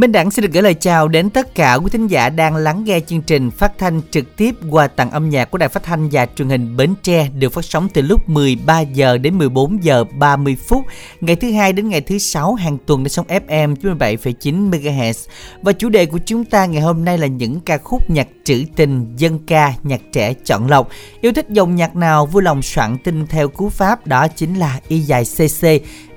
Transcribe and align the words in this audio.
Minh 0.00 0.12
Đẳng 0.12 0.30
xin 0.30 0.42
được 0.42 0.52
gửi 0.52 0.62
lời 0.62 0.74
chào 0.74 1.08
đến 1.08 1.30
tất 1.30 1.54
cả 1.54 1.74
quý 1.74 1.90
thính 1.90 2.06
giả 2.06 2.28
đang 2.28 2.56
lắng 2.56 2.84
nghe 2.84 3.00
chương 3.00 3.22
trình 3.22 3.50
phát 3.50 3.78
thanh 3.78 4.00
trực 4.10 4.36
tiếp 4.36 4.54
qua 4.70 4.86
tặng 4.86 5.10
âm 5.10 5.30
nhạc 5.30 5.50
của 5.50 5.58
Đài 5.58 5.68
Phát 5.68 5.82
thanh 5.82 6.08
và 6.12 6.26
Truyền 6.26 6.48
hình 6.48 6.76
Bến 6.76 6.94
Tre 7.02 7.28
được 7.38 7.52
phát 7.52 7.64
sóng 7.64 7.88
từ 7.94 8.02
lúc 8.02 8.28
13 8.28 8.80
giờ 8.80 9.18
đến 9.18 9.38
14 9.38 9.84
giờ 9.84 10.04
30 10.04 10.56
phút 10.68 10.84
ngày 11.20 11.36
thứ 11.36 11.52
hai 11.52 11.72
đến 11.72 11.88
ngày 11.88 12.00
thứ 12.00 12.18
sáu 12.18 12.54
hàng 12.54 12.78
tuần 12.86 13.04
trên 13.04 13.08
sóng 13.08 13.26
FM 13.26 13.74
97,9 13.76 14.70
MHz. 14.70 15.28
Và 15.62 15.72
chủ 15.72 15.88
đề 15.88 16.06
của 16.06 16.18
chúng 16.26 16.44
ta 16.44 16.66
ngày 16.66 16.82
hôm 16.82 17.04
nay 17.04 17.18
là 17.18 17.26
những 17.26 17.60
ca 17.60 17.78
khúc 17.78 18.10
nhạc 18.10 18.28
trữ 18.44 18.64
tình, 18.76 19.16
dân 19.16 19.38
ca, 19.46 19.74
nhạc 19.82 20.00
trẻ 20.12 20.34
chọn 20.44 20.68
lọc. 20.68 20.88
Yêu 21.20 21.32
thích 21.32 21.46
dòng 21.48 21.76
nhạc 21.76 21.96
nào 21.96 22.26
vui 22.26 22.42
lòng 22.42 22.62
soạn 22.62 22.98
tin 23.04 23.26
theo 23.26 23.48
cú 23.48 23.68
pháp 23.68 24.06
đó 24.06 24.28
chính 24.28 24.54
là 24.54 24.80
y 24.88 25.00
dài 25.00 25.24
CC 25.24 25.66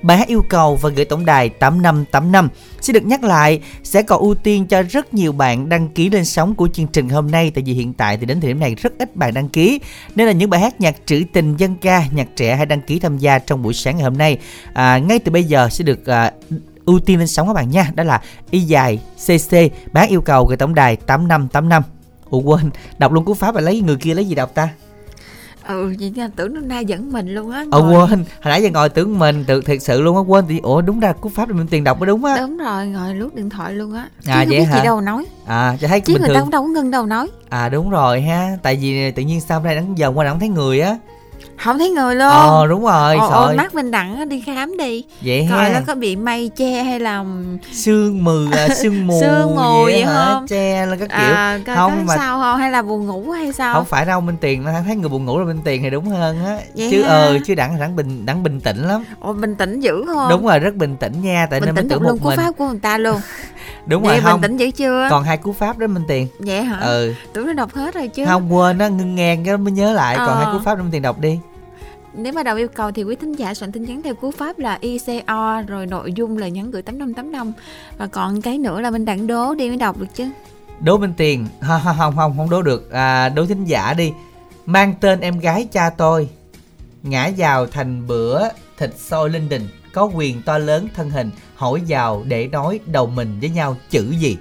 Bài 0.01 0.17
hát 0.17 0.27
yêu 0.27 0.41
cầu 0.49 0.75
và 0.75 0.89
gửi 0.89 1.05
tổng 1.05 1.25
đài 1.25 1.49
8585. 1.49 2.49
Xin 2.81 2.93
được 2.93 3.05
nhắc 3.05 3.23
lại, 3.23 3.61
sẽ 3.83 4.01
còn 4.01 4.21
ưu 4.21 4.35
tiên 4.35 4.65
cho 4.65 4.81
rất 4.81 5.13
nhiều 5.13 5.31
bạn 5.31 5.69
đăng 5.69 5.87
ký 5.87 6.09
lên 6.09 6.25
sóng 6.25 6.55
của 6.55 6.67
chương 6.73 6.87
trình 6.87 7.09
hôm 7.09 7.31
nay 7.31 7.51
tại 7.55 7.63
vì 7.63 7.73
hiện 7.73 7.93
tại 7.93 8.17
thì 8.17 8.25
đến 8.25 8.41
thời 8.41 8.47
điểm 8.47 8.59
này 8.59 8.75
rất 8.75 8.93
ít 8.99 9.15
bạn 9.15 9.33
đăng 9.33 9.49
ký. 9.49 9.79
Nên 10.15 10.27
là 10.27 10.33
những 10.33 10.49
bài 10.49 10.61
hát 10.61 10.81
nhạc 10.81 10.95
trữ 11.05 11.23
tình 11.33 11.57
dân 11.57 11.75
ca, 11.75 12.05
nhạc 12.11 12.27
trẻ 12.35 12.55
hãy 12.55 12.65
đăng 12.65 12.81
ký 12.81 12.99
tham 12.99 13.17
gia 13.17 13.39
trong 13.39 13.63
buổi 13.63 13.73
sáng 13.73 13.95
ngày 13.95 14.03
hôm 14.03 14.17
nay. 14.17 14.37
À, 14.73 14.97
ngay 14.97 15.19
từ 15.19 15.31
bây 15.31 15.43
giờ 15.43 15.69
sẽ 15.71 15.83
được 15.83 16.05
à, 16.05 16.31
ưu 16.85 16.99
tiên 16.99 17.19
lên 17.19 17.27
sóng 17.27 17.47
các 17.47 17.53
bạn 17.53 17.69
nha. 17.69 17.91
Đó 17.95 18.03
là 18.03 18.21
y 18.51 18.59
dài 18.59 18.99
CC, 19.25 19.57
bán 19.93 20.09
yêu 20.09 20.21
cầu 20.21 20.45
gửi 20.45 20.57
tổng 20.57 20.75
đài 20.75 20.95
8585. 20.95 21.83
Ủa 22.29 22.39
quên, 22.39 22.69
đọc 22.97 23.11
luôn 23.11 23.25
cú 23.25 23.33
pháp 23.33 23.55
và 23.55 23.61
lấy 23.61 23.81
người 23.81 23.95
kia 23.95 24.13
lấy 24.13 24.25
gì 24.25 24.35
đọc 24.35 24.55
ta? 24.55 24.69
Ừ 25.69 25.93
vậy 25.99 26.13
nha 26.15 26.29
tưởng 26.35 26.53
nó 26.53 26.61
nay 26.61 26.85
dẫn 26.85 27.11
mình 27.11 27.35
luôn 27.35 27.51
á 27.51 27.65
ờ 27.71 27.79
quên. 27.79 28.09
Hồi 28.09 28.25
nãy 28.45 28.63
giờ 28.63 28.69
ngồi 28.69 28.89
tưởng 28.89 29.19
mình 29.19 29.43
tự 29.47 29.61
thiệt 29.61 29.81
sự 29.81 30.01
luôn 30.01 30.15
á 30.15 30.21
quên 30.21 30.45
thì 30.49 30.59
ủa 30.59 30.81
đúng 30.81 30.99
ra 30.99 31.13
cú 31.13 31.29
pháp 31.29 31.49
là 31.49 31.55
mình 31.55 31.67
tiền 31.67 31.83
đọc 31.83 31.99
mới 31.99 32.07
đúng 32.07 32.25
á. 32.25 32.37
Đúng 32.39 32.57
rồi 32.57 32.87
ngồi 32.87 33.15
lướt 33.15 33.35
điện 33.35 33.49
thoại 33.49 33.73
luôn 33.73 33.93
á. 33.93 34.07
À 34.27 34.45
chứ 34.45 34.51
vậy 34.51 34.63
hả? 34.63 34.83
đâu 34.83 35.01
nói. 35.01 35.25
À 35.45 35.77
cho 35.81 35.87
thấy 35.87 36.01
chứ 36.01 36.13
bình 36.13 36.21
người 36.21 36.27
thường. 36.27 36.35
ta 36.35 36.41
cũng 36.41 36.51
đâu 36.51 36.63
có 36.63 36.67
ngưng 36.67 36.91
đâu 36.91 37.05
nói. 37.05 37.27
À 37.49 37.69
đúng 37.69 37.89
rồi 37.89 38.21
ha. 38.21 38.57
Tại 38.63 38.75
vì 38.75 39.11
tự 39.11 39.23
nhiên 39.23 39.41
sao 39.41 39.59
hôm 39.59 39.65
nay 39.65 39.75
đang 39.75 39.97
giờ 39.97 40.11
qua 40.15 40.25
đang 40.25 40.39
thấy 40.39 40.49
người 40.49 40.81
á 40.81 40.97
không 41.63 41.79
thấy 41.79 41.89
người 41.89 42.15
luôn. 42.15 42.27
Ờ 42.29 42.67
đúng 42.69 42.83
rồi 42.83 43.15
ồ, 43.17 43.53
mắt 43.57 43.75
mình 43.75 43.91
đặng 43.91 44.29
đi 44.29 44.41
khám 44.41 44.77
đi. 44.77 45.03
Vậy 45.21 45.47
coi 45.49 45.63
ha. 45.63 45.69
nó 45.73 45.79
có 45.87 45.95
bị 45.95 46.15
mây 46.15 46.51
che 46.55 46.83
hay 46.83 46.99
là 46.99 47.23
sương 47.71 48.23
mù 48.23 48.31
à, 48.51 48.67
sương 48.75 49.07
mù 49.07 49.19
sương 49.21 49.55
mù 49.55 49.83
vậy, 49.83 49.93
vậy 49.93 50.05
không? 50.15 50.47
che 50.47 50.85
lên 50.85 50.99
các 50.99 51.09
kiểu. 51.09 51.17
à, 51.35 51.59
coi 51.65 51.75
không 51.75 52.05
mà 52.05 52.15
sao 52.17 52.39
không? 52.39 52.59
Hay 52.59 52.71
là 52.71 52.81
buồn 52.81 53.05
ngủ 53.07 53.31
hay 53.31 53.53
sao? 53.53 53.73
Không 53.73 53.85
phải 53.85 54.05
đâu 54.05 54.21
minh 54.21 54.37
tiền 54.41 54.63
nó 54.63 54.71
thấy 54.85 54.95
người 54.95 55.09
buồn 55.09 55.25
ngủ 55.25 55.39
là 55.39 55.45
minh 55.45 55.59
tiền 55.63 55.83
thì 55.83 55.89
đúng 55.89 56.05
hơn 56.05 56.45
á. 56.45 56.57
Chứ 56.75 57.01
ha? 57.03 57.09
ờ 57.09 57.37
chứ 57.45 57.55
đặng 57.55 57.79
đặng 57.79 57.95
bình 57.95 58.25
đặng 58.25 58.43
bình 58.43 58.59
tĩnh 58.61 58.87
lắm. 58.87 59.05
Ồ 59.19 59.33
bình 59.33 59.55
tĩnh 59.55 59.79
dữ 59.79 60.03
không? 60.07 60.29
Đúng 60.29 60.45
rồi 60.47 60.59
rất 60.59 60.75
bình 60.75 60.97
tĩnh 60.97 61.21
nha 61.21 61.47
tại 61.49 61.59
bình 61.59 61.67
nên 61.67 61.75
mình 61.75 61.89
tưởng 61.89 62.03
một 62.03 62.15
cú 62.21 62.29
mình. 62.29 62.37
pháp 62.37 62.51
của 62.57 62.67
người 62.67 62.79
ta 62.79 62.97
luôn. 62.97 63.21
Đúng 63.85 64.03
Vậy 64.03 64.09
rồi 64.11 64.21
bình 64.21 64.31
không? 64.31 64.41
tĩnh 64.41 64.57
dữ 64.57 64.71
chưa? 64.71 65.07
Còn 65.09 65.23
hai 65.23 65.37
cú 65.37 65.53
pháp 65.53 65.77
đó 65.77 65.87
minh 65.87 66.03
tiền. 66.07 66.27
Vậy 66.39 66.63
hả? 66.63 66.79
Ừ. 66.79 67.13
Tưởng 67.33 67.47
nó 67.47 67.53
đọc 67.53 67.73
hết 67.73 67.93
rồi 67.93 68.07
chứ. 68.07 68.25
Không 68.25 68.53
quên 68.55 68.77
á 68.79 68.87
ngưng 68.87 69.15
ngang 69.15 69.45
cái 69.45 69.57
mới 69.57 69.71
nhớ 69.71 69.93
lại. 69.93 70.15
Còn 70.17 70.27
Ờ. 70.27 70.35
hai 70.35 70.53
cú 70.53 70.59
pháp 70.65 70.75
đó 70.75 70.81
minh 70.81 70.91
tiền 70.91 71.01
đọc 71.01 71.19
đi 71.19 71.39
nếu 72.13 72.33
mà 72.33 72.43
đầu 72.43 72.55
yêu 72.55 72.67
cầu 72.67 72.91
thì 72.91 73.03
quý 73.03 73.15
thính 73.15 73.33
giả 73.33 73.53
soạn 73.53 73.71
tin 73.71 73.83
nhắn 73.83 74.01
theo 74.03 74.15
cú 74.15 74.31
pháp 74.31 74.59
là 74.59 74.77
ICO 74.81 75.61
rồi 75.67 75.85
nội 75.85 76.13
dung 76.13 76.37
là 76.37 76.47
nhắn 76.47 76.71
gửi 76.71 76.81
8585 76.81 77.51
và 77.97 78.07
còn 78.07 78.41
cái 78.41 78.57
nữa 78.57 78.81
là 78.81 78.91
mình 78.91 79.05
đặng 79.05 79.27
đố 79.27 79.55
đi 79.55 79.67
mới 79.67 79.77
đọc 79.77 79.97
được 79.97 80.15
chứ. 80.15 80.29
đố 80.79 80.97
bên 80.97 81.13
tiền. 81.13 81.47
Không 81.61 81.81
không 81.97 82.15
không 82.15 82.37
không 82.37 82.49
đố 82.49 82.61
được. 82.61 82.91
À, 82.91 83.29
đố 83.29 83.45
thính 83.45 83.65
giả 83.65 83.93
đi. 83.93 84.11
Mang 84.65 84.93
tên 85.01 85.19
em 85.19 85.39
gái 85.39 85.67
cha 85.71 85.89
tôi. 85.89 86.29
Ngã 87.03 87.31
vào 87.37 87.67
thành 87.67 88.07
bữa 88.07 88.41
thịt 88.77 88.99
xôi 88.99 89.29
linh 89.29 89.49
đình. 89.49 89.67
Có 89.93 90.05
quyền 90.15 90.41
to 90.41 90.57
lớn 90.57 90.87
thân 90.95 91.09
hình. 91.09 91.31
Hỏi 91.55 91.81
vào 91.87 92.23
để 92.27 92.47
nói 92.47 92.79
đầu 92.85 93.07
mình 93.07 93.39
với 93.39 93.49
nhau 93.49 93.77
chữ 93.89 94.13
gì? 94.19 94.37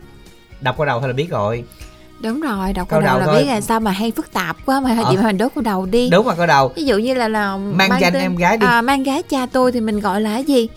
Đọc 0.60 0.76
qua 0.76 0.86
đầu 0.86 1.00
thôi 1.00 1.08
là 1.08 1.14
biết 1.14 1.30
rồi. 1.30 1.64
Đúng 2.20 2.40
rồi, 2.40 2.72
đọc 2.72 2.88
Câu 2.88 3.00
câu 3.00 3.06
đầu 3.06 3.18
đầu 3.18 3.20
là 3.20 3.26
thôi. 3.26 3.42
biết 3.44 3.48
là 3.50 3.60
sao 3.60 3.80
mà 3.80 3.90
hay 3.90 4.10
phức 4.10 4.32
tạp 4.32 4.56
quá 4.66 4.80
mà 4.80 4.96
Ờ. 5.04 5.10
chị 5.10 5.16
mình 5.16 5.38
đố 5.38 5.48
câu 5.54 5.62
đầu 5.62 5.86
đi. 5.86 6.10
đúng 6.10 6.26
mà 6.26 6.34
câu 6.34 6.46
đầu 6.46 6.72
Ví 6.76 6.84
dụ 6.84 6.98
như 6.98 7.14
là 7.14 7.28
là 7.28 7.56
Mang 7.56 7.90
danh 8.00 8.14
em 8.14 8.36
gái 8.36 8.56
đi. 8.56 8.66
À, 8.66 8.82
mang 8.82 9.02
gái 9.02 9.22
cha 9.22 9.46
tôi 9.52 9.72
thì 9.72 9.80
mình 9.80 10.00
gọi 10.00 10.20
là 10.20 10.30
cái 10.34 10.44
gì? 10.44 10.68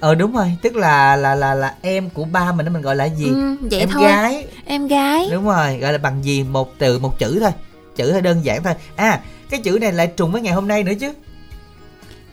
ờ 0.00 0.14
đúng 0.14 0.32
rồi 0.32 0.52
tức 0.62 0.76
là 0.76 1.16
là 1.16 1.34
là 1.34 1.54
là 1.54 1.74
em 1.82 2.10
của 2.10 2.24
ba 2.24 2.52
mình 2.52 2.66
đó 2.66 2.72
mình 2.72 2.82
gọi 2.82 2.96
là 2.96 3.04
gì 3.04 3.24
Ừ, 3.28 3.56
vậy 3.60 3.80
em 3.80 3.88
thôi. 3.88 4.02
gái 4.02 4.46
Em 4.64 4.86
gái. 4.86 5.28
đúng 5.32 5.44
rồi 5.44 5.78
gọi 5.78 5.92
là 5.92 5.98
bằng 5.98 6.24
gì 6.24 6.42
một 6.42 6.78
từ 6.78 6.98
một 6.98 7.18
chữ 7.18 7.38
thôi 7.40 7.50
chữ 7.96 8.12
thôi 8.12 8.22
đơn 8.22 8.44
giản 8.44 8.62
thôi 8.62 8.74
à 8.96 9.20
cái 9.50 9.60
chữ 9.60 9.78
này 9.80 9.92
lại 9.92 10.06
trùng 10.06 10.32
với 10.32 10.42
ngày 10.42 10.52
hôm 10.54 10.68
nay 10.68 10.84
nữa 10.84 10.92
chứ 11.00 11.12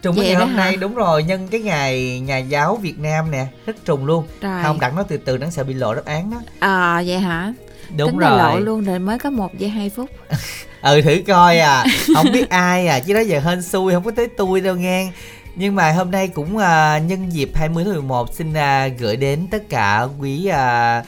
trùng 0.02 0.16
với 0.16 0.26
ngày 0.28 0.36
hôm 0.36 0.50
hả? 0.50 0.56
nay 0.56 0.78
đúng 0.78 0.96
rồi 0.96 1.24
nhân 1.24 1.48
cái 1.52 1.62
ngày 1.62 2.20
nhà 2.20 2.38
giáo 2.38 2.76
việt 2.76 3.00
nam 3.00 3.32
nè 3.32 3.46
rất 3.66 3.86
trùng 3.86 4.06
luôn 4.06 4.26
Rồi. 4.42 4.64
không 4.64 4.80
đặng 4.80 4.96
nói 4.96 5.06
từ 5.08 5.18
từ 5.18 5.38
đặng 5.38 5.52
sợ 5.52 5.64
bị 5.64 5.74
lộ 5.74 5.94
đáp 5.96 6.06
án 6.06 6.32
đó 6.32 6.38
À 6.60 7.04
vậy 7.08 7.20
hả? 7.20 7.54
Đúng 7.98 8.12
Tính 8.12 8.20
ra 8.20 8.30
lộ 8.30 8.52
rồi. 8.52 8.62
luôn 8.62 8.84
rồi 8.84 9.00
mới 9.00 9.20
có 9.20 9.30
1 9.30 9.58
giây 9.58 9.70
2 9.70 9.90
phút. 9.90 10.10
ừ 10.82 11.02
thử 11.02 11.22
coi 11.28 11.60
à. 11.60 11.86
Không 12.16 12.32
biết 12.34 12.50
ai 12.50 12.88
à 12.88 13.00
chứ 13.00 13.14
đó 13.14 13.20
giờ 13.20 13.40
hên 13.40 13.62
xui 13.62 13.94
không 13.94 14.04
có 14.04 14.12
tới 14.12 14.28
tôi 14.38 14.62
đâu 14.62 14.76
nghe. 14.76 15.12
Nhưng 15.56 15.76
mà 15.76 15.92
hôm 15.92 16.12
nay 16.12 16.28
cũng 16.28 16.58
à, 16.58 16.98
nhân 16.98 17.30
dịp 17.34 17.50
20 17.56 17.84
tháng 17.84 17.94
11 17.94 18.34
xin 18.36 18.54
à, 18.54 18.88
gửi 18.88 19.16
đến 19.16 19.48
tất 19.52 19.70
cả 19.70 20.08
quý 20.20 20.46
à, 20.48 21.04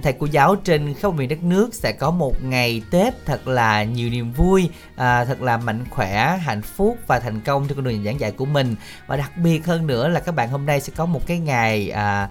thầy 0.00 0.12
cô 0.12 0.26
giáo 0.26 0.56
trên 0.56 0.94
khắp 0.94 1.14
miền 1.14 1.28
đất 1.28 1.42
nước 1.42 1.74
sẽ 1.74 1.92
có 1.92 2.10
một 2.10 2.42
ngày 2.42 2.82
Tết 2.90 3.26
thật 3.26 3.48
là 3.48 3.84
nhiều 3.84 4.10
niềm 4.10 4.32
vui, 4.32 4.68
à, 4.96 5.24
thật 5.24 5.42
là 5.42 5.56
mạnh 5.56 5.84
khỏe, 5.90 6.38
hạnh 6.42 6.62
phúc 6.62 6.98
và 7.06 7.20
thành 7.20 7.40
công 7.40 7.68
trên 7.68 7.76
con 7.76 7.84
đường 7.84 8.04
giảng 8.04 8.20
dạy 8.20 8.30
của 8.30 8.44
mình. 8.44 8.74
Và 9.06 9.16
đặc 9.16 9.32
biệt 9.36 9.66
hơn 9.66 9.86
nữa 9.86 10.08
là 10.08 10.20
các 10.20 10.34
bạn 10.34 10.48
hôm 10.48 10.66
nay 10.66 10.80
sẽ 10.80 10.92
có 10.96 11.06
một 11.06 11.26
cái 11.26 11.38
ngày 11.38 11.90
à, 11.90 12.28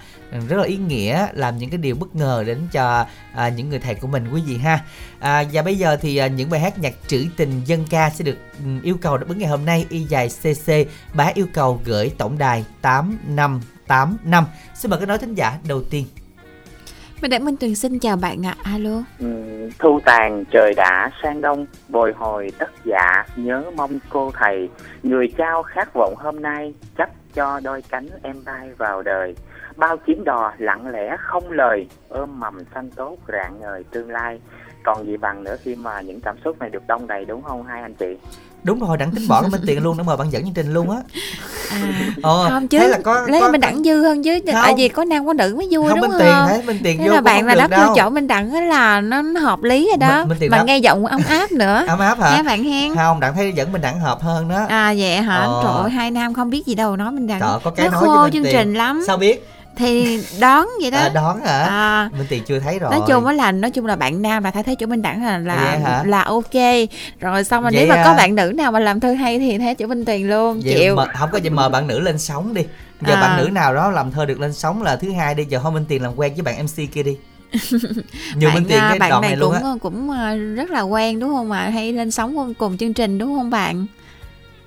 rất 0.48 0.58
là 0.58 0.64
ý 0.64 0.78
nghĩa 0.78 1.28
làm 1.34 1.58
những 1.58 1.70
cái 1.70 1.78
điều 1.78 1.96
bất 1.96 2.16
ngờ 2.16 2.44
đến 2.48 2.68
cho 2.72 3.06
à, 3.34 3.50
những 3.50 3.70
người 3.70 3.80
thầy 3.80 3.96
của 3.96 4.08
mình 4.08 4.30
quý 4.34 4.42
vị 4.46 4.58
ha. 4.58 4.80
À, 5.20 5.44
và 5.52 5.62
bây 5.62 5.78
giờ 5.78 5.98
thì 6.02 6.18
à, 6.18 6.28
những 6.28 6.50
bài 6.50 6.60
hát 6.60 6.80
nhạc 6.80 6.94
trữ 7.08 7.26
tình 7.38 7.62
dân 7.66 7.86
ca 7.90 8.10
sẽ 8.10 8.24
được 8.24 8.38
ừ, 8.66 8.70
yêu 8.84 8.98
cầu 9.02 9.18
đáp 9.18 9.26
ứng 9.28 9.38
ngày 9.38 9.50
hôm 9.50 9.66
nay 9.66 9.86
y 9.90 10.00
dài 10.00 10.30
CC 10.30 10.72
bá 11.14 11.32
yêu 11.34 11.48
cầu 11.54 11.82
gửi 11.86 12.12
tổng 12.18 12.38
đài 12.38 12.66
8585. 12.82 14.46
Xin 14.76 14.92
mời 14.92 15.00
các 15.00 15.06
nói 15.06 15.18
thính 15.18 15.36
giả 15.36 15.60
đầu 15.68 15.84
tiên. 15.84 16.06
Mình 17.22 17.32
đại 17.32 17.40
Minh 17.40 17.58
Tuyền 17.58 17.76
xin 17.76 18.00
chào 18.00 18.16
bạn 18.16 18.46
ạ. 18.46 18.56
Alo. 18.64 19.04
Ừ, 19.20 19.28
thu 19.80 20.00
tàn 20.06 20.44
trời 20.52 20.74
đã 20.78 21.12
sang 21.24 21.42
đông 21.42 21.66
bồi 21.90 22.14
hồi 22.18 22.52
tất 22.60 22.70
dạ 22.86 23.26
nhớ 23.36 23.64
mong 23.76 24.00
cô 24.10 24.32
thầy 24.34 24.70
người 25.04 25.28
trao 25.38 25.64
khát 25.64 25.94
vọng 25.94 26.14
hôm 26.18 26.42
nay 26.42 26.74
chấp 26.98 27.10
cho 27.34 27.60
đôi 27.64 27.84
cánh 27.90 28.08
em 28.24 28.36
bay 28.46 28.70
vào 28.78 29.02
đời 29.02 29.36
bao 29.76 29.98
chuyến 29.98 30.24
đò 30.24 30.54
lặng 30.58 30.88
lẽ 30.88 31.18
không 31.20 31.52
lời 31.52 31.88
ôm 32.10 32.40
mầm 32.40 32.58
xanh 32.74 32.90
tốt 32.92 33.18
rạng 33.28 33.60
ngời 33.60 33.84
tương 33.92 34.10
lai 34.10 34.40
còn 34.84 35.06
gì 35.06 35.18
bằng 35.18 35.44
nữa 35.44 35.56
khi 35.64 35.76
mà 35.76 36.02
những 36.02 36.22
cảm 36.22 36.36
xúc 36.44 36.60
này 36.60 36.70
được 36.70 36.88
đông 36.88 37.08
đầy 37.08 37.26
đúng 37.26 37.42
không 37.42 37.64
hai 37.64 37.82
anh 37.82 37.94
chị 37.94 38.18
Đúng 38.64 38.80
rồi, 38.80 38.98
đặng 38.98 39.12
tính 39.12 39.28
bỏ 39.28 39.42
cái 39.42 39.50
Minh 39.50 39.62
Tiền 39.68 39.84
luôn 39.84 39.98
để 39.98 40.04
mời 40.04 40.18
bạn 40.18 40.30
dẫn 40.32 40.44
chương 40.44 40.54
trình 40.54 40.74
luôn 40.74 40.90
á. 40.90 40.98
À, 41.72 41.80
Ờ, 42.24 42.50
không 42.50 42.68
chứ 42.68 42.80
thế 42.80 42.88
là 42.88 42.98
có 43.04 43.22
lấy 43.28 43.42
có, 43.42 43.52
mình 43.52 43.62
đặng 43.62 43.84
dư 43.84 44.02
hơn 44.04 44.24
chứ 44.24 44.40
tại 44.46 44.56
Không. 44.68 44.76
vì 44.76 44.88
có 44.90 45.04
nam 45.04 45.26
có 45.28 45.34
nữ 45.34 45.56
mới 45.58 45.68
vui 45.72 45.90
không 45.90 46.02
đúng 46.02 46.10
Minh 46.10 46.12
không 46.12 46.20
Tiền 46.20 46.34
thấy 46.48 46.62
Minh 46.62 46.80
Tiền 46.84 46.98
thế 46.98 47.08
vô 47.08 47.14
là 47.14 47.22
bạn 47.22 47.46
là 47.46 47.56
vô 47.56 47.68
đâu. 47.78 47.94
chỗ 47.96 48.10
mình 48.10 48.28
đặng 48.28 48.54
á 48.54 48.62
là 48.62 49.02
nó, 49.02 49.22
nó 49.22 49.40
hợp 49.42 49.64
lý 49.64 49.88
rồi 49.88 49.98
đó 49.98 50.20
Minh- 50.20 50.28
Minh 50.30 50.38
Tiền 50.40 50.52
mà 50.52 50.58
đáp. 50.58 50.64
nghe 50.64 50.78
giọng 50.78 51.06
ấm 51.06 51.22
áp 51.30 51.52
nữa 51.52 51.84
Ấm 51.88 52.00
áp 52.00 52.20
hả? 52.20 52.36
nghe 52.38 52.44
bạn 52.44 52.64
hen 52.64 52.96
Không, 52.96 53.20
đặng 53.20 53.34
thấy 53.36 53.52
dẫn 53.56 53.72
mình 53.72 53.82
đặng 53.82 54.00
hợp 54.00 54.22
hơn 54.22 54.50
đó. 54.50 54.66
à 54.70 54.94
vậy 54.98 55.16
hả 55.16 55.36
Ờ. 55.38 55.62
trời 55.64 55.74
ơi, 55.82 55.90
hai 55.90 56.12
nam 56.12 56.34
không 56.34 56.50
biết 56.50 56.66
gì 56.66 56.76
đâu 56.76 56.96
nói 56.96 57.12
mình 57.12 57.28
đặng 57.28 57.40
Trời, 57.40 57.50
có 57.64 57.72
cái 57.72 57.86
nó 57.90 57.92
nói 57.92 58.02
khô 58.06 58.24
Minh 58.24 58.32
chương 58.34 58.44
trình 58.52 58.74
lắm 58.74 59.04
Sao 59.08 59.18
biết? 59.18 59.48
Thì 59.76 60.20
đón 60.40 60.68
vậy 60.82 60.92
đó 60.92 60.98
À, 60.98 61.10
đón 61.10 61.42
hả? 61.46 61.60
à, 61.64 62.10
Minh 62.18 62.28
Tiền 62.30 62.44
chưa 62.48 62.60
thấy 62.60 62.80
rồi. 62.80 62.92
nói 62.92 63.00
chung 63.08 63.26
á 63.26 63.34
là 63.34 63.52
nói 63.52 63.72
chung 63.72 63.86
là 63.86 63.96
bạn 63.96 64.22
nam 64.22 64.44
là 64.44 64.52
thấy 64.52 64.64
thấy 64.64 64.76
chỗ 64.76 64.86
minh 64.86 65.02
đẳng 65.02 65.24
là 65.26 65.38
là 65.38 65.56
hả? 65.56 66.04
là 66.06 66.22
ok 66.22 66.54
rồi 67.20 67.44
xong 67.44 67.64
rồi 67.64 67.72
Vậy 67.74 67.82
nếu 67.82 67.88
mà 67.88 67.96
à? 67.96 68.04
có 68.06 68.14
bạn 68.14 68.36
nữ 68.36 68.54
nào 68.56 68.72
mà 68.72 68.80
làm 68.80 69.00
thơ 69.00 69.14
hay 69.14 69.40
thì 69.40 69.58
thấy 69.58 69.76
chỗ 69.76 69.88
minh 69.88 70.06
tiền 70.06 70.30
luôn 70.30 70.62
Vậy 70.64 70.76
chịu 70.76 70.96
mời- 70.96 71.08
không 71.20 71.30
có 71.32 71.38
gì 71.38 71.50
mời 71.50 71.70
bạn 71.70 71.88
nữ 71.88 72.00
lên 72.00 72.20
sóng 72.20 72.54
đi. 72.54 72.62
Giờ 73.08 73.14
À. 73.14 73.22
bạn 73.22 73.38
nữ 73.38 73.50
nào 73.50 73.76
đó 73.76 73.92
làm 73.92 74.12
thơ 74.12 74.26
được 74.26 74.40
lên 74.40 74.54
sóng 74.54 74.82
là 74.84 74.96
thứ 74.96 75.12
hai 75.12 75.36
đi, 75.36 75.46
giờ 75.46 75.60
thôi 75.64 75.72
Minh 75.72 75.86
Tiền 75.88 76.02
làm 76.04 76.12
quen 76.16 76.34
với 76.34 76.42
bạn 76.44 76.56
MC 76.58 76.92
kia 76.94 77.04
đi. 77.04 77.18
Nhiều 78.36 78.50
bạn, 78.50 78.56
Minh 78.56 78.66
Tiền 78.70 78.78
à, 78.80 78.90
cái 78.90 79.00
bạn 79.00 79.10
đoạn 79.10 79.22
này 79.22 79.30
này 79.32 79.38
luôn 79.38 79.54
cũng 79.54 79.64
á. 79.64 79.72
cũng 79.82 80.10
à, 80.12 80.36
rất 80.36 80.70
là 80.70 80.82
quen 80.82 81.20
đúng 81.20 81.30
không 81.30 81.52
ạ 81.52 81.70
hay 81.74 81.94
lên 81.94 82.12
sóng 82.12 82.54
cùng 82.54 82.78
chương 82.78 82.94
trình 82.94 83.18
đúng 83.18 83.38
không 83.38 83.50
bạn 83.50 83.86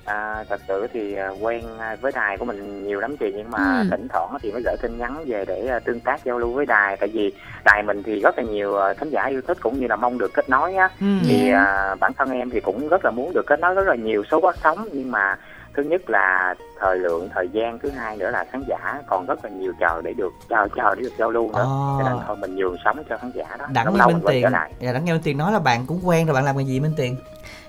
À, 0.05 0.43
thật 0.49 0.61
sự 0.67 0.87
thì 0.93 1.15
à, 1.15 1.29
quen 1.41 1.63
với 2.01 2.11
đài 2.15 2.37
của 2.37 2.45
mình 2.45 2.83
nhiều 2.87 2.99
lắm 2.99 3.17
chị 3.17 3.33
nhưng 3.35 3.51
mà 3.51 3.79
Ừ. 3.81 3.87
thỉnh 3.91 4.07
thoảng 4.13 4.37
thì 4.41 4.51
mới 4.51 4.61
gửi 4.65 4.75
tin 4.81 4.97
nhắn 4.97 5.23
về 5.27 5.45
để 5.45 5.67
à, 5.67 5.79
tương 5.79 5.99
tác 5.99 6.25
giao 6.25 6.37
lưu 6.39 6.53
với 6.53 6.65
đài 6.65 6.97
tại 6.97 7.09
vì 7.13 7.31
đài 7.65 7.83
mình 7.83 8.03
thì 8.03 8.19
rất 8.23 8.37
là 8.37 8.43
nhiều 8.43 8.77
à, 8.77 8.93
khán 8.93 9.09
giả 9.09 9.25
yêu 9.25 9.41
thích 9.47 9.57
cũng 9.61 9.79
như 9.79 9.87
là 9.87 9.95
mong 9.95 10.17
được 10.17 10.33
kết 10.33 10.49
nối 10.49 10.75
á 10.75 10.89
Ừ. 11.01 11.05
thì 11.27 11.49
Yeah. 11.49 11.67
à, 11.67 11.95
bản 11.95 12.11
thân 12.17 12.29
em 12.31 12.49
thì 12.49 12.59
cũng 12.59 12.87
rất 12.89 13.05
là 13.05 13.11
muốn 13.11 13.31
được 13.33 13.43
kết 13.47 13.59
nối 13.59 13.75
rất 13.75 13.87
là 13.87 13.95
nhiều 13.95 14.23
số 14.31 14.41
phát 14.41 14.55
sóng 14.63 14.87
nhưng 14.91 15.11
mà 15.11 15.37
thứ 15.73 15.83
nhất 15.83 16.09
là 16.09 16.55
thời 16.79 16.97
lượng 16.97 17.29
thời 17.35 17.49
gian 17.49 17.79
thứ 17.79 17.89
hai 17.89 18.17
nữa 18.17 18.29
là 18.31 18.45
khán 18.51 18.63
giả 18.67 19.01
còn 19.07 19.25
rất 19.25 19.43
là 19.45 19.49
nhiều 19.49 19.73
chờ 19.79 20.01
để 20.03 20.13
được 20.13 20.33
chờ 20.49 20.67
chờ 20.75 20.95
để 20.95 21.01
được 21.01 21.13
giao 21.19 21.31
lưu 21.31 21.51
nữa 21.51 21.63
Ồ. 21.65 21.95
cho 21.97 22.03
nên 22.09 22.19
thôi 22.27 22.35
mình 22.39 22.55
nhường 22.55 22.75
sống 22.85 23.03
cho 23.09 23.17
khán 23.17 23.31
giả 23.35 23.45
đó 23.59 23.65
đặng 23.73 23.85
lâu 23.85 23.93
nghe 23.93 23.99
lâu 23.99 24.07
minh 24.09 24.21
tiền 24.27 24.45
dạ 24.79 24.93
đặng 24.93 25.05
nghe 25.05 25.13
minh 25.13 25.21
tiền 25.23 25.37
nói 25.37 25.51
là 25.53 25.59
bạn 25.59 25.85
cũng 25.87 25.99
quen 26.03 26.25
rồi 26.25 26.33
bạn 26.33 26.45
làm 26.45 26.55
cái 26.55 26.65
gì 26.65 26.79
minh 26.79 26.93
tiền 26.97 27.15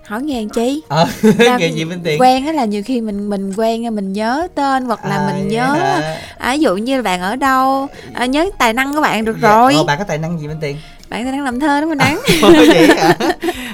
hỏi 0.07 0.23
nghe 0.23 0.41
làm 0.41 0.49
chi? 0.49 0.83
Ờ 0.89 1.07
nghề 1.59 1.69
gì 1.69 1.85
minh 1.85 2.01
tiền 2.05 2.21
quen 2.21 2.47
á 2.47 2.53
là 2.53 2.65
nhiều 2.65 2.83
khi 2.87 3.01
mình 3.01 3.31
mình 3.31 3.53
quen 3.57 3.95
mình 3.95 4.13
nhớ 4.13 4.49
tên 4.55 4.85
hoặc 4.85 5.05
là 5.05 5.17
À, 5.17 5.27
mình 5.27 5.49
nhớ 5.49 5.67
hả? 5.75 6.19
à, 6.39 6.53
ví 6.53 6.59
dụ 6.59 6.77
như 6.77 6.97
là 6.97 7.03
bạn 7.03 7.21
ở 7.21 7.37
đâu 7.37 7.87
à, 8.15 8.27
nhớ 8.27 8.47
tài 8.59 8.73
năng 8.73 8.95
của 8.95 9.01
bạn 9.01 9.25
được 9.25 9.37
Dạ, 9.43 9.49
rồi. 9.49 9.75
ờ, 9.75 9.85
bạn 9.85 9.99
có 9.99 10.05
tài 10.05 10.19
năng 10.19 10.41
gì 10.41 10.49
minh 10.49 10.59
tiền 10.61 10.77
bạn 11.11 11.25
tài 11.25 11.33
năng 11.33 11.45
làm 11.45 11.61
thơ 11.61 11.81
đó 11.81 11.87
mình 11.87 11.99
đáng 11.99 12.21
Ủa, 12.43 12.51
vậy 12.69 12.87
hả? 12.97 13.17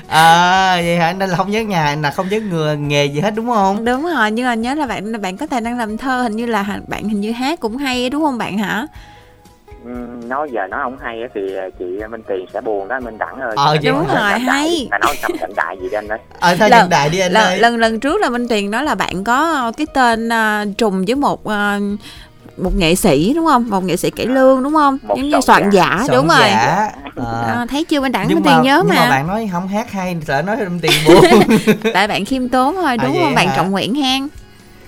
À 0.08 0.76
vậy 0.76 0.96
hả? 0.96 1.12
Nên 1.12 1.31
là 1.31 1.37
không 1.37 1.50
nhớ 1.50 1.61
nhà 1.61 1.96
là 2.02 2.11
không 2.11 2.29
nhớ 2.29 2.40
người 2.40 2.76
nghề 2.76 3.06
gì 3.06 3.20
hết 3.20 3.35
đúng 3.35 3.46
không? 3.46 3.85
Đúng 3.85 4.02
rồi 4.14 4.31
nhưng 4.31 4.46
mà 4.46 4.55
nhớ 4.55 4.75
là 4.75 4.87
bạn 4.87 5.23
bạn 5.23 5.37
có 5.37 5.46
tài 5.46 5.61
năng 5.61 5.78
làm 5.78 5.96
thơ 5.96 6.23
hình 6.23 6.37
như 6.37 6.46
là 6.46 6.64
bạn 6.87 7.08
hình 7.08 7.20
như 7.20 7.32
hát 7.32 7.61
cũng 7.61 7.76
hay 7.76 8.11
đúng 8.11 8.23
không 8.23 8.38
bạn 8.38 8.58
hả 8.58 8.87
nói 10.29 10.49
giờ 10.52 10.61
nói 10.70 10.81
không 10.82 10.96
hay 11.02 11.23
á 11.23 11.29
thì 11.34 11.40
chị 11.79 11.84
Minh 12.11 12.23
Tiền 12.29 12.46
sẽ 12.55 12.61
buồn 12.61 12.88
đó 12.88 13.00
Minh 13.00 13.19
Đẳng 13.19 13.40
ơi. 13.40 13.55
Ờ, 13.56 13.76
Đúng 13.84 14.06
rồi, 14.08 14.38
hay. 14.38 14.88
ta 14.90 14.99
nói 14.99 15.14
trong 15.23 15.32
trận 15.40 15.52
đại 15.56 15.76
gì 15.82 15.88
đó 15.93 15.99
anh 15.99 16.08
ơi. 16.08 16.19
Ờ 16.40 16.56
thôi 16.56 16.70
Lần- 16.70 16.88
đại 16.90 17.08
đi 17.08 17.19
anh 17.19 17.32
lần, 17.32 17.44
ơi? 17.44 17.58
lần 17.58 17.76
lần 17.76 18.00
trước 18.00 18.20
là 18.20 18.29
Minh 18.31 18.49
Tiền 18.49 18.70
nói 18.70 18.84
là 18.84 18.94
bạn 18.94 19.25
có 19.25 19.73
cái 19.76 19.87
tên 19.94 20.29
à, 20.32 20.64
trùng 20.79 21.05
với 21.05 21.14
một 21.14 21.46
à, 21.49 21.79
một 22.56 22.70
nghệ 22.76 22.94
sĩ 22.94 23.32
đúng 23.37 23.46
không? 23.46 23.70
Một 23.70 23.84
nghệ 23.84 23.96
sĩ 23.96 24.11
cải 24.11 24.26
lương 24.26 24.62
đúng 24.62 24.73
không? 24.75 24.99
Một 25.02 25.14
giống 25.17 25.29
như 25.29 25.40
soạn 25.40 25.43
soạn 25.43 25.70
giả. 25.70 25.82
giả 25.82 26.05
Soạn 26.06 26.17
đúng 26.19 26.28
rồi. 26.28 26.38
giả. 26.50 26.90
Ờ. 27.17 27.43
à, 27.49 27.67
thấy 27.70 27.85
chưa 27.85 28.00
bên 28.00 28.12
đẳng? 28.12 28.28
Minh 28.28 28.43
mà, 28.44 28.50
Tiền 28.52 28.62
nhớ 28.62 28.82
nhưng 28.87 28.94
mà, 28.96 29.05
mà. 29.05 29.11
bạn 29.11 29.26
nói 29.26 29.49
không 29.52 29.69
hát 29.69 29.90
hay 29.93 30.17
sợ 30.26 30.43
nói 30.43 30.56
minh 30.56 30.78
tiền 30.82 30.93
buồn. 31.06 31.25
Tại 31.94 32.08
bạn 32.08 32.25
khiêm 32.25 32.49
tốn 32.49 32.75
thôi 32.75 32.96
đúng 32.96 33.12
vậy 33.12 33.23
không 33.25 33.35
bạn 33.35 33.49
hả? 33.49 33.55
trọng 33.56 33.70
nguyện 33.70 33.94
hang 33.94 34.28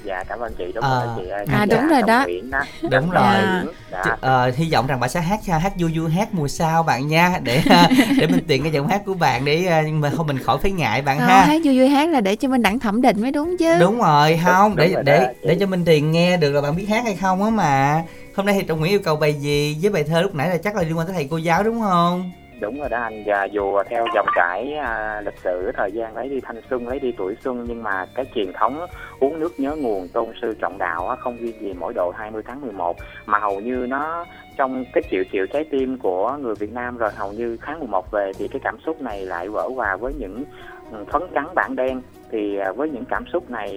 dạ 0.04 0.24
cảm 0.28 0.40
ơn 0.40 0.52
chị. 0.58 0.64
Đúng 0.74 0.84
Ờ. 0.84 1.06
rồi 1.06 1.14
chị 1.24 1.30
ơi. 1.30 1.44
À, 1.48 1.58
Khán 1.58 1.68
đúng 1.68 1.88
rồi 1.88 2.02
đó. 2.02 2.24
Nguyễn 2.26 2.50
đó. 2.50 2.60
Đúng 2.82 2.90
Trọng 2.90 3.10
rồi. 3.10 3.34
Chứ, 3.62 3.72
dạ. 3.92 4.16
ờ, 4.20 4.50
hy 4.56 4.70
vọng 4.72 4.86
rằng 4.86 5.00
bà 5.00 5.08
sẽ 5.08 5.20
hát 5.20 5.40
hát 5.46 5.72
vui 5.78 5.92
vui 5.98 6.10
hát 6.10 6.28
mùa 6.34 6.48
sau 6.48 6.82
bạn 6.82 7.08
nha 7.08 7.38
để 7.42 7.62
để 8.18 8.26
mình 8.26 8.44
tiện 8.48 8.62
cái 8.62 8.72
giọng 8.72 8.88
hát 8.88 9.02
của 9.06 9.14
bạn 9.14 9.44
để 9.44 9.64
ờ, 9.66 9.82
nhưng 9.86 10.00
mà 10.00 10.10
không 10.10 10.26
mình 10.26 10.38
khỏi 10.38 10.58
phải 10.62 10.70
ngại 10.70 11.02
bạn 11.02 11.18
không 11.18 11.28
ha. 11.28 11.44
hát 11.44 11.60
vui 11.64 11.78
vui 11.78 11.88
hát 11.88 12.08
là 12.08 12.20
để 12.20 12.36
cho 12.36 12.48
Minh 12.48 12.62
đẳng 12.62 12.78
thẩm 12.78 13.02
định 13.02 13.22
mới 13.22 13.30
đúng 13.32 13.56
chứ. 13.58 13.78
Đúng 13.80 13.98
rồi 13.98 14.40
không 14.44 14.76
để 14.76 14.84
đúng 14.86 14.94
rồi 14.94 15.02
để 15.04 15.18
đó, 15.18 15.26
để 15.42 15.56
cho 15.60 15.66
minh 15.66 15.84
tiền 15.84 16.12
nghe 16.12 16.36
được 16.36 16.52
là 16.52 16.60
bạn 16.60 16.76
biết 16.76 16.86
hát 16.88 17.04
hay 17.04 17.16
không 17.16 17.44
á 17.44 17.50
mà. 17.50 18.02
Hôm 18.36 18.46
nay 18.46 18.54
thì 18.58 18.62
trọng 18.62 18.80
nguyễn 18.80 18.92
yêu 18.92 19.00
cầu 19.04 19.16
bài 19.16 19.32
gì 19.32 19.76
với 19.82 19.90
bài 19.90 20.04
thơ 20.04 20.22
lúc 20.22 20.34
nãy 20.34 20.48
là 20.48 20.56
chắc 20.56 20.76
là 20.76 20.82
liên 20.82 20.98
quan 20.98 21.06
tới 21.06 21.14
thầy 21.14 21.28
cô 21.30 21.36
giáo 21.36 21.62
đúng 21.62 21.80
không 21.80 22.30
đúng 22.64 22.80
rồi 22.80 22.88
đó 22.88 22.98
anh. 23.00 23.22
Và 23.26 23.44
dù 23.44 23.82
theo 23.90 24.06
dòng 24.14 24.26
chảy 24.34 24.74
à, 24.74 25.20
lịch 25.24 25.38
sử 25.44 25.70
thời 25.76 25.92
gian 25.92 26.16
lấy 26.16 26.28
đi 26.28 26.40
thanh 26.40 26.60
xuân 26.70 26.88
lấy 26.88 26.98
đi 26.98 27.12
tuổi 27.16 27.34
xuân 27.44 27.64
nhưng 27.68 27.82
mà 27.82 28.06
cái 28.14 28.24
truyền 28.34 28.52
thống 28.52 28.86
uống 29.20 29.40
nước 29.40 29.60
nhớ 29.60 29.76
nguồn 29.76 30.08
tôn 30.08 30.28
sư 30.42 30.54
trọng 30.60 30.78
đạo 30.78 31.08
á, 31.08 31.16
không 31.16 31.36
riêng 31.36 31.60
gì 31.60 31.72
mỗi 31.80 31.92
độ 31.94 32.10
20 32.16 32.42
tháng 32.46 32.60
11 32.60 32.96
mà 33.26 33.38
hầu 33.38 33.60
như 33.60 33.86
nó 33.88 34.24
trong 34.56 34.84
cái 34.92 35.02
triệu 35.10 35.22
triệu 35.32 35.46
trái 35.52 35.64
tim 35.70 35.98
của 35.98 36.38
người 36.40 36.54
Việt 36.54 36.72
Nam 36.72 36.96
rồi 36.96 37.10
hầu 37.16 37.32
như 37.32 37.56
tháng 37.60 37.78
11 37.78 38.10
về 38.10 38.32
thì 38.38 38.48
cái 38.48 38.60
cảm 38.64 38.76
xúc 38.86 39.00
này 39.00 39.26
lại 39.26 39.48
vỡ 39.48 39.68
hòa 39.74 39.96
với 39.96 40.14
những 40.18 40.44
ừ, 40.90 41.04
phấn 41.12 41.22
trắng 41.34 41.54
bản 41.54 41.76
đen. 41.76 42.02
Thì 42.30 42.58
à, 42.58 42.72
với 42.72 42.90
những 42.90 43.04
cảm 43.04 43.24
xúc 43.32 43.50
này 43.50 43.70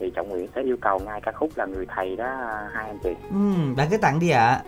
thì 0.00 0.10
trọng 0.10 0.28
nguyện 0.28 0.48
sẽ 0.54 0.62
yêu 0.62 0.76
cầu 0.80 1.00
ngay 1.06 1.20
ca 1.20 1.32
khúc 1.32 1.50
là 1.56 1.66
người 1.66 1.86
thầy 1.94 2.16
đó 2.16 2.24
à, 2.24 2.68
hai 2.72 2.86
anh 2.86 2.98
chị. 3.04 3.10
Ừ, 3.30 3.74
bạn 3.76 3.88
cứ 3.90 3.96
tặng 3.98 4.20
đi 4.20 4.30
ạ. 4.30 4.62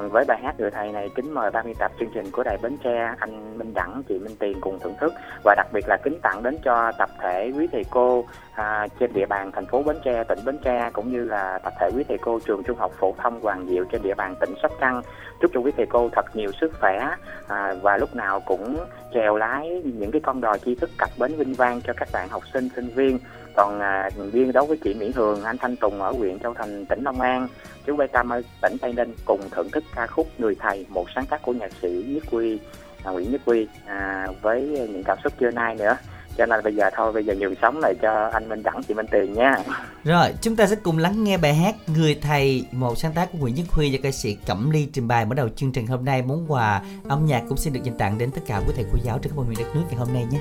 Vâng, 0.00 0.10
với 0.10 0.24
bài 0.24 0.38
hát 0.42 0.54
người 0.60 0.70
thầy 0.70 0.92
này 0.92 1.10
kính 1.14 1.34
mời 1.34 1.50
ban 1.50 1.66
biên 1.66 1.74
tập 1.78 1.92
chương 2.00 2.10
trình 2.14 2.30
của 2.32 2.42
đài 2.42 2.58
Bến 2.62 2.76
Tre 2.84 3.14
anh 3.18 3.58
Minh 3.58 3.74
Đẳng 3.74 4.02
chị 4.08 4.18
Minh 4.18 4.36
Tiền 4.38 4.60
cùng 4.60 4.78
thưởng 4.78 4.94
thức. 5.00 5.14
Và 5.44 5.54
đặc 5.54 5.66
biệt 5.72 5.88
là 5.88 5.96
kính 6.04 6.18
tặng 6.22 6.42
đến 6.42 6.56
cho 6.64 6.92
tập 6.98 7.10
thể 7.18 7.52
quý 7.56 7.68
thầy 7.72 7.84
cô 7.90 8.24
à, 8.54 8.86
trên 9.00 9.12
địa 9.12 9.26
bàn 9.26 9.52
thành 9.52 9.66
phố 9.66 9.82
Bến 9.82 9.96
Tre 10.04 10.24
tỉnh 10.24 10.38
Bến 10.44 10.58
Tre 10.64 10.90
cũng 10.92 11.12
như 11.12 11.24
là 11.24 11.58
tập 11.64 11.72
thể 11.80 11.90
quý 11.96 12.04
thầy 12.08 12.18
cô 12.18 12.38
trường 12.46 12.62
trung 12.62 12.78
học 12.78 12.92
phổ 12.98 13.14
thông 13.18 13.40
Hoàng 13.40 13.66
Diệu 13.66 13.84
trên 13.92 14.02
địa 14.02 14.14
bàn 14.14 14.34
tỉnh 14.40 14.54
Sóc 14.62 14.72
Trăng. 14.80 15.02
Chúc 15.40 15.50
cho 15.54 15.60
quý 15.60 15.72
thầy 15.76 15.86
cô 15.86 16.08
thật 16.12 16.36
nhiều 16.36 16.50
sức 16.60 16.72
khỏe 16.80 17.08
à, 17.48 17.74
và 17.82 17.96
lúc 17.96 18.16
nào 18.16 18.40
cũng 18.46 18.76
chèo 19.14 19.36
lái 19.36 19.82
những 19.84 20.10
cái 20.10 20.20
con 20.20 20.40
đò 20.40 20.56
tri 20.58 20.74
thức 20.74 20.90
cập 20.98 21.10
bến 21.18 21.36
vinh 21.36 21.54
vang 21.54 21.80
cho 21.80 21.92
các 21.96 22.08
bạn 22.12 22.28
học 22.28 22.42
sinh 22.52 22.68
sinh 22.76 22.88
viên 22.88 23.18
còn 23.60 23.80
à, 23.80 24.10
riêng 24.32 24.52
đối 24.52 24.66
với 24.66 24.78
chị 24.84 24.94
Mỹ 24.94 25.12
Hường 25.14 25.42
anh 25.42 25.58
Thanh 25.58 25.76
Tùng 25.76 26.02
ở 26.02 26.12
huyện 26.12 26.38
Châu 26.38 26.54
Thành 26.54 26.86
tỉnh 26.86 27.02
Long 27.02 27.20
An 27.20 27.48
chú 27.86 27.96
Bé 27.96 28.06
Tâm 28.06 28.28
ở 28.28 28.42
tỉnh 28.62 28.76
Tây 28.80 28.92
Ninh 28.92 29.14
cùng 29.24 29.40
thưởng 29.50 29.70
thức 29.70 29.84
ca 29.94 30.06
khúc 30.06 30.28
Người 30.38 30.54
Thầy, 30.58 30.86
một 30.88 31.06
sáng 31.14 31.26
tác 31.26 31.42
của 31.42 31.52
nhạc 31.52 31.70
sĩ 31.82 32.04
Nhất 32.08 32.22
Quy, 32.30 32.58
à, 33.04 33.10
Nguyễn 33.10 33.32
Nhất 33.32 33.40
Quy 33.44 33.66
à, 33.86 34.26
với 34.42 34.62
những 34.62 35.04
cảm 35.04 35.18
xúc 35.24 35.32
trưa 35.40 35.50
nay 35.50 35.74
nữa. 35.74 35.96
Cho 36.36 36.46
nên 36.46 36.64
bây 36.64 36.74
giờ 36.74 36.90
thôi, 36.96 37.12
bây 37.12 37.24
giờ 37.24 37.34
nhường 37.34 37.54
sống 37.62 37.78
lại 37.82 37.94
cho 38.02 38.30
anh 38.32 38.48
Minh 38.48 38.62
Đẳng, 38.62 38.82
chị 38.88 38.94
Minh 38.94 39.06
Tiền 39.10 39.32
nha. 39.34 39.54
rồi 40.04 40.28
chúng 40.40 40.56
ta 40.56 40.66
sẽ 40.66 40.76
cùng 40.82 40.98
lắng 40.98 41.24
nghe 41.24 41.36
bài 41.36 41.54
hát 41.54 41.74
người 41.86 42.18
thầy 42.22 42.64
một 42.72 42.98
sáng 42.98 43.12
tác 43.12 43.28
của 43.32 43.38
nguyễn 43.38 43.54
nhất 43.54 43.66
huy 43.70 43.90
do 43.90 43.98
ca 44.02 44.10
sĩ 44.10 44.36
cẩm 44.46 44.70
ly 44.70 44.88
trình 44.92 45.08
bày 45.08 45.24
mở 45.24 45.34
đầu 45.34 45.48
chương 45.56 45.72
trình 45.72 45.86
hôm 45.86 46.04
nay 46.04 46.22
món 46.22 46.52
quà 46.52 46.82
âm 47.08 47.26
nhạc 47.26 47.42
cũng 47.48 47.58
xin 47.58 47.72
được 47.72 47.80
dành 47.84 47.98
tặng 47.98 48.18
đến 48.18 48.30
tất 48.30 48.40
cả 48.46 48.60
quý 48.66 48.72
thầy 48.76 48.84
cô 48.92 48.98
giáo 49.04 49.18
trên 49.18 49.32
khắp 49.32 49.36
mọi 49.36 49.46
miền 49.48 49.58
đất 49.58 49.74
nước 49.74 49.82
ngày 49.90 49.98
hôm 49.98 50.14
nay 50.14 50.26
nhé 50.30 50.38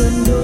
xưa 0.00 0.39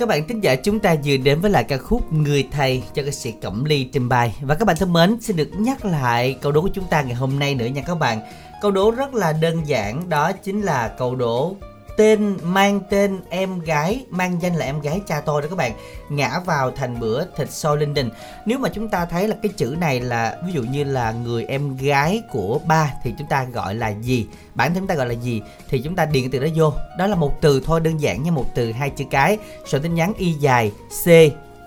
các 0.00 0.08
bạn 0.08 0.28
thính 0.28 0.40
giả, 0.40 0.54
chúng 0.54 0.80
ta 0.80 0.96
vừa 1.04 1.16
đến 1.16 1.40
với 1.40 1.50
lại 1.50 1.64
ca 1.64 1.76
khúc 1.76 2.12
Người 2.12 2.48
Thầy 2.52 2.82
cho 2.94 3.02
ca 3.02 3.10
sĩ 3.10 3.32
Cẩm 3.42 3.64
Ly 3.64 3.84
trình 3.84 4.08
bày. 4.08 4.36
Và 4.40 4.54
các 4.54 4.64
bạn 4.64 4.76
thân 4.76 4.92
mến, 4.92 5.20
xin 5.20 5.36
được 5.36 5.48
nhắc 5.58 5.84
lại 5.84 6.36
câu 6.42 6.52
đố 6.52 6.60
của 6.62 6.68
chúng 6.74 6.84
ta 6.90 7.02
ngày 7.02 7.14
hôm 7.14 7.38
nay 7.38 7.54
nữa 7.54 7.66
nha 7.66 7.82
các 7.86 7.94
bạn. 7.94 8.20
Câu 8.62 8.70
đố 8.70 8.90
rất 8.90 9.14
là 9.14 9.32
đơn 9.32 9.62
giản, 9.66 10.08
đó 10.08 10.32
chính 10.32 10.60
là 10.60 10.88
câu 10.98 11.14
đố 11.14 11.56
tên 12.00 12.36
mang 12.42 12.80
tên 12.90 13.20
em 13.30 13.60
gái 13.60 14.04
mang 14.10 14.42
danh 14.42 14.54
là 14.54 14.64
em 14.64 14.80
gái 14.80 15.00
cha 15.06 15.20
tôi 15.20 15.42
đó 15.42 15.48
các 15.50 15.56
bạn 15.56 15.72
ngã 16.08 16.40
vào 16.46 16.70
thành 16.70 17.00
bữa 17.00 17.24
thịt 17.36 17.50
sôi 17.50 17.78
linh 17.78 17.94
đình. 17.94 18.10
Nếu 18.46 18.58
mà 18.58 18.68
chúng 18.68 18.88
ta 18.88 19.04
thấy 19.04 19.28
là 19.28 19.36
cái 19.42 19.52
chữ 19.56 19.76
này 19.80 20.00
là 20.00 20.36
ví 20.46 20.52
dụ 20.52 20.62
như 20.62 20.84
là 20.84 21.12
người 21.12 21.44
em 21.44 21.76
gái 21.76 22.22
của 22.32 22.60
ba 22.66 22.92
thì 23.02 23.14
chúng 23.18 23.26
ta 23.28 23.44
gọi 23.44 23.74
là 23.74 23.88
gì? 23.88 24.26
Bản 24.54 24.74
thân 24.74 24.80
chúng 24.80 24.86
ta 24.86 24.94
gọi 24.94 25.06
là 25.06 25.12
gì? 25.14 25.42
Thì 25.68 25.80
chúng 25.80 25.96
ta 25.96 26.04
điền 26.04 26.22
cái 26.22 26.30
từ 26.32 26.38
đó 26.38 26.46
vô. 26.54 26.72
Đó 26.98 27.06
là 27.06 27.16
một 27.16 27.40
từ 27.40 27.62
thôi 27.64 27.80
đơn 27.80 28.00
giản 28.00 28.22
như 28.22 28.32
một 28.32 28.46
từ 28.54 28.72
hai 28.72 28.90
chữ 28.90 29.04
cái. 29.10 29.38
Số 29.66 29.78
tin 29.78 29.94
nhắn 29.94 30.12
y 30.18 30.32
dài 30.32 30.72
c 31.04 31.08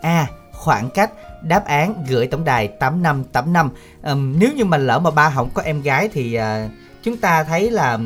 a 0.02 0.28
khoảng 0.52 0.90
cách 0.90 1.12
đáp 1.42 1.66
án 1.66 2.04
gửi 2.10 2.28
tổng 2.28 2.44
đài 2.44 2.68
8585 2.68 3.70
um, 4.04 4.40
nếu 4.40 4.50
như 4.54 4.66
mà 4.66 4.78
lỡ 4.78 5.00
mà 5.00 5.12
ba 5.12 5.30
không 5.30 5.50
có 5.54 5.62
em 5.62 5.82
gái 5.82 6.10
thì 6.14 6.40
uh, 6.40 6.72
chúng 7.04 7.18
ta 7.18 7.44
thấy 7.44 7.72
là 7.72 8.00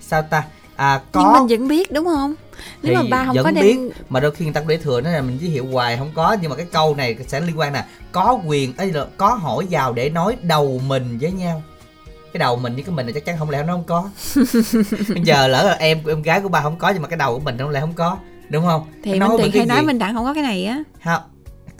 sao 0.00 0.22
ta? 0.22 0.44
À, 0.80 1.00
có. 1.12 1.20
Nhưng 1.22 1.32
mình 1.32 1.58
vẫn 1.58 1.68
biết 1.68 1.92
đúng 1.92 2.04
không? 2.04 2.34
Nếu 2.82 2.94
mà 2.94 3.02
thì 3.02 3.10
ba 3.10 3.24
không 3.24 3.34
vẫn 3.34 3.44
có 3.44 3.52
biết 3.52 3.62
đem 3.62 3.90
mà 4.08 4.20
đôi 4.20 4.30
khi 4.30 4.44
người 4.44 4.54
ta 4.54 4.60
cũng 4.60 4.68
để 4.68 4.76
thừa 4.76 5.00
nó 5.00 5.10
là 5.10 5.20
mình 5.20 5.38
giới 5.40 5.50
thiệu 5.50 5.66
hoài 5.66 5.96
không 5.96 6.10
có. 6.14 6.36
Nhưng 6.40 6.50
mà 6.50 6.56
cái 6.56 6.66
câu 6.72 6.94
này 6.94 7.16
sẽ 7.26 7.40
liên 7.40 7.58
quan 7.58 7.72
nè. 7.72 7.84
Có 8.12 8.38
quyền 8.46 8.76
ấy 8.76 8.92
là 8.92 9.06
có 9.16 9.34
hỏi 9.34 9.66
vào 9.70 9.92
để 9.92 10.10
nói 10.10 10.36
đầu 10.42 10.80
mình 10.86 11.18
với 11.20 11.32
nhau. 11.32 11.62
Cái 12.32 12.38
đầu 12.38 12.56
mình 12.56 12.74
với 12.74 12.82
cái 12.82 12.94
mình 12.94 13.06
là 13.06 13.12
chắc 13.12 13.24
chắn 13.24 13.36
không 13.38 13.50
lẽ 13.50 13.62
nó 13.66 13.72
không 13.72 13.84
có. 13.84 14.10
Bây 15.08 15.22
giờ 15.24 15.48
lỡ 15.48 15.62
là 15.62 15.72
em 15.72 15.98
em 16.06 16.22
gái 16.22 16.40
của 16.40 16.48
ba 16.48 16.60
không 16.60 16.76
có 16.76 16.90
nhưng 16.90 17.02
mà 17.02 17.08
cái 17.08 17.16
đầu 17.16 17.34
của 17.34 17.40
mình 17.40 17.58
không 17.58 17.70
lẽ 17.70 17.80
không 17.80 17.92
có 17.92 18.16
đúng 18.48 18.64
không? 18.64 18.86
Thì 19.02 19.18
Nói 19.18 19.28
minh 19.28 19.38
về 19.38 19.44
tiền 19.44 19.52
cái 19.52 19.60
hay 19.60 19.66
nói 19.66 19.80
gì? 19.80 19.86
minh 19.86 19.98
đặng 19.98 20.14
không 20.14 20.24
có 20.24 20.34
cái 20.34 20.42
này 20.42 20.64
á. 20.64 20.82
Không 21.04 21.22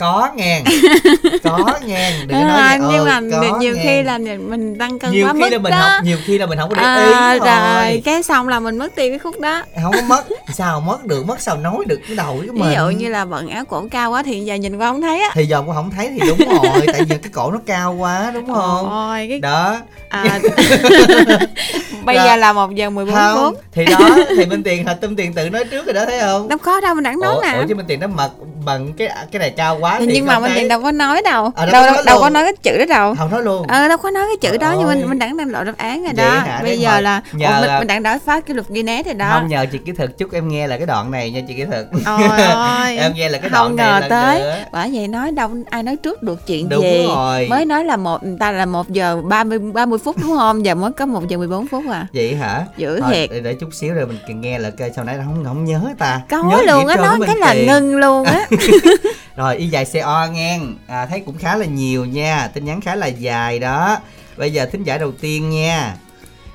có 0.01 0.31
ngàn 0.35 0.65
có 1.43 1.79
ngàn 1.87 2.13
đừng 2.27 2.39
à, 2.39 2.45
nói 2.45 2.79
vậy, 2.79 2.89
nhưng 2.93 3.05
mà 3.05 3.21
có 3.51 3.59
nhiều 3.59 3.75
ngàn. 3.75 3.85
khi 3.85 4.03
là 4.03 4.19
mình 4.19 4.79
tăng 4.79 4.99
cân 4.99 5.11
nhiều 5.13 5.27
quá 5.27 5.33
khi 5.33 5.41
mức 5.41 5.49
là 5.51 5.59
mình 5.59 5.71
đó. 5.71 5.89
không 5.97 6.05
nhiều 6.05 6.19
khi 6.25 6.39
là 6.39 6.47
mình 6.47 6.59
không 6.59 6.71
có 6.71 6.77
để 6.77 6.83
à, 6.83 7.33
ý 7.33 7.39
thôi 7.39 7.49
rồi. 7.49 8.03
cái 8.05 8.23
xong 8.23 8.49
là 8.49 8.61
mình 8.61 8.79
mất 8.79 8.93
tiền 8.95 9.13
cái 9.13 9.19
khúc 9.19 9.41
đó. 9.41 9.63
Không 9.83 9.93
có 9.93 10.03
mất 10.03 10.25
sao 10.53 10.81
mất 10.81 11.05
được 11.07 11.27
mất 11.27 11.41
sao 11.41 11.57
nói 11.57 11.85
được 11.87 12.01
cái 12.09 12.17
đầu 12.17 12.37
cái 12.41 12.53
mình? 12.53 12.69
ví 12.69 12.75
dụ 12.75 12.89
như 12.89 13.09
là 13.09 13.25
bận 13.25 13.49
áo 13.49 13.65
cổ 13.65 13.85
cao 13.91 14.11
quá 14.11 14.23
thì 14.23 14.41
giờ 14.41 14.55
nhìn 14.55 14.79
qua 14.79 14.89
không 14.89 15.03
thấy 15.03 15.21
á. 15.23 15.31
Thì 15.35 15.47
giờ 15.47 15.63
cũng 15.67 15.75
không 15.75 15.91
thấy 15.91 16.09
thì 16.09 16.29
đúng 16.29 16.39
rồi 16.49 16.87
tại 16.87 17.03
vì 17.09 17.17
cái 17.23 17.31
cổ 17.33 17.51
nó 17.51 17.59
cao 17.67 17.95
quá 17.95 18.31
đúng 18.35 18.47
không? 18.47 18.91
Ôi, 18.91 19.27
cái 19.29 19.39
đó. 19.39 19.77
À, 20.09 20.25
bây 22.05 22.17
Rồi. 22.17 22.25
giờ 22.25 22.37
là 22.37 22.53
một 22.53 22.75
giờ 22.75 22.91
14 22.91 23.15
không 23.15 23.55
phút. 23.55 23.63
thì 23.73 23.85
đó 23.85 24.17
thì 24.37 24.47
minh 24.47 24.63
tiền 24.63 24.85
thật 24.85 24.99
tâm 25.01 25.17
tiền 25.17 25.35
tự 25.35 25.51
nói 25.51 25.65
trước 25.65 25.87
rồi 25.87 25.95
đó 25.95 26.05
thấy 26.07 26.21
không? 26.21 26.49
Đâu 26.49 26.59
có 26.59 26.81
đâu 26.81 26.95
mình 26.95 27.05
đặng 27.05 27.21
nói 27.21 27.37
nè 27.43 27.59
ủa 27.59 27.65
chứ 27.69 27.75
minh 27.75 27.87
tiền 27.89 28.01
nó 28.01 28.07
mật 28.07 28.31
bằng 28.65 28.93
cái 28.93 29.09
cái 29.33 29.41
này 29.41 29.51
cao 29.51 29.79
quá 29.81 29.97
Thì 29.99 30.07
thì 30.07 30.13
nhưng 30.15 30.27
mà 30.27 30.35
không 30.35 30.43
mình 30.43 30.53
thấy. 30.55 30.69
đâu 30.69 30.83
có 30.83 30.91
nói 30.93 31.23
đâu 31.25 31.51
À, 31.55 31.67
đâu 31.67 31.73
đâu 31.73 31.83
có 31.83 31.87
đâu, 31.87 31.95
nói 31.95 32.05
đâu 32.07 32.15
luôn. 32.17 32.23
có 32.23 32.31
nói 32.31 32.43
cái 32.45 32.53
chữ 32.63 32.79
đó 32.79 32.85
đâu 32.89 33.15
không 33.19 33.31
nói 33.31 33.43
luôn 33.43 33.67
ờ 33.67 33.89
đâu 33.89 33.97
có 33.99 34.11
nói 34.11 34.25
cái 34.29 34.51
chữ 34.51 34.57
đó 34.59 34.75
nhưng 34.79 34.87
Ôi. 34.87 34.95
mình 34.97 35.09
mình 35.09 35.19
đặng 35.19 35.37
đang 35.37 35.49
lộ 35.51 35.65
đáp 35.65 35.73
án 35.77 36.03
rồi 36.05 36.13
Vậy 36.17 36.25
đó 36.27 36.31
hả? 36.35 36.59
bây 36.63 36.71
Để 36.71 36.77
giờ 36.83 37.01
là 37.01 37.23
nhờ 37.33 37.47
Ủa, 37.47 37.61
mình, 37.61 37.69
là- 37.69 37.79
mình 37.79 37.87
đặng 37.89 38.03
đã 38.03 38.19
phá 38.25 38.41
cái 38.41 38.55
luật 38.55 38.69
Guinness 38.69 39.07
rồi 39.07 39.15
đó 39.15 39.31
không 39.33 39.49
nhờ 39.49 39.67
chị 39.73 39.79
kỹ 39.87 39.93
thuật 39.93 40.19
chúc 40.19 40.33
em 40.33 40.49
nghe 40.49 40.67
là 40.67 40.77
cái 40.77 40.87
đoạn 40.87 41.11
này 41.11 41.31
nha 41.31 41.41
chị 41.49 41.55
kỹ 41.55 41.65
thuật 41.65 41.87
Ôi 42.07 42.29
em 42.97 43.13
nghe 43.15 43.29
là 43.29 43.39
cái 43.39 43.51
không 43.51 43.77
đoạn 43.77 43.77
này 43.77 43.87
ngờ 43.87 44.01
là 44.01 44.09
tới 44.09 44.41
nữa. 44.41 44.57
bởi 44.73 44.91
vậy 44.95 45.09
nói 45.09 45.31
đâu 45.33 45.51
ai 45.71 45.83
nói 45.83 45.97
trước 45.97 46.23
được 46.23 46.47
chuyện 46.47 46.69
Đúng 46.69 46.83
gì 46.83 47.07
rồi. 47.09 47.47
mới 47.51 47.65
nói 47.65 47.85
là 47.85 47.97
một 47.97 48.25
người 48.25 48.37
ta 48.41 48.51
là 48.53 48.67
một 48.67 48.89
giờ 48.89 49.23
30 49.25 49.59
30 49.59 49.99
phút 50.05 50.17
đúng 50.23 50.37
không 50.37 50.65
giờ 50.65 50.75
mới 50.75 50.93
có 50.93 51.07
một 51.07 51.29
giờ 51.29 51.39
14 51.39 51.67
phút 51.69 51.85
à 51.91 52.07
vậy 52.15 52.35
hả 52.35 52.63
Dữ 52.77 53.01
Thôi, 53.01 53.11
thiệt. 53.13 53.31
để, 53.31 53.41
để 53.41 53.55
chút 53.55 53.69
xíu 53.73 53.95
rồi 53.95 54.07
mình 54.07 54.41
nghe 54.41 54.59
là 54.59 54.71
sau 54.97 55.05
nãy 55.05 55.17
không 55.25 55.45
không 55.45 55.65
nhớ 55.65 55.81
ta 55.99 56.21
có 56.31 56.43
nhớ 56.43 56.63
luôn 56.67 56.87
á 56.87 56.97
nói 56.97 57.19
cái 57.27 57.37
là 57.39 57.55
ngưng 57.55 57.97
luôn 57.97 58.25
á 58.25 58.47
Rồi 59.37 59.57
y 59.57 59.67
dài 59.67 59.85
CO 59.93 60.27
ngang. 60.33 60.77
À, 60.87 61.07
Thấy 61.07 61.23
cũng 61.27 61.39
khá 61.39 61.57
là 61.57 61.67
nhiều 61.67 62.05
nha. 62.05 62.49
Tin 62.55 62.65
nhắn 62.65 62.81
khá 62.81 62.95
là 62.95 63.07
dài 63.07 63.59
đó. 63.59 63.99
Bây 64.37 64.53
giờ 64.53 64.67
thính 64.67 64.83
giả 64.83 64.99
đầu 64.99 65.13
tiên 65.13 65.51
nha. 65.51 65.97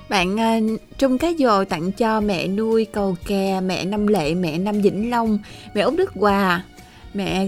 Bạn 0.09 0.35
uh, 0.35 0.81
Trung 0.97 1.17
Cá 1.17 1.27
Dồ 1.39 1.65
tặng 1.65 1.91
cho 1.91 2.21
mẹ 2.21 2.47
nuôi 2.47 2.85
cầu 2.85 3.15
kè 3.27 3.59
mẹ 3.61 3.85
Năm 3.85 4.07
Lệ 4.07 4.33
mẹ 4.33 4.57
Năm 4.57 4.81
Vĩnh 4.81 5.09
Long 5.09 5.37
mẹ 5.73 5.81
Út 5.81 5.95
Đức 5.97 6.11
Hòa 6.13 6.63
mẹ 7.13 7.47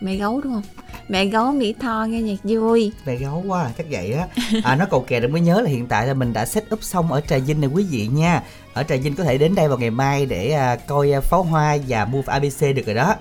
mẹ 0.00 0.14
gấu 0.16 0.40
đúng 0.40 0.52
không? 0.52 0.62
Mẹ 1.08 1.24
gấu 1.24 1.52
Mỹ 1.52 1.74
Tho 1.80 2.06
nghe 2.08 2.22
nhạc 2.22 2.36
vui. 2.42 2.92
Này 3.06 3.16
gấu 3.16 3.44
quá 3.46 3.62
à, 3.62 3.70
chắc 3.78 3.86
vậy 3.90 4.12
á. 4.12 4.26
À, 4.64 4.76
Nó 4.76 4.86
cầu 4.90 5.00
kè 5.08 5.20
được 5.20 5.28
mới 5.28 5.40
nhớ 5.40 5.60
là 5.60 5.70
hiện 5.70 5.86
tại 5.86 6.06
là 6.06 6.14
mình 6.14 6.32
đã 6.32 6.46
set 6.46 6.64
up 6.74 6.82
xong 6.82 7.12
ở 7.12 7.20
Trà 7.20 7.38
Vinh 7.38 7.60
này 7.60 7.70
quý 7.74 7.84
vị 7.90 8.08
nha. 8.12 8.42
Ở 8.72 8.82
Trà 8.82 8.96
Vinh 8.96 9.14
có 9.14 9.24
thể 9.24 9.38
đến 9.38 9.54
đây 9.54 9.68
vào 9.68 9.78
ngày 9.78 9.90
mai 9.90 10.26
để 10.26 10.50
à, 10.50 10.76
coi 10.76 11.12
à, 11.12 11.20
pháo 11.20 11.42
hoa 11.42 11.76
và 11.88 12.04
mua 12.04 12.22
ABC 12.26 12.60
được 12.60 12.86
rồi 12.86 12.94
đó 12.94 13.14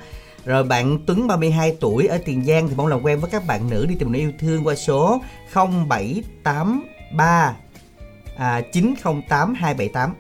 rồi 0.48 0.64
bạn 0.64 0.98
Tuấn 1.06 1.28
32 1.28 1.76
tuổi 1.80 2.08
ở 2.08 2.18
Tiền 2.26 2.44
Giang 2.44 2.70
thì 2.70 2.76
mong 2.78 2.88
làm 2.88 3.04
quen 3.04 3.20
với 3.20 3.32
các 3.32 3.48
bạn 3.48 3.70
nữ. 3.70 3.86
Đi 3.86 3.96
tìm 4.00 4.12
người 4.12 4.20
yêu 4.20 4.32
thương 4.40 4.68
qua 4.68 4.76
số 4.76 5.22
0783 5.54 7.56
à, 8.38 8.62
908 8.74 9.54
278 9.54 10.14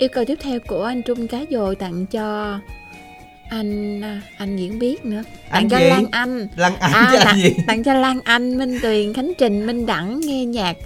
yêu 0.00 0.08
cầu 0.12 0.24
tiếp 0.24 0.38
theo 0.42 0.58
của 0.68 0.84
anh 0.84 1.02
Trung 1.02 1.28
Cá 1.28 1.38
Dồ 1.50 1.74
tặng 1.74 2.06
cho 2.06 2.58
anh 3.50 4.00
à, 4.00 4.22
anh 4.38 4.56
diễn 4.56 4.78
biết 4.78 5.04
nữa. 5.04 5.22
Anh 5.50 5.68
tặng 5.68 5.70
cho 5.70 5.78
gì? 5.78 5.90
Lan 5.90 6.06
Anh. 6.10 6.48
Lăng 6.56 6.76
Anh 6.76 6.92
à, 6.92 7.08
chứ 7.12 7.16
anh 7.16 7.26
tặng, 7.26 7.38
gì? 7.38 7.54
tặng 7.66 7.82
cho 7.82 7.94
Lan 7.94 8.20
Anh 8.24 8.58
Minh 8.58 8.78
Tuyền 8.82 9.14
Khánh 9.14 9.32
Trình 9.38 9.66
Minh 9.66 9.86
Đẳng 9.86 10.20
nghe 10.20 10.44
nhạc 10.44 10.76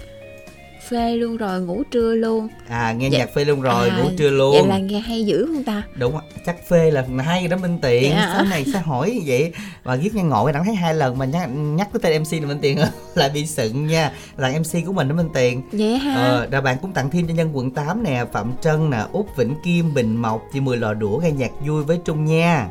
phê 0.89 1.15
luôn 1.15 1.37
rồi 1.37 1.61
ngủ 1.61 1.83
trưa 1.91 2.13
luôn. 2.15 2.47
À 2.67 2.93
nghe 2.93 3.09
Dạ. 3.09 3.19
nhạc 3.19 3.33
phê 3.33 3.45
luôn 3.45 3.61
rồi 3.61 3.89
À, 3.89 3.97
ngủ 3.97 4.09
trưa 4.17 4.29
luôn. 4.29 4.51
vậy 4.51 4.67
là 4.67 4.77
nghe 4.77 4.99
hay 4.99 5.25
dữ 5.25 5.45
không 5.45 5.63
ta? 5.63 5.83
Đúng 5.95 6.13
chắc 6.45 6.67
phê 6.69 6.91
là 6.91 7.05
hay 7.25 7.47
đó 7.47 7.57
Minh 7.57 7.77
Tiền 7.81 8.11
Dạ. 8.11 8.31
sau 8.35 8.45
này 8.45 8.65
sao 8.73 8.81
hỏi 8.81 9.21
vậy? 9.25 9.51
Và 9.83 9.95
viết 9.95 10.15
nghe 10.15 10.23
ngộ 10.23 10.51
đã 10.51 10.63
thấy 10.65 10.75
hai 10.75 10.93
lần 10.93 11.17
mà 11.17 11.25
nhắc, 11.25 11.49
nhắc 11.55 11.87
tới 11.93 11.99
tên 12.03 12.21
MC 12.23 12.41
là 12.41 12.47
Minh 12.47 12.59
Tiền 12.61 12.77
lại 13.15 13.29
bị 13.33 13.45
sựng 13.45 13.87
nha. 13.87 14.11
Là 14.37 14.49
MC 14.59 14.85
của 14.85 14.93
mình 14.93 15.07
đó 15.09 15.15
Minh 15.15 15.29
Tiền 15.33 15.61
vậy 15.71 15.97
ha 15.97 16.13
Ờ, 16.15 16.47
rồi 16.51 16.61
bạn 16.61 16.77
cũng 16.81 16.91
tặng 16.91 17.09
thêm 17.09 17.27
cho 17.27 17.33
nhân 17.33 17.49
quận 17.53 17.71
8 17.71 18.03
nè 18.03 18.25
Phạm 18.33 18.53
Trân 18.61 18.89
nè 18.89 18.99
Út 19.11 19.25
Vĩnh 19.37 19.55
Kim 19.63 19.93
Bình 19.93 20.15
Mộc 20.21 20.41
Chị 20.53 20.59
Mười 20.59 20.77
lò 20.77 20.93
đũa 20.93 21.19
nghe 21.23 21.31
nhạc 21.31 21.51
vui 21.67 21.83
với 21.83 21.99
Trung 22.05 22.25
nha. 22.25 22.69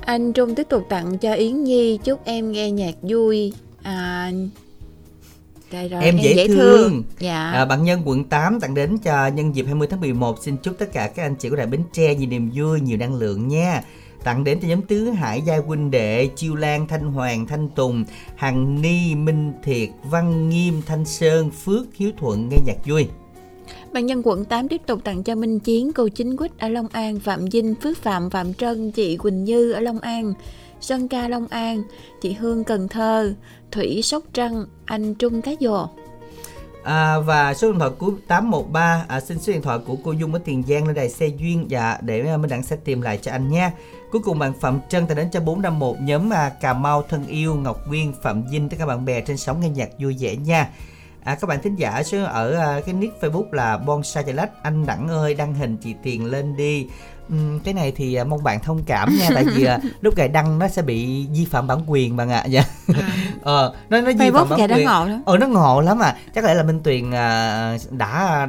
Anh 0.00 0.32
trung 0.32 0.54
tiếp 0.54 0.66
tục 0.68 0.82
tặng 0.88 1.18
cho 1.18 1.32
yến 1.32 1.64
nhi 1.64 1.98
chúc 2.04 2.24
em 2.24 2.52
nghe 2.52 2.70
nhạc 2.70 2.94
vui. 3.02 3.52
À 3.82 4.30
Rồi, 5.70 5.88
Em 6.00 6.18
dễ 6.18 6.48
thương. 6.48 7.02
Dạ. 7.18 7.50
à, 7.50 7.64
bạn 7.64 7.84
nhân 7.84 8.02
quận 8.04 8.24
8 8.24 8.60
tặng 8.60 8.74
đến 8.74 8.98
cho 8.98 9.26
nhân 9.26 9.54
dịp 9.54 9.64
20 9.66 9.88
tháng 9.90 10.00
11 10.00 10.42
xin 10.42 10.56
chúc 10.56 10.78
tất 10.78 10.92
cả 10.92 11.08
các 11.08 11.22
anh 11.22 11.34
chị 11.34 11.48
của 11.48 11.56
Đài 11.56 11.66
Bến 11.66 11.82
Tre 11.92 12.14
nhiều 12.14 12.28
niềm 12.28 12.50
vui 12.54 12.80
nhiều 12.80 12.98
năng 12.98 13.14
lượng 13.14 13.48
nha 13.48 13.82
tặng 14.24 14.44
đến 14.44 14.58
cho 14.62 14.68
nhóm 14.68 14.82
Tứ 14.82 15.10
Hải 15.10 15.42
Gia 15.42 15.56
huynh 15.56 15.90
đệ 15.90 16.28
Chiêu 16.36 16.54
Lan 16.54 16.86
Thanh 16.86 17.12
Hoàng 17.12 17.46
Thanh 17.46 17.68
Tùng 17.68 18.04
Hằng 18.36 18.82
Ni 18.82 19.14
Minh 19.14 19.52
Thiệt 19.62 19.88
Văn 20.04 20.48
Nghiêm 20.48 20.82
Thanh 20.86 21.04
Sơn 21.04 21.50
Phước 21.50 21.86
Hiếu 21.94 22.10
Thuận 22.18 22.48
nghe 22.48 22.56
nhạc 22.66 22.86
vui 22.86 23.08
Ban 23.92 24.06
nhân 24.06 24.22
quận 24.24 24.44
8 24.44 24.68
tiếp 24.68 24.80
tục 24.86 25.00
tặng 25.04 25.22
cho 25.22 25.34
Minh 25.34 25.60
Chiến, 25.60 25.92
cô 25.92 26.08
Chính 26.08 26.36
Quýt 26.36 26.58
ở 26.58 26.68
Long 26.68 26.88
An, 26.92 27.20
Phạm 27.20 27.44
Vinh, 27.52 27.74
Phước 27.74 27.98
Phạm, 27.98 28.30
Phạm 28.30 28.54
Trân, 28.54 28.90
chị 28.90 29.16
Quỳnh 29.16 29.44
Như 29.44 29.72
ở 29.72 29.80
Long 29.80 29.98
An, 29.98 30.34
Sơn 30.80 31.08
Ca 31.08 31.28
Long 31.28 31.46
An, 31.46 31.82
chị 32.22 32.32
Hương 32.32 32.64
Cần 32.64 32.88
Thơ, 32.88 33.34
Thủy 33.72 34.00
Sóc 34.02 34.22
Trăng, 34.32 34.64
anh 34.84 35.14
Trung 35.14 35.42
Cá 35.42 35.52
Dồ. 35.60 35.88
À, 36.82 37.18
và 37.18 37.54
số 37.54 37.70
điện 37.70 37.78
thoại 37.78 37.90
của 37.98 38.12
813 38.28 39.04
à, 39.08 39.20
xin 39.20 39.38
số 39.38 39.52
điện 39.52 39.62
thoại 39.62 39.78
của 39.86 39.96
cô 40.04 40.12
Dung 40.12 40.32
ở 40.32 40.40
Tiền 40.44 40.62
Giang 40.68 40.86
lên 40.86 40.94
đài 40.96 41.08
xe 41.08 41.26
duyên 41.26 41.70
dạ 41.70 41.98
để 42.00 42.26
à, 42.26 42.36
Minh 42.36 42.50
Đẳng 42.50 42.62
sẽ 42.62 42.76
tìm 42.76 43.00
lại 43.00 43.18
cho 43.22 43.32
anh 43.32 43.48
nha. 43.48 43.72
Cuối 44.12 44.22
cùng 44.24 44.38
bạn 44.38 44.52
Phạm 44.60 44.80
Trân 44.88 45.06
tại 45.06 45.16
đến 45.16 45.28
cho 45.32 45.40
451 45.40 45.96
nhóm 46.00 46.32
à, 46.32 46.48
Cà 46.60 46.72
Mau 46.72 47.02
thân 47.08 47.26
yêu 47.26 47.54
Ngọc 47.54 47.88
Nguyên 47.88 48.12
Phạm 48.22 48.42
Vinh 48.50 48.68
tất 48.68 48.76
cả 48.78 48.86
bạn 48.86 49.04
bè 49.04 49.20
trên 49.20 49.36
sóng 49.36 49.60
nghe 49.60 49.68
nhạc 49.68 49.88
vui 49.98 50.16
vẻ 50.20 50.36
nha. 50.36 50.68
À, 51.24 51.34
các 51.40 51.46
bạn 51.46 51.62
thính 51.62 51.76
giả 51.76 52.02
số 52.02 52.24
ở 52.24 52.56
à, 52.56 52.80
cái 52.86 52.94
nick 52.94 53.20
Facebook 53.20 53.52
là 53.52 53.78
Bonsai 53.78 54.32
Lách 54.32 54.62
anh 54.62 54.86
Đẳng 54.86 55.08
ơi 55.08 55.34
đăng 55.34 55.54
hình 55.54 55.76
chị 55.76 55.94
Tiền 56.02 56.24
lên 56.24 56.56
đi. 56.56 56.86
Ừm, 57.30 57.60
cái 57.60 57.74
này 57.74 57.92
thì 57.96 58.14
à, 58.14 58.24
mong 58.24 58.42
bạn 58.42 58.60
thông 58.60 58.82
cảm 58.82 59.16
nha 59.20 59.28
tại 59.34 59.44
vì 59.44 59.64
à, 59.64 59.78
lúc 60.00 60.16
gài 60.16 60.28
đăng 60.28 60.58
nó 60.58 60.68
sẽ 60.68 60.82
bị 60.82 61.26
vi 61.26 61.44
phạm 61.44 61.66
bản 61.66 61.78
quyền 61.86 62.16
bạn 62.16 62.30
ạ. 62.30 62.44
Dạ. 62.48 62.64
ờ 63.42 63.74
nó 63.90 64.00
nó 64.00 64.12
vi 64.18 64.30
phạm 64.30 64.48
bản 64.48 64.70
quyền. 64.74 64.86
ngộ. 64.86 65.06
Ờ 65.24 65.38
nó 65.38 65.46
ngộ 65.46 65.80
lắm 65.80 65.98
à 65.98 66.16
Chắc 66.34 66.44
lẽ 66.44 66.54
là 66.54 66.62
Minh 66.62 66.80
Tuyền 66.84 67.10
à, 67.10 67.76
đã 67.90 68.48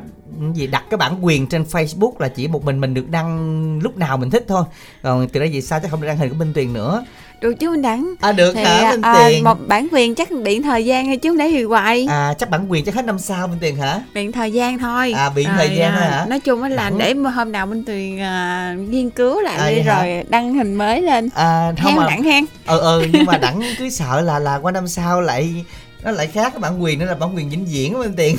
gì 0.54 0.68
đặt 0.68 0.84
cái 0.90 0.98
bản 0.98 1.26
quyền 1.26 1.48
trên 1.48 1.64
Facebook 1.64 2.12
là 2.20 2.28
chỉ 2.28 2.48
một 2.48 2.66
mình 2.66 2.82
mình 2.82 2.94
được 2.94 3.10
đăng 3.10 3.80
lúc 3.80 3.98
nào 3.98 4.18
mình 4.18 4.30
thích 4.30 4.46
thôi 4.48 4.64
Còn 5.04 5.28
từ 5.28 5.40
đó 5.40 5.46
về 5.54 5.62
sau 5.62 5.80
chắc 5.80 5.92
không 5.92 6.02
được 6.02 6.08
đăng 6.08 6.18
hình 6.18 6.30
của 6.30 6.36
Minh 6.36 6.54
Tuyền 6.54 6.74
nữa 6.74 7.06
Được 7.42 7.54
chứ 7.54 7.70
Minh 7.70 7.82
Đẳng. 7.82 8.14
À 8.22 8.32
được 8.32 8.54
Thì 8.56 8.64
hả 8.64 8.92
Minh 8.92 9.02
à, 9.02 9.14
Tuyền 9.14 9.44
một 9.44 9.68
bản 9.68 9.88
quyền 9.92 10.16
chắc 10.16 10.32
điện 10.32 10.64
thời 10.64 10.86
gian 10.86 11.06
hay 11.08 11.18
chứ 11.18 11.30
không 11.30 11.38
để 11.38 11.48
thì 11.52 11.64
hoài. 11.64 12.08
À 12.10 12.34
chắc 12.40 12.50
bản 12.50 12.72
quyền 12.72 12.86
chắc 12.86 12.96
hết 12.96 13.06
năm 13.06 13.20
sau 13.20 13.48
Minh 13.48 13.58
Tuyền 13.62 13.76
hả 13.76 14.00
Biện 14.14 14.32
thời 14.32 14.52
gian 14.52 14.80
thôi. 14.80 15.14
À, 15.18 15.30
biện 15.30 15.50
thời 15.58 15.76
gian 15.76 15.92
thôi 15.92 16.02
hả? 16.02 16.26
Nói 16.30 16.40
chung 16.40 16.64
á 16.64 16.70
là 16.70 16.92
để 16.98 17.14
hôm 17.14 17.52
nào 17.52 17.66
Minh 17.66 17.84
Tuyền 17.86 18.20
à, 18.20 18.76
nghiên 18.90 19.10
cứu 19.10 19.42
lại 19.42 19.58
À, 19.58 19.70
đi 19.70 19.76
vậy 19.76 19.84
hả? 19.84 20.02
rồi 20.04 20.24
đăng 20.30 20.54
hình 20.54 20.76
mới 20.76 21.02
lên. 21.02 21.30
À 21.36 21.74
không 21.84 21.92
Heo 21.92 22.02
mà 22.02 22.08
đẳng 22.10 22.24
hen. 22.24 22.46
Ờ 22.66 22.78
ờ 22.80 23.06
nhưng 23.14 23.26
mà 23.26 23.38
đẳng 23.42 23.62
cứ 23.78 23.90
sợ 23.90 24.22
là 24.22 24.40
là 24.40 24.58
qua 24.58 24.72
năm 24.72 24.88
sau 24.88 25.22
lại 25.22 25.66
nó 26.04 26.12
lại 26.12 26.28
khác 26.28 26.50
cái 26.54 26.60
bản 26.60 26.84
quyền 26.84 27.00
nữa 27.00 27.06
là 27.06 27.16
bản 27.16 27.36
quyền 27.36 27.50
vĩnh 27.50 27.66
viễn 27.66 27.94
á 27.94 28.00
Minh 28.00 28.14
Tuyền 28.18 28.36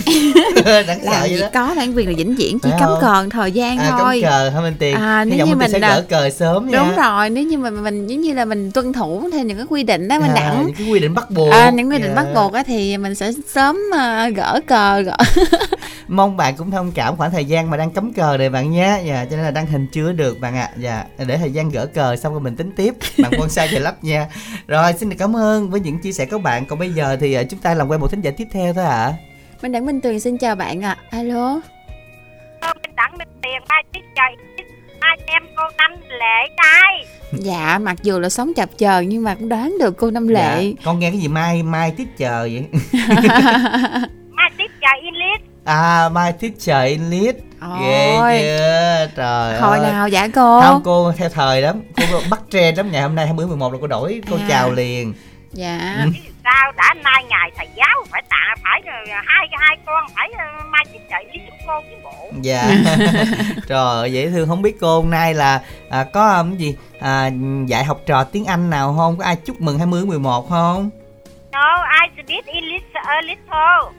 Đẳng 0.86 0.98
sợ 1.04 1.10
vậy 1.20 1.30
gì 1.30 1.40
đó. 1.40 1.46
có 1.54 1.74
bản 1.76 1.96
quyền 1.96 2.08
là 2.08 2.14
vĩnh 2.16 2.34
viễn 2.36 2.58
chỉ 2.58 2.70
cấm 2.80 2.90
còn 3.00 3.30
thời 3.30 3.52
gian 3.52 3.78
À 3.78 3.90
thôi. 3.98 4.20
cờ 4.24 4.50
hả 4.50 4.60
Minh 4.60 4.74
Tuyền 4.78 4.94
À, 4.94 5.24
nếu 5.24 5.46
như 5.46 5.54
mình 5.54 5.70
sẽ 5.70 5.78
gỡ 5.78 6.04
cờ 6.08 6.30
sớm 6.30 6.68
nha. 6.70 6.78
Đúng 6.78 6.96
rồi, 6.96 7.30
nếu 7.30 7.44
như 7.44 7.58
mà 7.58 7.70
mình 7.70 8.06
giống 8.06 8.20
như 8.20 8.34
là 8.34 8.44
mình 8.44 8.70
tuân 8.72 8.92
thủ 8.92 9.28
theo 9.32 9.44
những 9.44 9.56
cái 9.56 9.66
quy 9.68 9.82
định 9.82 10.08
đó 10.08 10.18
mình 10.18 10.30
à, 10.30 10.34
đẳng 10.34 10.64
những 10.66 10.74
cái 10.74 10.86
quy 10.90 11.00
định 11.00 11.14
bắt 11.14 11.30
buộc. 11.30 11.52
À, 11.52 11.70
những 11.70 11.90
quy 11.90 11.98
định 11.98 12.12
Dạ. 12.16 12.22
bắt 12.22 12.26
buộc 12.34 12.52
á 12.52 12.62
thì 12.66 12.96
mình 12.96 13.14
sẽ 13.14 13.32
sớm 13.54 13.78
à, 13.94 14.28
gỡ 14.28 14.60
cờ 14.66 15.00
gỡ 15.00 15.16
mong 16.08 16.36
bạn 16.36 16.54
cũng 16.56 16.70
thông 16.70 16.92
cảm 16.92 17.16
khoảng 17.16 17.30
thời 17.30 17.44
gian 17.44 17.70
mà 17.70 17.76
đang 17.76 17.90
cấm 17.90 18.12
cờ 18.12 18.36
này 18.36 18.50
bạn 18.50 18.70
nhé. 18.70 19.00
Dạ 19.04 19.24
cho 19.24 19.36
nên 19.36 19.44
là 19.44 19.50
đăng 19.50 19.66
hình 19.66 19.86
chưa 19.92 20.12
được 20.12 20.40
bạn 20.40 20.56
ạ. 20.56 20.70
Dạ 20.76 21.04
để 21.26 21.36
thời 21.38 21.50
gian 21.52 21.68
gỡ 21.70 21.86
cờ 21.86 22.16
xong 22.16 22.32
rồi 22.32 22.40
mình 22.42 22.56
tính 22.56 22.72
tiếp. 22.76 22.94
Bạn 23.22 23.32
quan 23.38 23.48
sai 23.48 23.68
trời 23.70 23.80
lắp 23.80 24.04
nha. 24.04 24.26
Rồi 24.66 24.92
xin 24.92 25.08
được 25.08 25.16
cảm 25.18 25.36
ơn 25.36 25.70
với 25.70 25.80
những 25.80 25.98
chia 25.98 26.12
sẻ 26.12 26.26
của 26.26 26.38
bạn. 26.38 26.66
Còn 26.66 26.78
bây 26.78 26.90
giờ 26.90 27.16
thì 27.20 27.34
à, 27.34 27.42
chúng 27.42 27.60
ta 27.60 27.74
làm 27.74 27.88
quen 27.88 28.00
một 28.00 28.08
thính 28.08 28.20
giả 28.20 28.30
tiếp 28.36 28.48
theo 28.52 28.74
thôi 28.74 28.84
ạ. 28.84 29.12
Minh 29.62 29.72
Đẳng 29.72 29.86
Minh 29.86 30.00
Tuyền 30.00 30.20
xin 30.20 30.38
chào 30.38 30.54
bạn 30.54 30.84
ạ. 30.84 30.96
Alo. 31.10 31.60
Mình 32.82 32.96
đặng 32.96 33.18
mình 33.18 33.28
tiền 33.42 33.60
ba 33.68 33.76
chiếc 33.92 34.00
trời? 34.16 34.36
Hai 35.00 35.18
em 35.26 35.42
cô 35.56 35.62
năm 35.78 35.90
lệ 36.08 36.56
đây? 36.56 37.06
Dạ 37.32 37.78
mặc 37.78 37.96
dù 38.02 38.18
là 38.18 38.28
sống 38.28 38.52
chập 38.56 38.68
chờ 38.78 39.00
nhưng 39.00 39.22
mà 39.22 39.34
cũng 39.34 39.48
đoán 39.48 39.74
được 39.80 39.96
cô 39.96 40.10
Năm 40.10 40.28
Lệ. 40.28 40.62
Dạ. 40.64 40.82
con 40.84 40.98
nghe 40.98 41.10
cái 41.10 41.20
gì 41.20 41.28
mai 41.28 41.62
mai 41.62 41.94
tiếp 41.96 42.08
chờ 42.16 42.48
vậy? 42.52 42.66
Mai 44.30 44.50
tiếp 44.58 44.70
trời 44.80 45.00
English 45.02 45.51
à 45.64 46.08
mai 46.08 46.32
tiếp 46.32 46.52
chờ 46.58 46.82
english 46.82 47.36
ghê 47.80 48.16
chưa 48.42 49.08
trời 49.16 49.60
Hồi 49.60 49.78
ơi. 49.78 49.92
nào 49.92 50.08
dạ 50.08 50.28
cô? 50.34 50.60
Không 50.60 50.82
cô 50.84 51.12
theo 51.16 51.28
thời 51.28 51.62
lắm. 51.62 51.82
Cô 51.96 52.20
bắt 52.30 52.40
trend 52.50 52.78
lắm. 52.78 52.92
Ngày 52.92 53.02
hôm 53.02 53.14
nay 53.14 53.26
20 53.26 53.46
11 53.46 53.72
là 53.72 53.78
cô 53.80 53.86
đổi 53.86 54.20
cô 54.30 54.36
À. 54.36 54.46
chào 54.48 54.72
liền. 54.72 55.14
Dạ. 55.52 55.96
Ừ. 56.04 56.10
Sao? 56.44 56.72
Đã 56.76 56.94
nay 57.04 57.24
ngày 57.28 57.50
thầy 57.56 57.68
giáo 57.76 58.04
phải 58.10 58.22
tạ 58.30 58.54
phải 58.64 58.82
ờ, 58.86 59.14
hai 59.26 59.46
hai 59.58 59.76
con 59.86 60.04
phải 60.16 60.28
ờ, 60.38 60.64
mai 60.70 60.84
tiếp 60.92 60.98
trời 61.10 61.24
English 61.32 61.50
của 61.50 61.56
cô 61.66 61.80
chứ 61.90 61.96
bộ. 62.04 62.38
Dạ. 62.42 62.70
Trời 63.68 63.78
ơi, 63.78 64.12
dễ 64.12 64.30
thương. 64.30 64.48
Không 64.48 64.62
biết 64.62 64.76
cô 64.80 64.96
hôm 64.96 65.10
nay 65.10 65.34
là 65.34 65.60
à, 65.90 66.04
có 66.04 66.28
um, 66.36 66.50
cái 66.50 66.58
gì 66.58 66.76
à, 67.00 67.30
dạy 67.66 67.84
học 67.84 68.00
trò 68.06 68.24
tiếng 68.24 68.44
anh 68.44 68.70
nào 68.70 68.94
không? 68.98 69.16
Có 69.16 69.24
ai 69.24 69.36
chúc 69.36 69.60
mừng 69.60 69.78
20 69.78 70.04
11 70.04 70.48
không 70.48 70.90
no 71.52 71.84
I 72.02 72.22
speak 72.22 72.46
English 72.46 72.84
a 72.94 73.20
little 73.20 73.92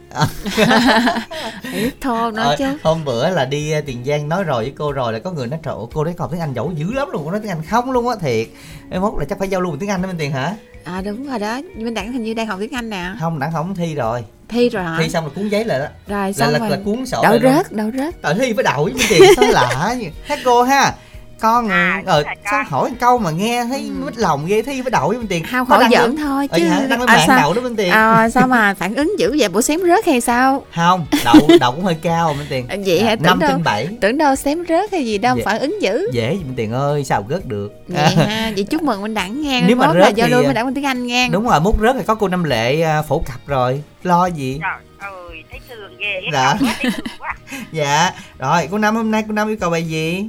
thô 2.01 2.31
nói 2.31 2.45
Ờ, 2.45 2.55
chứ. 2.59 2.77
hôm 2.83 3.05
bữa 3.05 3.29
là 3.29 3.45
đi 3.45 3.77
uh, 3.79 3.85
tiền 3.85 4.03
giang 4.05 4.29
nói 4.29 4.43
rồi 4.43 4.63
với 4.63 4.73
cô 4.77 4.91
rồi 4.91 5.13
là 5.13 5.19
có 5.19 5.31
người 5.31 5.47
nói 5.47 5.59
trời 5.63 5.73
ơi, 5.73 5.85
cô 5.93 6.03
đấy 6.03 6.13
học 6.17 6.29
tiếng 6.31 6.41
anh 6.41 6.53
giỏi 6.53 6.67
dữ 6.75 6.93
lắm 6.93 7.07
luôn 7.11 7.21
cô 7.25 7.31
nói 7.31 7.39
tiếng 7.39 7.51
anh 7.51 7.63
không 7.69 7.91
luôn 7.91 8.07
á 8.09 8.15
thiệt. 8.21 8.47
Em 8.91 9.01
mốt 9.01 9.13
là 9.19 9.25
chắc 9.29 9.39
phải 9.39 9.47
giao 9.47 9.61
lưu 9.61 9.71
bằng 9.71 9.79
tiếng 9.79 9.89
anh 9.89 10.01
đó 10.01 10.07
bên 10.07 10.17
tiền 10.17 10.31
hả? 10.31 10.55
À 10.83 11.01
đúng 11.05 11.29
rồi 11.29 11.39
đó. 11.39 11.59
Minh 11.75 11.93
Đẳng 11.93 12.11
hình 12.11 12.23
như 12.23 12.33
đang 12.33 12.47
học 12.47 12.59
tiếng 12.61 12.73
Anh 12.75 12.89
nè. 12.89 13.05
Không 13.19 13.39
đã 13.39 13.49
không 13.53 13.75
thi 13.75 13.95
rồi. 13.95 14.23
Thi 14.49 14.69
rồi 14.69 14.83
hả? 14.83 14.97
Thi 14.99 15.09
xong 15.09 15.23
là 15.25 15.31
cuốn 15.35 15.49
giấy 15.49 15.65
lại 15.65 15.79
đó. 15.79 15.85
Rồi 16.07 16.27
là 16.27 16.33
xong 16.33 16.49
là, 16.53 16.59
rồi. 16.59 16.69
là 16.69 16.77
cuốn 16.85 17.05
sổ 17.05 17.23
Đậu 17.23 17.39
rớt 17.39 17.71
đậu 17.71 17.91
rớt. 17.97 18.21
Ờ 18.21 18.33
thi 18.33 18.53
với 18.53 18.63
đậu 18.63 18.83
với 18.83 18.93
bên 18.93 19.05
tiền 19.09 19.21
sao 19.35 19.45
lạ 19.51 19.95
vậy 19.99 20.11
hát 20.25 20.39
cô 20.45 20.63
ha 20.63 20.93
con 21.43 21.69
À, 21.69 22.01
ờ 22.05 22.23
đúng 22.23 22.27
rồi 22.27 22.35
sao 22.51 22.63
hỏi 22.67 22.89
một 22.89 22.95
câu 22.99 23.17
mà 23.17 23.31
nghe 23.31 23.65
thấy 23.69 23.79
Ừ. 23.99 24.05
mít 24.05 24.17
lòng 24.17 24.45
ghê 24.45 24.61
thi 24.61 24.81
với 24.81 24.91
đậu 24.91 25.07
với 25.09 25.17
bên 25.17 25.27
tiền. 25.27 25.43
Khổ 25.67 25.79
đăng 25.79 25.91
giỡn 25.91 26.01
lên- 26.09 26.17
thôi 26.17 26.47
Ờ 26.51 26.57
chứ 26.59 26.65
hả? 26.67 26.79
đăng 26.89 26.99
lên 26.99 27.09
à, 27.09 27.13
mạng 27.15 27.23
sao, 27.27 27.39
đậu 27.41 27.53
đó 27.53 27.61
bên 27.61 27.75
tiền. 27.75 27.89
à, 27.91 28.29
sao 28.29 28.47
mà 28.47 28.73
phản 28.73 28.95
ứng 28.95 29.19
dữ 29.19 29.35
vậy? 29.39 29.49
Bộ 29.49 29.61
xém 29.61 29.79
rớt 29.79 30.05
hay 30.05 30.21
sao? 30.21 30.65
Không 30.75 31.05
đậu 31.25 31.35
đậu 31.59 31.71
cũng 31.71 31.83
hơi 31.85 31.95
cao 32.01 32.35
bên 32.37 32.47
tiền. 32.49 32.65
À, 32.67 32.75
vậy 32.85 33.03
hả? 33.03 33.15
Tưởng 33.15 33.23
năm 33.25 33.39
đâu- 33.39 33.59
bảy. 33.63 33.87
tưởng 34.01 34.17
đâu 34.17 34.35
xém 34.35 34.63
rớt 34.69 34.91
hay 34.91 35.05
gì 35.05 35.17
đâu 35.17 35.35
Dạ. 35.37 35.43
phản 35.45 35.59
ứng 35.59 35.81
dữ. 35.81 36.07
Dễ 36.13 36.33
gì 36.33 36.43
bên 36.43 36.55
tiền 36.55 36.71
ơi 36.71 37.03
sao 37.03 37.25
gớt 37.29 37.45
được? 37.45 37.71
Vậy 37.87 38.15
ha 38.15 38.51
vậy 38.55 38.63
chúc 38.63 38.83
mừng 38.83 39.01
minh 39.01 39.13
đẳng 39.13 39.41
nghe 39.41 39.61
Nếu 39.67 39.75
mà 39.75 39.87
Mốt 39.87 39.95
là 39.95 40.05
rớt 40.05 40.15
giao 40.15 40.27
thì- 40.27 40.33
lưu 40.33 40.43
minh 40.43 40.53
đẳng 40.53 40.73
tiếng 40.73 40.85
anh 40.85 41.07
nghe 41.07 41.29
đúng 41.29 41.47
rồi 41.49 41.59
mút 41.59 41.75
rớt 41.81 41.95
thì 41.97 42.03
có 42.07 42.15
cô 42.15 42.27
năm 42.27 42.43
lệ 42.43 42.81
à, 42.81 43.01
phổ 43.01 43.19
cập 43.19 43.47
rồi. 43.47 43.81
Lo 44.03 44.25
gì? 44.25 44.59
Trời 44.61 45.09
ơi 45.11 45.43
thấy 45.51 45.59
thương 45.69 45.97
ghê. 45.99 46.21
Dạ. 46.33 46.55
dạ. 47.71 48.11
Rồi 48.39 48.67
cô 48.71 48.77
năm 48.77 48.95
hôm 48.95 49.11
nay 49.11 49.23
cô 49.27 49.33
năm 49.33 49.47
yêu 49.47 49.57
cầu 49.59 49.69
bài 49.69 49.83
gì 49.83 50.25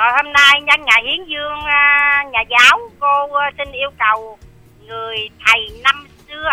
rồi 0.00 0.10
hôm 0.16 0.32
nay 0.32 0.60
nhân 0.60 0.80
ngày 0.84 1.02
hiến 1.04 1.24
dương 1.24 1.60
à, 1.64 2.24
nhà 2.32 2.40
giáo 2.50 2.78
cô 3.00 3.34
à, 3.34 3.50
xin 3.58 3.72
yêu 3.72 3.90
cầu 3.98 4.38
người 4.86 5.16
thầy 5.46 5.80
năm 5.84 6.06
xưa 6.28 6.48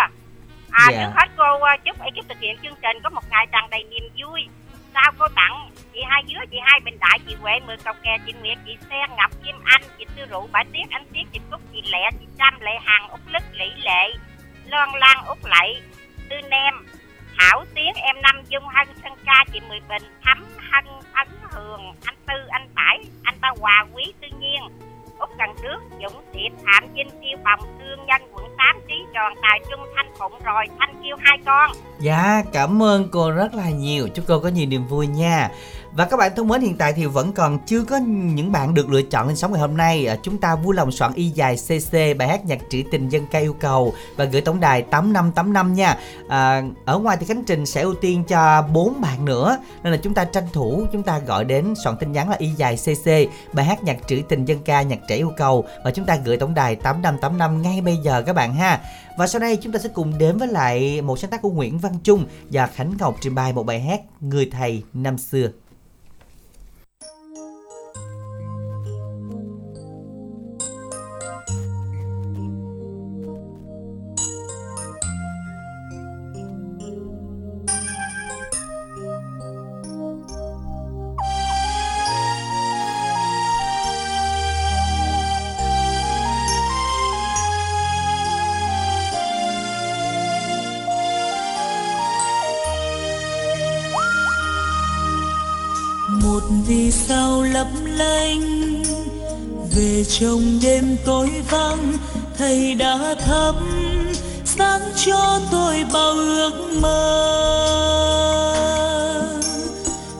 à 0.70 0.88
Dạ. 0.90 0.98
trước 0.98 1.12
hết 1.16 1.28
cô 1.36 1.62
à, 1.62 1.76
chúc 1.76 2.00
ekip 2.00 2.28
thực 2.28 2.40
hiện 2.40 2.56
chương 2.62 2.74
trình 2.82 2.96
có 3.04 3.10
một 3.10 3.22
ngày 3.30 3.46
tràn 3.52 3.70
đầy 3.70 3.84
niềm 3.84 4.04
vui 4.18 4.46
sao 4.94 5.12
cô 5.18 5.28
tặng 5.34 5.70
chị 5.92 6.00
hai 6.08 6.22
dứa 6.28 6.40
chị 6.50 6.56
hai 6.62 6.80
bình 6.84 6.98
đại 7.00 7.18
chị 7.26 7.34
huệ 7.40 7.52
mười 7.66 7.76
cầu 7.76 7.94
kè 8.02 8.18
chị 8.26 8.32
nguyệt 8.40 8.58
chị 8.66 8.76
sen 8.90 9.10
ngọc 9.16 9.30
kim 9.44 9.56
anh 9.64 9.82
chị 9.98 10.04
tư 10.16 10.26
rượu 10.30 10.48
bả 10.52 10.64
tiết 10.72 10.90
anh 10.90 11.04
tiết 11.12 11.22
chị 11.32 11.40
cúc 11.50 11.60
chị 11.72 11.82
lẹ 11.92 12.10
chị 12.20 12.26
trâm 12.38 12.60
lệ 12.60 12.72
hằng 12.84 13.08
út 13.08 13.20
lức 13.26 13.42
lĩ 13.52 13.70
lệ 13.84 14.12
loan 14.66 14.88
lan 14.94 15.24
út 15.26 15.38
lạy 15.44 15.82
tư 16.30 16.36
nem 16.50 16.86
thảo 17.38 17.64
tiến 17.74 17.92
em 17.94 18.22
năm 18.22 18.42
dung 18.48 18.68
hân 18.68 18.88
sân 19.02 19.12
ca 19.24 19.44
chị 19.52 19.60
mười 19.68 19.80
bình 19.88 20.02
thắm 20.22 20.44
hân 20.70 20.84
ấn 21.12 21.28
hường 21.50 21.94
anh 22.04 22.16
tư 22.26 22.46
anh 22.48 22.67
Hải, 22.88 22.98
anh 23.22 23.34
ta 23.42 23.48
hòa 23.60 23.86
quý 23.94 24.12
tự 24.20 24.28
nhiên 24.40 24.62
út 25.18 25.28
cần 25.38 25.50
trước 25.62 25.78
dũng 26.02 26.22
tiệp 26.32 26.52
phạm 26.64 26.84
vinh 26.94 27.10
tiêu 27.10 27.38
bồng 27.44 27.68
thương 27.78 28.06
nhân 28.06 28.22
quận 28.32 28.44
8 28.58 28.76
trí 28.88 28.94
tròn 29.14 29.32
tài 29.42 29.60
trung 29.70 29.80
thanh 29.96 30.06
phụng 30.18 30.32
rồi 30.44 30.64
thanh 30.78 31.02
Kiêu 31.02 31.16
hai 31.20 31.38
con 31.46 31.70
Dạ, 32.00 32.42
cảm 32.52 32.82
ơn 32.82 33.08
cô 33.12 33.30
rất 33.30 33.54
là 33.54 33.70
nhiều. 33.70 34.08
Chúc 34.14 34.24
cô 34.28 34.40
có 34.40 34.48
nhiều 34.48 34.66
niềm 34.66 34.86
vui 34.86 35.06
nha. 35.06 35.48
Và 35.98 36.04
các 36.04 36.16
bạn 36.16 36.32
thân 36.36 36.48
mến 36.48 36.60
hiện 36.60 36.76
tại 36.76 36.92
thì 36.92 37.06
vẫn 37.06 37.32
còn 37.32 37.58
chưa 37.66 37.84
có 37.84 37.96
những 37.96 38.52
bạn 38.52 38.74
được 38.74 38.90
lựa 38.90 39.02
chọn 39.02 39.26
lên 39.26 39.36
sóng 39.36 39.52
ngày 39.52 39.60
hôm 39.60 39.76
nay. 39.76 40.06
À, 40.06 40.16
chúng 40.22 40.38
ta 40.38 40.56
vui 40.56 40.76
lòng 40.76 40.92
soạn 40.92 41.12
y 41.14 41.28
dài 41.28 41.56
CC 41.56 41.92
bài 42.18 42.28
hát 42.28 42.44
nhạc 42.44 42.58
trữ 42.70 42.82
tình 42.90 43.08
dân 43.08 43.26
ca 43.30 43.38
yêu 43.38 43.56
cầu 43.60 43.94
và 44.16 44.24
gửi 44.24 44.40
tổng 44.40 44.60
đài 44.60 44.82
8585 44.82 45.74
nha. 45.74 45.98
À, 46.28 46.62
ở 46.84 46.98
ngoài 46.98 47.16
thì 47.20 47.26
Khánh 47.26 47.44
Trình 47.44 47.66
sẽ 47.66 47.82
ưu 47.82 47.94
tiên 47.94 48.24
cho 48.28 48.62
bốn 48.72 49.00
bạn 49.00 49.24
nữa 49.24 49.58
nên 49.82 49.92
là 49.92 49.98
chúng 50.02 50.14
ta 50.14 50.24
tranh 50.24 50.44
thủ 50.52 50.86
chúng 50.92 51.02
ta 51.02 51.18
gọi 51.18 51.44
đến 51.44 51.74
soạn 51.84 51.96
tin 51.96 52.12
nhắn 52.12 52.30
là 52.30 52.36
y 52.38 52.48
dài 52.56 52.76
CC 52.76 53.10
bài 53.52 53.64
hát 53.66 53.84
nhạc 53.84 53.96
trữ 54.08 54.20
tình 54.28 54.44
dân 54.44 54.58
ca 54.64 54.82
nhạc 54.82 54.98
trẻ 55.08 55.16
yêu 55.16 55.32
cầu 55.36 55.64
và 55.84 55.90
chúng 55.90 56.06
ta 56.06 56.16
gửi 56.24 56.36
tổng 56.36 56.54
đài 56.54 56.76
8585 56.76 57.62
ngay 57.62 57.80
bây 57.80 57.96
giờ 57.96 58.22
các 58.22 58.32
bạn 58.32 58.54
ha. 58.54 58.80
Và 59.16 59.26
sau 59.26 59.40
đây 59.40 59.56
chúng 59.56 59.72
ta 59.72 59.78
sẽ 59.78 59.88
cùng 59.88 60.18
đến 60.18 60.38
với 60.38 60.48
lại 60.48 61.02
một 61.02 61.18
sáng 61.18 61.30
tác 61.30 61.42
của 61.42 61.50
Nguyễn 61.50 61.78
Văn 61.78 61.92
Trung 62.02 62.26
và 62.52 62.66
Khánh 62.66 62.92
Ngọc 62.98 63.16
trình 63.20 63.34
bày 63.34 63.52
một 63.52 63.66
bài 63.66 63.80
hát 63.80 64.00
Người 64.20 64.50
thầy 64.52 64.82
năm 64.94 65.18
xưa. 65.18 65.48
Trong 100.20 100.60
đêm 100.62 100.96
tối 101.04 101.30
vắng, 101.50 101.92
thầy 102.38 102.74
đã 102.74 103.14
thắp 103.26 103.54
sáng 104.44 104.80
cho 105.06 105.40
tôi 105.50 105.84
bao 105.92 106.12
ước 106.12 106.52
mơ. 106.80 107.24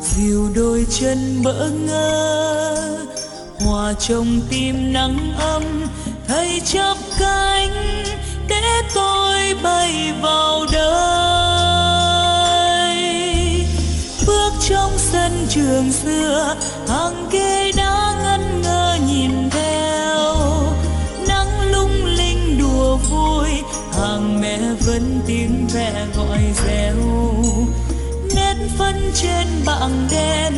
Dìu 0.03 0.51
đôi 0.55 0.87
chân 0.91 1.43
bỡ 1.45 1.71
ngơ 1.71 2.77
hòa 3.61 3.93
trong 3.93 4.41
tim 4.51 4.93
nắng 4.93 5.35
ấm, 5.39 5.63
thầy 6.29 6.61
chắp 6.65 6.97
cánh 7.19 8.05
để 8.49 8.83
tôi 8.95 9.55
bay 9.63 10.13
vào 10.23 10.67
đời. 10.73 10.89
Bước 14.27 14.53
trong 14.69 14.93
sân 14.97 15.47
trường 15.49 15.93
xưa, 15.93 16.57
hàng 16.89 17.29
cây 17.33 17.68
trên 29.23 29.47
bảng 29.67 30.09
đen. 30.11 30.53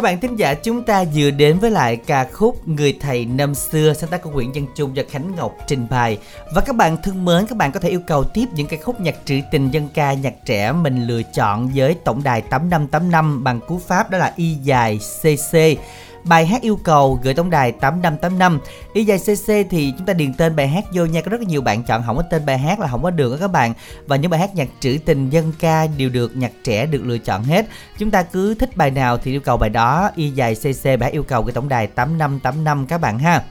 Các 0.00 0.04
bạn 0.04 0.20
thính 0.20 0.36
giả, 0.36 0.54
chúng 0.54 0.82
ta 0.82 1.04
vừa 1.14 1.30
đến 1.30 1.58
với 1.58 1.70
lại 1.70 1.96
ca 1.96 2.26
khúc 2.32 2.68
Người 2.68 2.96
thầy 3.00 3.24
năm 3.24 3.54
xưa, 3.54 3.92
sáng 3.92 4.10
tác 4.10 4.22
của 4.22 4.30
Nguyễn 4.30 4.52
Văn 4.52 4.66
Trung 4.74 4.96
do 4.96 5.02
Khánh 5.10 5.34
Ngọc 5.36 5.56
trình 5.66 5.86
bày. 5.90 6.18
Và 6.54 6.60
các 6.60 6.76
bạn 6.76 6.96
thân 7.02 7.24
mến, 7.24 7.46
các 7.46 7.56
bạn 7.58 7.72
có 7.72 7.80
thể 7.80 7.88
yêu 7.88 8.00
cầu 8.06 8.24
tiếp 8.24 8.46
những 8.54 8.66
cái 8.66 8.78
khúc 8.78 9.00
nhạc 9.00 9.14
trữ 9.24 9.40
tình 9.50 9.70
dân 9.70 9.88
ca 9.94 10.12
nhạc 10.12 10.34
trẻ 10.44 10.72
mình 10.72 11.06
lựa 11.06 11.22
chọn 11.22 11.70
với 11.74 11.96
tổng 12.04 12.22
đài 12.22 12.40
8585 12.40 13.44
bằng 13.44 13.60
cú 13.60 13.78
pháp 13.78 14.10
đó 14.10 14.18
là 14.18 14.32
y 14.36 14.54
dài 14.54 14.98
cc 15.22 15.56
Bài 16.24 16.46
hát 16.46 16.62
yêu 16.62 16.76
cầu 16.84 17.18
gửi 17.22 17.34
tổng 17.34 17.50
đài 17.50 17.72
8585 17.72 18.60
Y 18.92 19.04
dài 19.04 19.18
CC 19.18 19.70
thì 19.70 19.92
chúng 19.98 20.06
ta 20.06 20.12
điền 20.12 20.34
tên 20.34 20.56
bài 20.56 20.68
hát 20.68 20.84
vô 20.92 21.04
nha 21.04 21.20
Có 21.20 21.30
rất 21.30 21.40
là 21.40 21.46
nhiều 21.46 21.62
bạn 21.62 21.82
chọn 21.82 22.02
không 22.06 22.16
có 22.16 22.22
tên 22.22 22.46
bài 22.46 22.58
hát 22.58 22.80
là 22.80 22.88
không 22.88 23.02
có 23.02 23.10
được 23.10 23.30
đó 23.30 23.36
các 23.40 23.52
bạn. 23.52 23.74
Và 24.06 24.16
những 24.16 24.30
bài 24.30 24.40
hát 24.40 24.54
nhạc 24.54 24.68
trữ 24.80 24.98
tình 25.04 25.30
dân 25.30 25.52
ca 25.58 25.86
đều 25.86 26.08
được 26.08 26.36
nhạc 26.36 26.52
trẻ 26.64 26.86
được 26.86 27.02
lựa 27.04 27.18
chọn 27.18 27.44
hết. 27.44 27.66
Chúng 27.98 28.10
ta 28.10 28.22
cứ 28.22 28.54
thích 28.54 28.76
bài 28.76 28.90
nào 28.90 29.18
thì 29.18 29.30
yêu 29.30 29.40
cầu 29.40 29.56
bài 29.56 29.70
đó. 29.70 30.10
Y 30.16 30.30
dài 30.30 30.54
CC 30.54 30.84
bài 30.84 30.98
hát 31.00 31.12
yêu 31.12 31.22
cầu 31.22 31.42
gửi 31.42 31.52
tổng 31.52 31.68
đài 31.68 31.86
8585 31.86 32.86
các 32.86 32.98
bạn 32.98 33.18
ha. 33.18 33.42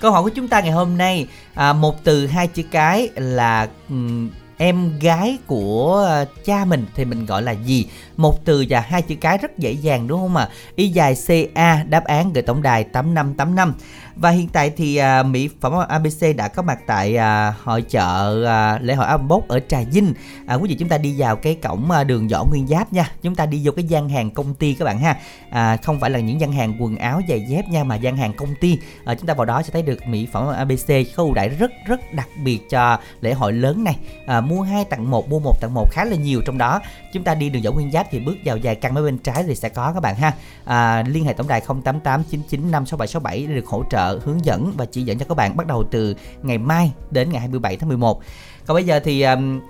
Câu 0.00 0.12
hỏi 0.12 0.22
của 0.22 0.28
chúng 0.28 0.48
ta 0.48 0.60
ngày 0.60 0.70
hôm 0.70 0.98
nay 0.98 1.28
à, 1.54 1.72
một 1.72 2.04
từ 2.04 2.26
hai 2.26 2.46
chữ 2.46 2.62
cái 2.70 3.10
là 3.14 3.68
um, 3.88 4.30
em 4.56 4.98
gái 4.98 5.38
của 5.46 6.04
ờ, 6.06 6.24
cha 6.44 6.64
mình 6.64 6.86
thì 6.94 7.04
mình 7.04 7.26
gọi 7.26 7.42
là 7.42 7.52
gì? 7.52 7.86
Một 8.16 8.44
từ 8.44 8.64
và 8.68 8.80
hai 8.80 9.02
chữ 9.02 9.14
cái 9.20 9.38
rất 9.38 9.58
dễ 9.58 9.72
dàng, 9.72 10.06
đúng 10.06 10.20
không 10.20 10.36
ạ? 10.36 10.48
Y 10.76 10.88
dài 10.88 11.14
ca 11.54 11.84
đáp 11.88 12.04
án 12.04 12.32
gửi 12.32 12.42
tổng 12.42 12.62
đài 12.62 12.84
8585 12.84 13.74
và 14.16 14.30
hiện 14.30 14.48
tại 14.48 14.70
thì 14.76 14.96
à, 14.96 15.22
mỹ 15.22 15.48
phẩm 15.60 15.72
abc 15.88 16.36
đã 16.36 16.48
có 16.48 16.62
mặt 16.62 16.78
tại 16.86 17.16
à, 17.16 17.54
hội 17.62 17.82
chợ 17.82 18.44
à, 18.46 18.78
lễ 18.82 18.94
hội 18.94 19.06
áo 19.06 19.18
bốc 19.18 19.48
ở 19.48 19.60
trà 19.60 19.80
vinh. 19.92 20.14
À, 20.46 20.54
quý 20.54 20.68
vị 20.68 20.76
chúng 20.78 20.88
ta 20.88 20.98
đi 20.98 21.14
vào 21.18 21.36
cái 21.36 21.54
cổng 21.54 21.90
à, 21.90 22.04
đường 22.04 22.28
võ 22.28 22.44
nguyên 22.44 22.66
giáp 22.66 22.92
nha. 22.92 23.10
Chúng 23.22 23.34
ta 23.34 23.46
đi 23.46 23.60
vô 23.64 23.72
cái 23.76 23.84
gian 23.84 24.08
hàng 24.08 24.30
công 24.30 24.54
ty 24.54 24.74
các 24.74 24.84
bạn 24.84 24.98
ha. 24.98 25.16
À, 25.50 25.76
không 25.76 26.00
phải 26.00 26.10
là 26.10 26.18
những 26.18 26.40
gian 26.40 26.52
hàng 26.52 26.82
quần 26.82 26.96
áo 26.96 27.20
giày 27.28 27.40
dép 27.48 27.68
nha 27.68 27.84
mà 27.84 27.96
gian 27.96 28.16
hàng 28.16 28.32
công 28.32 28.54
ty. 28.60 28.78
À, 29.04 29.14
chúng 29.14 29.26
ta 29.26 29.34
vào 29.34 29.44
đó 29.44 29.62
sẽ 29.62 29.70
thấy 29.72 29.82
được 29.82 30.06
mỹ 30.06 30.28
phẩm 30.32 30.48
abc 30.48 30.88
có 31.16 31.22
ưu 31.22 31.34
đãi 31.34 31.48
rất 31.48 31.70
rất 31.86 32.00
đặc 32.12 32.28
biệt 32.44 32.60
cho 32.70 32.98
lễ 33.20 33.32
hội 33.32 33.52
lớn 33.52 33.84
này. 33.84 33.96
À, 34.26 34.40
mua 34.40 34.62
hai 34.62 34.84
tặng 34.84 35.10
một 35.10 35.28
mua 35.28 35.38
một 35.38 35.60
tặng 35.60 35.74
một 35.74 35.90
khá 35.90 36.04
là 36.04 36.16
nhiều 36.16 36.40
trong 36.46 36.58
đó. 36.58 36.80
Chúng 37.12 37.24
ta 37.24 37.34
đi 37.34 37.48
đường 37.48 37.62
võ 37.62 37.70
nguyên 37.70 37.90
giáp 37.90 38.06
thì 38.10 38.20
bước 38.20 38.36
vào 38.44 38.56
dài 38.56 38.74
căn 38.74 38.94
ở 38.94 39.02
bên 39.02 39.18
trái 39.18 39.44
thì 39.46 39.54
sẽ 39.54 39.68
có 39.68 39.92
các 39.92 40.00
bạn 40.00 40.16
ha. 40.16 40.32
À, 40.64 41.02
liên 41.02 41.24
hệ 41.24 41.32
tổng 41.32 41.48
đài 41.48 41.60
0889956767 41.60 43.48
để 43.48 43.54
được 43.54 43.66
hỗ 43.66 43.84
trợ 43.90 44.05
hướng 44.24 44.44
dẫn 44.44 44.72
và 44.76 44.84
chỉ 44.84 45.02
dẫn 45.02 45.18
cho 45.18 45.24
các 45.28 45.34
bạn 45.34 45.56
bắt 45.56 45.66
đầu 45.66 45.84
từ 45.90 46.14
ngày 46.42 46.58
mai 46.58 46.92
đến 47.10 47.30
ngày 47.30 47.40
27 47.40 47.76
tháng 47.76 47.88
11 47.88 48.20
còn 48.66 48.74
bây 48.74 48.84
giờ 48.84 49.00
thì 49.00 49.22
um, 49.22 49.60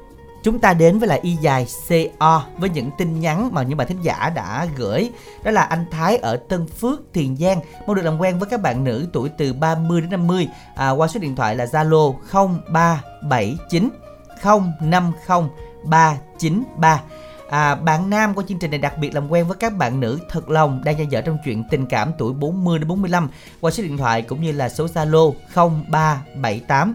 chúng 0.47 0.59
ta 0.59 0.75
đến 0.75 0.99
với 0.99 1.09
lại 1.09 1.21
y 1.23 1.37
dài 1.41 1.67
CO 1.89 2.43
với 2.59 2.71
những 2.71 2.91
tin 2.99 3.21
nhắn 3.21 3.51
mà 3.53 3.63
những 3.63 3.77
bạn 3.77 3.89
thính 3.89 4.03
giả 4.03 4.33
đã 4.35 4.67
gửi. 4.77 5.11
Đó 5.45 5.51
là 5.51 5.63
anh 5.63 5.85
Thái 5.91 6.17
ở 6.17 6.37
Tân 6.37 6.67
Phước 6.67 7.01
Tiền 7.13 7.37
Giang. 7.37 7.61
Mong 7.87 7.97
được 7.97 8.03
làm 8.03 8.21
quen 8.21 8.39
với 8.39 8.49
các 8.49 8.63
bạn 8.63 8.85
nữ 8.85 9.07
tuổi 9.13 9.29
từ 9.39 9.53
30 9.53 10.01
đến 10.01 10.11
50 10.11 10.49
à, 10.77 10.91
qua 10.91 11.09
số 11.09 11.21
điện 11.21 11.37
thoại 11.37 11.57
là 11.57 11.65
Zalo 11.65 12.15
0379 12.33 13.89
050 14.81 15.51
393 15.85 17.03
À, 17.49 17.75
bạn 17.75 18.11
nam 18.11 18.35
của 18.35 18.43
chương 18.49 18.59
trình 18.59 18.71
này 18.71 18.79
đặc 18.79 18.99
biệt 18.99 19.15
làm 19.15 19.29
quen 19.29 19.47
với 19.47 19.57
các 19.61 19.77
bạn 19.77 20.01
nữ 20.01 20.19
thật 20.29 20.51
lòng 20.51 20.83
đang 20.85 20.99
dang 20.99 21.13
dở 21.13 21.21
trong 21.21 21.39
chuyện 21.45 21.65
tình 21.71 21.87
cảm 21.87 22.13
tuổi 22.19 22.33
40 22.33 22.79
đến 22.79 22.89
45 22.89 23.29
qua 23.61 23.71
số 23.71 23.83
điện 23.83 23.97
thoại 23.97 24.23
cũng 24.23 24.43
như 24.43 24.53
là 24.53 24.69
số 24.69 24.87
Zalo 24.87 25.33
0378 25.55 26.95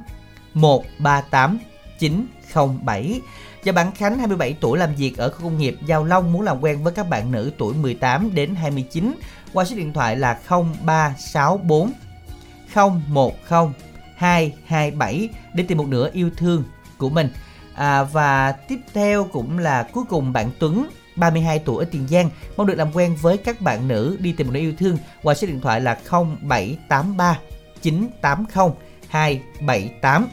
138 0.53 1.59
907. 1.99 3.21
Và 3.63 3.71
bạn 3.71 3.91
Khánh 3.91 4.17
27 4.17 4.55
tuổi 4.61 4.77
làm 4.77 4.95
việc 4.95 5.17
ở 5.17 5.29
khu 5.29 5.41
công 5.43 5.57
nghiệp 5.57 5.77
Giao 5.85 6.03
Long 6.03 6.33
muốn 6.33 6.41
làm 6.41 6.61
quen 6.61 6.83
với 6.83 6.93
các 6.93 7.09
bạn 7.09 7.31
nữ 7.31 7.51
tuổi 7.57 7.73
18 7.73 8.35
đến 8.35 8.55
29 8.55 9.15
qua 9.53 9.65
số 9.65 9.75
điện 9.75 9.93
thoại 9.93 10.15
là 10.15 10.39
0364 10.49 11.91
010 13.07 13.31
227 14.15 15.29
để 15.53 15.63
tìm 15.67 15.77
một 15.77 15.87
nửa 15.87 16.09
yêu 16.13 16.29
thương 16.37 16.63
của 16.97 17.09
mình. 17.09 17.29
À, 17.75 18.03
và 18.03 18.51
tiếp 18.51 18.79
theo 18.93 19.23
cũng 19.23 19.59
là 19.59 19.83
cuối 19.83 20.03
cùng 20.09 20.33
bạn 20.33 20.51
Tuấn 20.59 20.89
32 21.15 21.59
tuổi 21.59 21.85
ở 21.85 21.87
Tiền 21.91 22.07
Giang 22.07 22.29
mong 22.57 22.67
được 22.67 22.75
làm 22.75 22.91
quen 22.93 23.15
với 23.21 23.37
các 23.37 23.61
bạn 23.61 23.87
nữ 23.87 24.17
đi 24.19 24.33
tìm 24.33 24.47
một 24.47 24.53
nửa 24.53 24.59
yêu 24.59 24.73
thương 24.79 24.97
qua 25.23 25.33
số 25.33 25.47
điện 25.47 25.61
thoại 25.61 25.81
là 25.81 25.97
0783 26.09 27.39
980 27.81 28.75
278. 29.09 30.27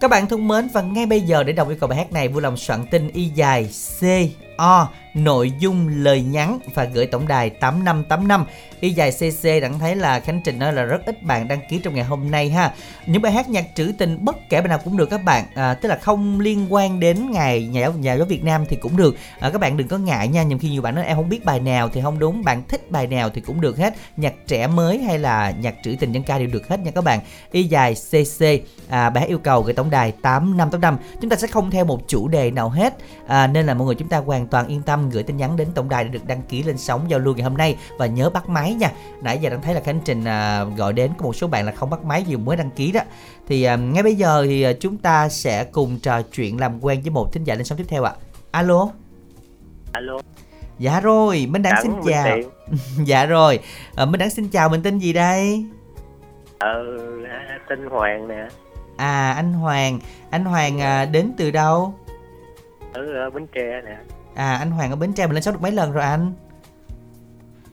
Các 0.00 0.10
bạn 0.10 0.26
thân 0.26 0.48
mến 0.48 0.68
và 0.72 0.82
ngay 0.82 1.06
bây 1.06 1.20
giờ 1.20 1.42
để 1.42 1.52
đọc 1.52 1.68
yêu 1.68 1.76
cầu 1.80 1.88
bài 1.88 1.98
hát 1.98 2.12
này 2.12 2.28
vui 2.28 2.42
lòng 2.42 2.56
soạn 2.56 2.86
tin 2.90 3.08
y 3.08 3.24
dài 3.24 3.70
C 4.00 4.04
O 4.56 4.88
nội 5.14 5.52
dung 5.58 5.88
lời 5.88 6.22
nhắn 6.22 6.58
và 6.74 6.84
gửi 6.84 7.06
tổng 7.06 7.28
đài 7.28 7.50
8585 7.50 8.44
y 8.82 8.90
dài 8.90 9.12
cc 9.12 9.44
đặng 9.62 9.78
thấy 9.78 9.96
là 9.96 10.20
khánh 10.20 10.40
trình 10.44 10.58
nói 10.58 10.72
là 10.72 10.82
rất 10.82 11.06
ít 11.06 11.22
bạn 11.22 11.48
đăng 11.48 11.60
ký 11.70 11.78
trong 11.78 11.94
ngày 11.94 12.04
hôm 12.04 12.30
nay 12.30 12.50
ha. 12.50 12.72
Những 13.06 13.22
bài 13.22 13.32
hát 13.32 13.48
nhạc 13.48 13.64
trữ 13.74 13.92
tình 13.98 14.24
bất 14.24 14.36
kể 14.48 14.60
bài 14.60 14.68
nào 14.68 14.78
cũng 14.84 14.96
được 14.96 15.10
các 15.10 15.24
bạn 15.24 15.44
à, 15.54 15.74
tức 15.74 15.88
là 15.88 15.96
không 15.96 16.40
liên 16.40 16.66
quan 16.70 17.00
đến 17.00 17.30
ngày 17.30 17.66
nhà 17.66 17.80
giáo 17.80 17.92
nhà 17.92 18.14
giáo 18.14 18.26
việt 18.26 18.44
nam 18.44 18.64
thì 18.68 18.76
cũng 18.76 18.96
được. 18.96 19.16
À, 19.40 19.50
các 19.50 19.60
bạn 19.60 19.76
đừng 19.76 19.88
có 19.88 19.98
ngại 19.98 20.28
nha 20.28 20.42
nhiều 20.42 20.58
khi 20.58 20.70
nhiều 20.70 20.82
bạn 20.82 20.94
nói 20.94 21.04
em 21.04 21.16
không 21.16 21.28
biết 21.28 21.44
bài 21.44 21.60
nào 21.60 21.88
thì 21.88 22.00
không 22.02 22.18
đúng 22.18 22.44
bạn 22.44 22.62
thích 22.68 22.90
bài 22.90 23.06
nào 23.06 23.30
thì 23.30 23.40
cũng 23.40 23.60
được 23.60 23.78
hết. 23.78 23.94
Nhạc 24.16 24.34
trẻ 24.46 24.66
mới 24.66 24.98
hay 24.98 25.18
là 25.18 25.50
nhạc 25.50 25.74
trữ 25.82 25.96
tình 26.00 26.12
dân 26.12 26.22
ca 26.22 26.38
đều 26.38 26.48
được 26.52 26.68
hết 26.68 26.80
nha 26.80 26.90
các 26.90 27.04
bạn. 27.04 27.20
Y 27.52 27.62
dài 27.62 27.94
cc 27.94 28.44
à, 28.88 29.10
bài 29.10 29.20
hát 29.20 29.28
yêu 29.28 29.38
cầu 29.38 29.62
gửi 29.62 29.74
tổng 29.74 29.90
đài 29.90 30.12
8585 30.12 30.96
chúng 31.20 31.30
ta 31.30 31.36
sẽ 31.36 31.46
không 31.46 31.70
theo 31.70 31.84
một 31.84 32.08
chủ 32.08 32.28
đề 32.28 32.50
nào 32.50 32.68
hết. 32.68 32.94
À, 33.26 33.46
nên 33.46 33.66
là 33.66 33.74
mọi 33.74 33.86
người 33.86 33.94
chúng 33.94 34.08
ta 34.08 34.18
hoàn 34.18 34.46
toàn 34.46 34.66
yên 34.66 34.82
tâm 34.82 35.01
gửi 35.10 35.22
tin 35.22 35.36
nhắn 35.36 35.56
đến 35.56 35.68
tổng 35.74 35.88
đài 35.88 36.04
để 36.04 36.10
được 36.10 36.26
đăng 36.26 36.42
ký 36.42 36.62
lên 36.62 36.78
sóng 36.78 37.10
giao 37.10 37.20
lưu 37.20 37.34
ngày 37.34 37.44
hôm 37.44 37.56
nay. 37.56 37.76
Và 37.98 38.06
nhớ 38.06 38.30
bắt 38.30 38.48
máy 38.48 38.74
nha. 38.74 38.90
Nãy 39.22 39.38
giờ 39.38 39.50
đang 39.50 39.62
thấy 39.62 39.74
là 39.74 39.80
khánh 39.80 40.00
trình 40.04 40.24
à, 40.24 40.64
gọi 40.64 40.92
đến 40.92 41.10
có 41.18 41.24
một 41.24 41.36
số 41.36 41.46
bạn 41.46 41.66
là 41.66 41.72
không 41.72 41.90
bắt 41.90 42.04
máy 42.04 42.24
vì 42.28 42.36
mới 42.36 42.56
đăng 42.56 42.70
ký 42.70 42.92
đó. 42.92 43.00
Thì 43.48 43.62
à, 43.62 43.76
ngay 43.76 44.02
bây 44.02 44.14
giờ 44.14 44.44
thì 44.46 44.62
à, 44.62 44.72
chúng 44.80 44.96
ta 44.98 45.28
sẽ 45.28 45.64
cùng 45.64 45.98
trò 45.98 46.22
chuyện 46.22 46.60
làm 46.60 46.84
quen 46.84 47.00
với 47.02 47.10
một 47.10 47.32
thính 47.32 47.44
giả 47.44 47.54
lên 47.54 47.64
sóng 47.64 47.78
tiếp 47.78 47.86
theo 47.88 48.02
ạ. 48.02 48.12
Alo? 48.50 48.88
Alo. 49.92 50.18
Dạ 50.78 51.00
rồi 51.00 51.46
minh 51.50 51.62
đăng 51.62 51.72
Cảm 51.76 51.82
xin 51.82 51.92
chào. 52.12 52.38
dạ 53.04 53.26
rồi. 53.26 53.58
À, 53.96 54.04
minh 54.04 54.18
đăng 54.18 54.30
xin 54.30 54.48
chào 54.48 54.68
mình 54.68 54.82
tên 54.82 54.98
gì 54.98 55.12
đây? 55.12 55.66
Ờ 56.58 56.84
tên 57.68 57.86
hoàng 57.90 58.28
nè. 58.28 58.48
À 58.96 59.32
anh 59.32 59.52
hoàng. 59.52 59.98
Anh 60.30 60.44
hoàng 60.44 60.80
à, 60.80 61.04
đến 61.04 61.32
từ 61.36 61.50
đâu? 61.50 61.94
Ở, 62.92 63.24
ở 63.24 63.30
bến 63.30 63.46
tre 63.46 63.80
nè 63.84 63.96
à 64.34 64.56
anh 64.56 64.70
hoàng 64.70 64.90
ở 64.90 64.96
bến 64.96 65.12
tre 65.12 65.26
mình 65.26 65.34
lên 65.34 65.42
sóng 65.42 65.54
được 65.54 65.62
mấy 65.62 65.72
lần 65.72 65.92
rồi 65.92 66.04
anh? 66.04 66.32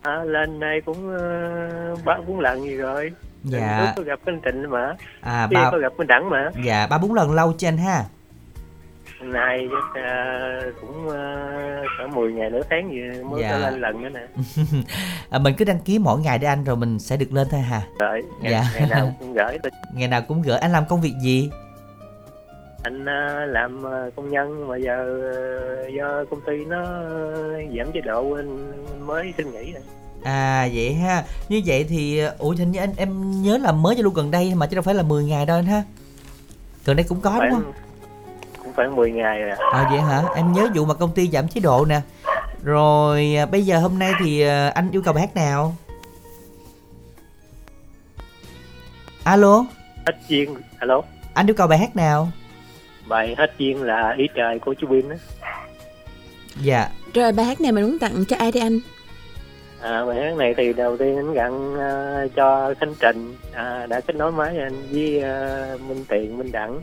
À, 0.02 0.24
lên 0.24 0.60
đây 0.60 0.82
cũng 0.86 1.16
uh, 1.16 2.06
ba 2.06 2.18
bốn 2.28 2.40
lần 2.40 2.64
gì 2.64 2.76
rồi. 2.76 3.12
Dạ. 3.44 3.80
Lúc 3.82 3.90
có 3.96 4.04
gặp 4.04 4.20
anh 4.26 4.42
Trịnh 4.46 4.70
mà. 4.70 4.96
À 5.22 5.48
ba 5.48 5.70
có 5.72 5.78
gặp 5.78 5.92
anh 5.98 6.08
Đẳng 6.08 6.30
mà. 6.30 6.50
Dạ 6.64 6.88
ba 6.88 6.98
bốn 6.98 7.14
lần 7.14 7.32
lâu 7.32 7.54
anh 7.66 7.78
ha. 7.78 8.04
Nay 9.22 9.68
uh, 9.68 10.76
cũng 10.82 11.08
uh, 11.08 11.14
cỡ 11.98 12.08
10 12.16 12.34
ngày 12.34 12.50
nửa 12.50 12.62
tháng 12.70 12.92
gì 12.92 13.24
mới 13.24 13.42
Dạ. 13.42 13.58
lên 13.58 13.82
lần 13.82 14.02
nữa 14.02 14.10
nè. 14.10 14.28
À, 15.30 15.40
mình 15.40 15.56
cứ 15.58 15.66
đăng 15.66 15.80
ký 15.80 16.00
mỗi 16.00 16.20
ngày 16.20 16.38
để 16.40 16.48
anh 16.48 16.64
rồi 16.64 16.76
mình 16.76 17.00
sẽ 17.00 17.18
được 17.18 17.34
lên 17.34 17.48
thôi 17.52 17.60
hà. 17.62 17.82
Rồi 18.00 18.24
ngày, 18.42 18.52
Dạ. 18.52 18.64
ngày 18.80 18.90
nào 18.90 19.14
cũng 19.20 19.34
gửi. 19.34 19.58
Tôi 19.64 19.72
ngày 19.94 20.08
nào 20.08 20.22
cũng 20.28 20.42
gửi. 20.42 20.58
Anh 20.58 20.72
làm 20.72 20.86
công 20.86 21.02
việc 21.02 21.14
gì 21.24 21.50
anh 22.84 23.02
uh, 23.02 23.50
làm 23.50 23.84
uh, 23.84 24.16
công 24.16 24.30
nhân 24.30 24.68
mà 24.68 24.78
giờ 24.78 25.22
uh, 25.88 25.94
do 25.94 26.24
công 26.30 26.42
ty 26.42 26.66
nó 26.66 26.84
giảm 27.78 27.92
chế 27.94 28.02
độ 28.02 28.34
anh 28.34 28.74
mới 29.08 29.34
xin 29.38 29.52
nghỉ 29.52 29.74
rồi 29.74 29.84
à 30.24 30.70
vậy 30.74 30.94
ha. 30.94 31.24
Như 31.50 31.62
vậy 31.66 31.86
thì 31.90 32.22
ủa 32.38 32.50
hình 32.50 32.72
như 32.72 32.80
anh 32.80 32.94
em 32.98 33.42
nhớ 33.42 33.58
là 33.58 33.72
mới 33.72 33.96
cho 33.96 34.02
luôn 34.04 34.14
gần 34.14 34.32
đây 34.32 34.56
mà 34.56 34.68
chứ 34.68 34.76
đâu 34.76 34.84
phải 34.84 34.96
là 34.96 35.04
10 35.04 35.24
ngày 35.24 35.46
đâu 35.46 35.58
anh 35.58 35.66
ha. 35.66 35.84
Gần 36.86 36.96
đây 36.96 37.06
cũng 37.10 37.22
có 37.22 37.30
đúng 37.30 37.40
khoảng 37.40 37.52
không 37.52 37.74
cũng 38.64 38.74
khoảng 38.76 38.96
10 38.96 39.12
ngày 39.12 39.42
rồi 39.42 39.52
à 39.74 39.88
vậy 39.92 40.02
hả? 40.02 40.24
Em 40.36 40.54
nhớ 40.54 40.68
vụ 40.76 40.86
mà 40.86 40.94
công 40.94 41.14
ty 41.14 41.30
giảm 41.30 41.48
chế 41.48 41.62
độ 41.62 41.86
nè. 41.86 42.02
Rồi 42.64 43.38
bây 43.52 43.66
giờ 43.66 43.80
hôm 43.80 44.00
nay 44.00 44.14
thì 44.24 44.42
anh 44.74 44.92
yêu 44.92 45.02
cầu 45.02 45.14
bài 45.14 45.22
hát 45.28 45.36
nào? 45.36 45.76
Alo? 49.24 49.66
Hết 50.06 50.14
duyên 50.28 50.56
alo. 50.80 51.02
Anh 51.34 51.50
yêu 51.50 51.56
cầu 51.56 51.68
bài 51.68 51.80
hát 51.80 51.96
nào 51.96 52.32
bài 53.10 53.36
hết 53.38 53.52
duyên 53.58 53.84
là 53.84 54.16
ý 54.18 54.28
trời 54.36 54.60
của 54.60 54.74
chú 54.74 54.88
Bin 54.88 55.10
á. 55.10 55.16
Dạ. 56.62 56.90
Rồi 57.14 57.32
bài 57.32 57.46
hát 57.46 57.62
này 57.62 57.72
mình 57.72 57.84
muốn 57.84 58.00
tặng 58.00 58.26
cho 58.28 58.36
ai 58.40 58.52
đây 58.52 58.64
anh? 58.64 58.80
à, 59.82 60.06
bài 60.06 60.22
hát 60.22 60.38
này 60.38 60.54
thì 60.58 60.74
đầu 60.74 60.98
tiên 60.98 61.16
anh 61.16 61.34
gặn 61.34 61.80
à, 61.80 62.26
cho 62.36 62.74
Khánh 62.80 62.94
Trình. 63.00 63.36
À, 63.54 63.86
đã 63.86 64.02
kết 64.02 64.16
nối 64.16 64.32
máy 64.32 64.58
anh 64.58 64.74
với 64.92 65.22
à, 65.22 65.66
Minh 65.88 66.06
Tiền 66.10 66.38
Minh 66.38 66.52
Đẳng 66.52 66.82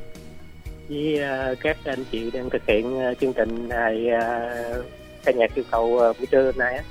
với 0.89 1.23
à, 1.23 1.55
các 1.61 1.77
anh 1.85 2.05
chị 2.13 2.31
đang 2.31 2.51
thực 2.51 2.63
hiện 2.67 3.01
à, 3.01 3.15
chương 3.15 3.33
trình 3.33 3.69
này 3.69 4.09
à, 4.09 4.51
ca 5.25 5.33
nhạc 5.33 5.55
yêu 5.55 5.65
cầu 5.71 5.99
à, 5.99 6.13
buổi 6.19 6.27
trưa 6.27 6.45
hôm 6.45 6.59
nay 6.59 6.75
á 6.75 6.83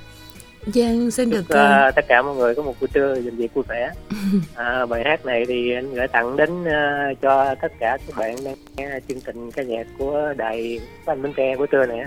Dân 0.66 1.10
xin 1.10 1.30
được 1.30 1.44
chúc 1.48 1.56
à, 1.56 1.90
tất 1.90 2.04
cả 2.08 2.22
mọi 2.22 2.36
người 2.36 2.54
có 2.54 2.62
một 2.62 2.74
buổi 2.80 2.88
trưa 2.92 3.14
dành 3.14 3.36
việc 3.36 3.54
vui 3.54 3.64
vẻ 3.68 3.90
à, 4.54 4.86
bài 4.86 5.02
hát 5.04 5.26
này 5.26 5.44
thì 5.48 5.72
anh 5.74 5.94
gửi 5.94 6.08
tặng 6.08 6.36
đến 6.36 6.64
à, 6.64 7.10
cho 7.22 7.54
tất 7.62 7.72
cả 7.78 7.98
các 8.06 8.16
bạn 8.16 8.36
đang 8.44 8.54
nghe 8.76 8.98
chương 9.08 9.20
trình 9.20 9.50
ca 9.50 9.62
nhạc 9.62 9.86
của 9.98 10.32
đài 10.36 10.80
phát 11.04 11.12
anh 11.12 11.22
Bến 11.22 11.32
Tre 11.36 11.56
buổi 11.56 11.66
trưa 11.66 11.86
này 11.86 12.04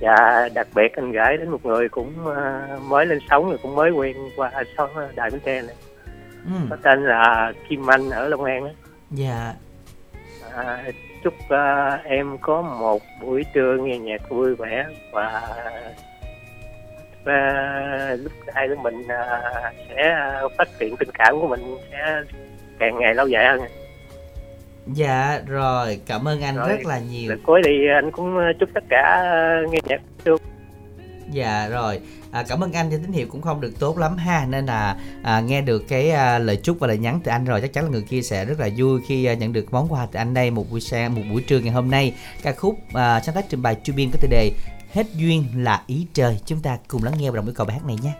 Dạ, 0.00 0.48
đặc 0.54 0.66
biệt 0.74 0.92
anh 0.96 1.12
gửi 1.12 1.36
đến 1.38 1.48
một 1.48 1.66
người 1.66 1.88
cũng 1.88 2.12
ờ, 2.26 2.62
mới 2.88 3.06
lên 3.06 3.18
sống 3.30 3.48
rồi 3.48 3.58
cũng 3.62 3.74
mới 3.74 3.90
quen 3.90 4.16
qua 4.36 4.50
sống 4.76 4.90
ở 4.94 5.08
Đại 5.14 5.30
Bến 5.30 5.40
Tre 5.44 5.62
này. 5.62 5.74
ừ. 6.44 6.52
Có 6.70 6.76
tên 6.82 7.04
là 7.04 7.52
Kim 7.68 7.90
Anh 7.90 8.10
ở 8.10 8.28
Long 8.28 8.44
An 8.44 8.64
á. 8.64 8.70
dạ 9.10 9.54
À, 10.56 10.84
chúc 11.24 11.34
ờ, 11.48 11.90
em 12.04 12.38
có 12.40 12.62
một 12.62 13.02
buổi 13.22 13.44
trưa 13.54 13.76
nghe 13.76 13.98
nhạc 13.98 14.28
vui 14.28 14.54
vẻ 14.54 14.86
và 15.12 15.42
và 17.24 18.16
lúc 18.22 18.32
hai 18.54 18.68
đứa 18.68 18.76
mình 18.76 19.08
ờ, 19.08 19.40
sẽ 19.88 20.14
phát 20.58 20.68
triển 20.78 20.96
tình 20.96 21.10
cảm 21.14 21.40
của 21.40 21.48
mình 21.48 21.76
sẽ 21.90 22.22
càng 22.78 22.98
ngày 22.98 23.14
lâu 23.14 23.26
dài 23.28 23.46
hơn. 23.46 23.60
dạ 24.86 25.40
rồi. 25.46 26.00
Cảm 26.06 26.28
ơn 26.28 26.42
anh 26.42 26.56
Rồi. 26.56 26.68
rất 26.68 26.86
là 26.86 26.98
nhiều. 26.98 27.36
cuối 27.42 27.62
thì 27.64 27.70
anh 27.96 28.10
cũng 28.10 28.36
chúc 28.60 28.68
tất 28.74 28.84
cả 28.90 29.22
ờ, 29.32 29.70
nghe 29.70 29.78
nhạc 29.88 30.00
được 30.24 30.42
Dạ 31.30 31.68
rồi, 31.68 32.00
à, 32.32 32.44
cảm 32.48 32.64
ơn 32.64 32.72
anh 32.72 32.90
cho 32.90 32.96
tín 32.96 33.12
hiệu 33.12 33.26
cũng 33.30 33.42
không 33.42 33.60
được 33.60 33.72
tốt 33.80 33.98
lắm 33.98 34.16
ha. 34.16 34.46
Nên 34.48 34.66
là 34.66 34.96
à, 35.22 35.40
nghe 35.40 35.60
được 35.60 35.84
cái 35.88 36.10
à, 36.10 36.38
lời 36.38 36.56
chúc 36.62 36.76
và 36.80 36.86
lời 36.86 36.98
nhắn 36.98 37.20
từ 37.24 37.30
anh 37.30 37.44
rồi 37.44 37.60
Chắc 37.60 37.72
chắn 37.72 37.84
là 37.84 37.90
người 37.90 38.04
kia 38.08 38.22
sẽ 38.22 38.44
rất 38.44 38.60
là 38.60 38.68
vui 38.76 39.00
khi 39.08 39.24
à, 39.24 39.34
nhận 39.34 39.52
được 39.52 39.72
món 39.72 39.88
quà 39.92 40.06
từ 40.12 40.18
anh 40.18 40.34
đây 40.34 40.50
Một 40.50 40.70
buổi 40.70 40.80
sáng, 40.80 41.14
một 41.14 41.22
buổi 41.30 41.42
trưa 41.42 41.58
ngày 41.58 41.72
hôm 41.72 41.90
nay. 41.90 42.14
Ca 42.42 42.52
khúc 42.52 42.78
à, 42.94 43.20
sáng 43.20 43.34
tác 43.34 43.44
trình 43.48 43.62
bày 43.62 43.76
Trubin 43.82 44.10
có 44.10 44.18
tựa 44.20 44.28
đề 44.30 44.50
Hết 44.92 45.06
duyên 45.14 45.44
là 45.56 45.82
ý 45.86 46.06
trời. 46.14 46.40
Chúng 46.46 46.60
ta 46.60 46.78
cùng 46.88 47.04
lắng 47.04 47.14
nghe 47.18 47.30
và 47.30 47.36
đồng 47.36 47.46
yêu 47.46 47.54
cầu 47.54 47.66
bài 47.66 47.76
hát 47.78 47.86
này 47.86 47.98
nhé. 48.02 48.12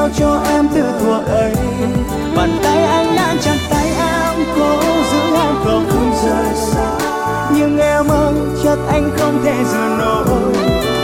Trao 0.00 0.08
cho 0.18 0.40
em 0.50 0.68
từ 0.74 0.82
thuở 1.00 1.34
ấy. 1.34 1.54
Bàn 2.36 2.58
tay 2.62 2.82
anh 2.82 3.16
đang 3.16 3.38
chặt 3.38 3.56
tay 3.70 3.86
em, 3.86 4.46
cố 4.56 4.80
giữ 5.12 5.34
em 5.34 5.54
không 5.64 6.12
rời 6.24 6.54
xa. 6.54 6.98
Nhưng 7.54 7.78
em 7.78 8.08
ơi, 8.08 8.34
chắc 8.64 8.78
anh 8.88 9.10
không 9.18 9.40
thể 9.44 9.64
giữ 9.64 9.78
nổi. 9.98 10.24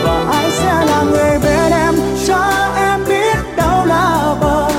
Và 0.03 0.25
ai 0.31 0.51
sẽ 0.51 0.85
là 0.85 1.03
người 1.11 1.39
bên 1.43 1.71
em, 1.71 1.95
cho 2.27 2.73
em 2.75 3.05
biết 3.07 3.37
đâu 3.57 3.85
là 3.85 4.35
bờ 4.41 4.69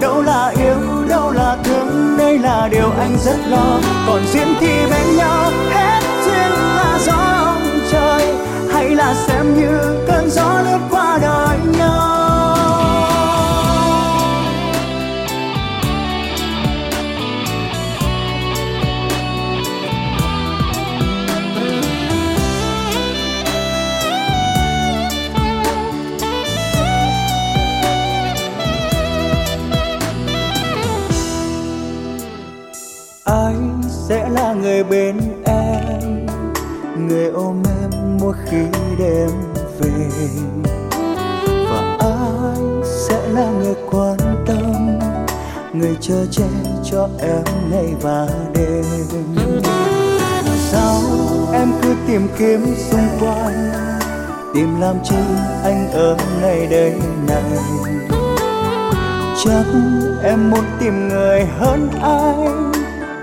đâu 0.00 0.22
là 0.22 0.52
yêu, 0.56 1.08
đâu 1.08 1.30
là 1.30 1.56
thương, 1.64 2.16
đây 2.18 2.38
là 2.38 2.68
điều 2.70 2.90
anh 2.98 3.16
rất 3.24 3.38
lo. 3.48 3.78
Còn 4.06 4.20
duyên 4.32 4.54
thì 4.60 4.86
bên 4.90 5.16
nhau, 5.16 5.50
hết 5.70 6.00
người 45.84 45.96
chờ 46.00 46.26
che 46.30 46.44
cho 46.90 47.08
em 47.18 47.70
ngày 47.70 47.94
và 48.00 48.28
đêm. 48.54 48.84
Sao 50.70 51.00
em 51.52 51.72
cứ 51.82 51.94
tìm 52.06 52.28
kiếm 52.38 52.66
xung 52.90 53.08
quanh, 53.20 53.72
tìm 54.54 54.80
làm 54.80 54.96
chi 55.04 55.16
anh 55.64 55.90
ở 55.92 56.16
ngay 56.40 56.66
đây 56.66 56.92
này? 57.28 57.42
Chắc 59.44 59.64
em 60.22 60.50
muốn 60.50 60.64
tìm 60.80 61.08
người 61.08 61.46
hơn 61.58 61.88
anh 62.02 62.72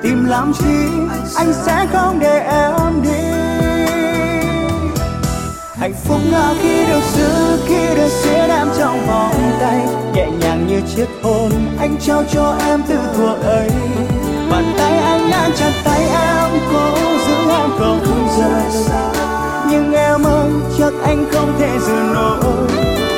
tìm 0.04 0.26
làm 0.26 0.54
chi 0.60 0.88
anh 1.36 1.54
sẽ 1.66 1.88
không 1.94 2.20
để 2.20 2.40
em 2.40 3.04
đi. 3.04 3.24
Hạnh 5.76 5.94
phúc 6.04 6.20
là 6.32 6.54
khi 6.62 6.86
được 6.86 7.02
giữ, 7.16 7.58
khi 7.68 7.96
được 7.96 8.10
xiết 8.10 8.50
em 8.50 8.68
trong 8.78 9.08
vòng 9.08 9.52
tay, 9.60 9.82
nhẹ 10.14 10.28
nhàng 10.40 10.68
như 10.68 10.82
chiếc 10.96 11.08
hôn 11.24 11.52
anh 11.82 11.98
trao 12.00 12.24
cho 12.34 12.56
em 12.68 12.82
từ 12.88 12.98
thuở 13.16 13.50
ấy. 13.50 13.70
Bàn 14.52 14.74
tay 14.78 14.98
anh 14.98 15.32
đang 15.32 15.52
chặt 15.56 15.72
tay 15.84 16.00
em, 16.00 16.50
cố 16.74 16.96
giữ 17.28 17.36
em 17.50 17.70
không 17.80 18.28
rời 18.38 18.72
xa. 18.72 19.12
Nhưng 19.70 19.94
em 19.94 20.24
ơi, 20.24 20.50
chắc 20.80 20.94
anh 21.04 21.26
không 21.34 21.54
thể 21.60 21.80
giữ 21.80 21.94
nổi. 22.14 22.68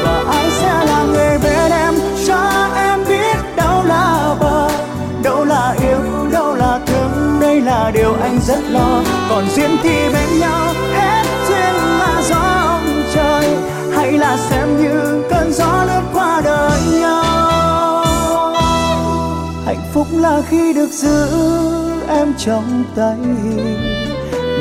Và 0.04 0.24
ai 0.28 0.50
sẽ 0.52 0.86
là 0.86 1.04
người 1.04 1.38
bên 1.44 1.72
em, 1.72 1.94
cho 2.28 2.70
em 2.76 3.00
biết 3.08 3.38
đâu 3.56 3.84
là 3.84 4.36
bờ 4.40 4.70
đâu 5.24 5.46
là 5.46 5.76
yêu, 5.82 6.30
đâu 6.32 6.56
là 6.56 6.80
thương. 6.86 7.40
Đây 7.42 7.62
là 7.62 7.92
điều 7.94 8.14
anh 8.22 8.40
rất 8.48 8.60
lo. 8.70 9.02
Còn 9.30 9.44
duyên 9.56 9.78
thì 9.84 10.10
bên 10.14 10.40
nhau, 10.40 10.74
hết 10.94 11.24
duyên 11.48 11.76
là 12.00 12.22
gió 12.30 12.68
ông 12.68 13.04
trời. 13.14 13.50
Hay 13.96 14.12
là 14.12 14.38
xem 14.38 14.82
như 14.82 15.23
phúc 19.94 20.08
là 20.12 20.42
khi 20.50 20.74
được 20.74 20.90
giữ 20.92 21.28
em 22.08 22.34
trong 22.38 22.84
tay. 22.96 23.18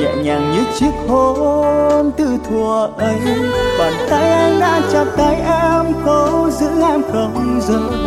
Nhẹ 0.01 0.15
nhàng 0.23 0.53
như 0.53 0.65
chiếc 0.79 0.93
hôn 1.09 2.13
từ 2.17 2.39
thuở 2.49 2.89
ấy, 2.99 3.21
bàn 3.79 3.93
tay 4.11 4.31
anh 4.33 4.61
đã 4.61 4.81
chặt 4.93 5.05
tay 5.17 5.35
em, 5.35 5.95
cố 6.05 6.51
giữ 6.51 6.69
em 6.83 7.03
không 7.13 7.61
rời. 7.69 7.99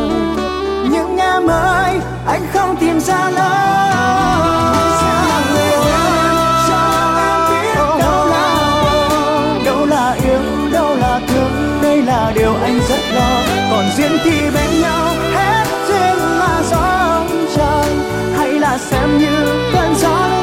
Những 0.91 1.17
em 1.17 1.47
ơi 1.47 1.99
anh 2.28 2.47
không 2.53 2.76
tìm 2.80 2.99
ra 2.99 3.30
lời 3.30 3.76
đâu 7.99 8.28
là 8.30 8.55
đâu 9.65 9.86
là 9.86 10.17
yêu 10.23 10.39
đâu 10.71 10.95
là 10.95 11.19
thương, 11.28 11.80
đây 11.82 12.01
là 12.01 12.32
điều 12.36 12.53
anh 12.63 12.80
rất 12.89 12.99
lo. 13.15 13.43
Còn 13.71 13.86
duyên 13.97 14.11
thì 14.23 14.49
bên 14.53 14.82
nhau. 14.82 15.14
Xem 18.78 19.17
như 19.17 19.71
cơn 19.73 19.95
gió 19.95 20.35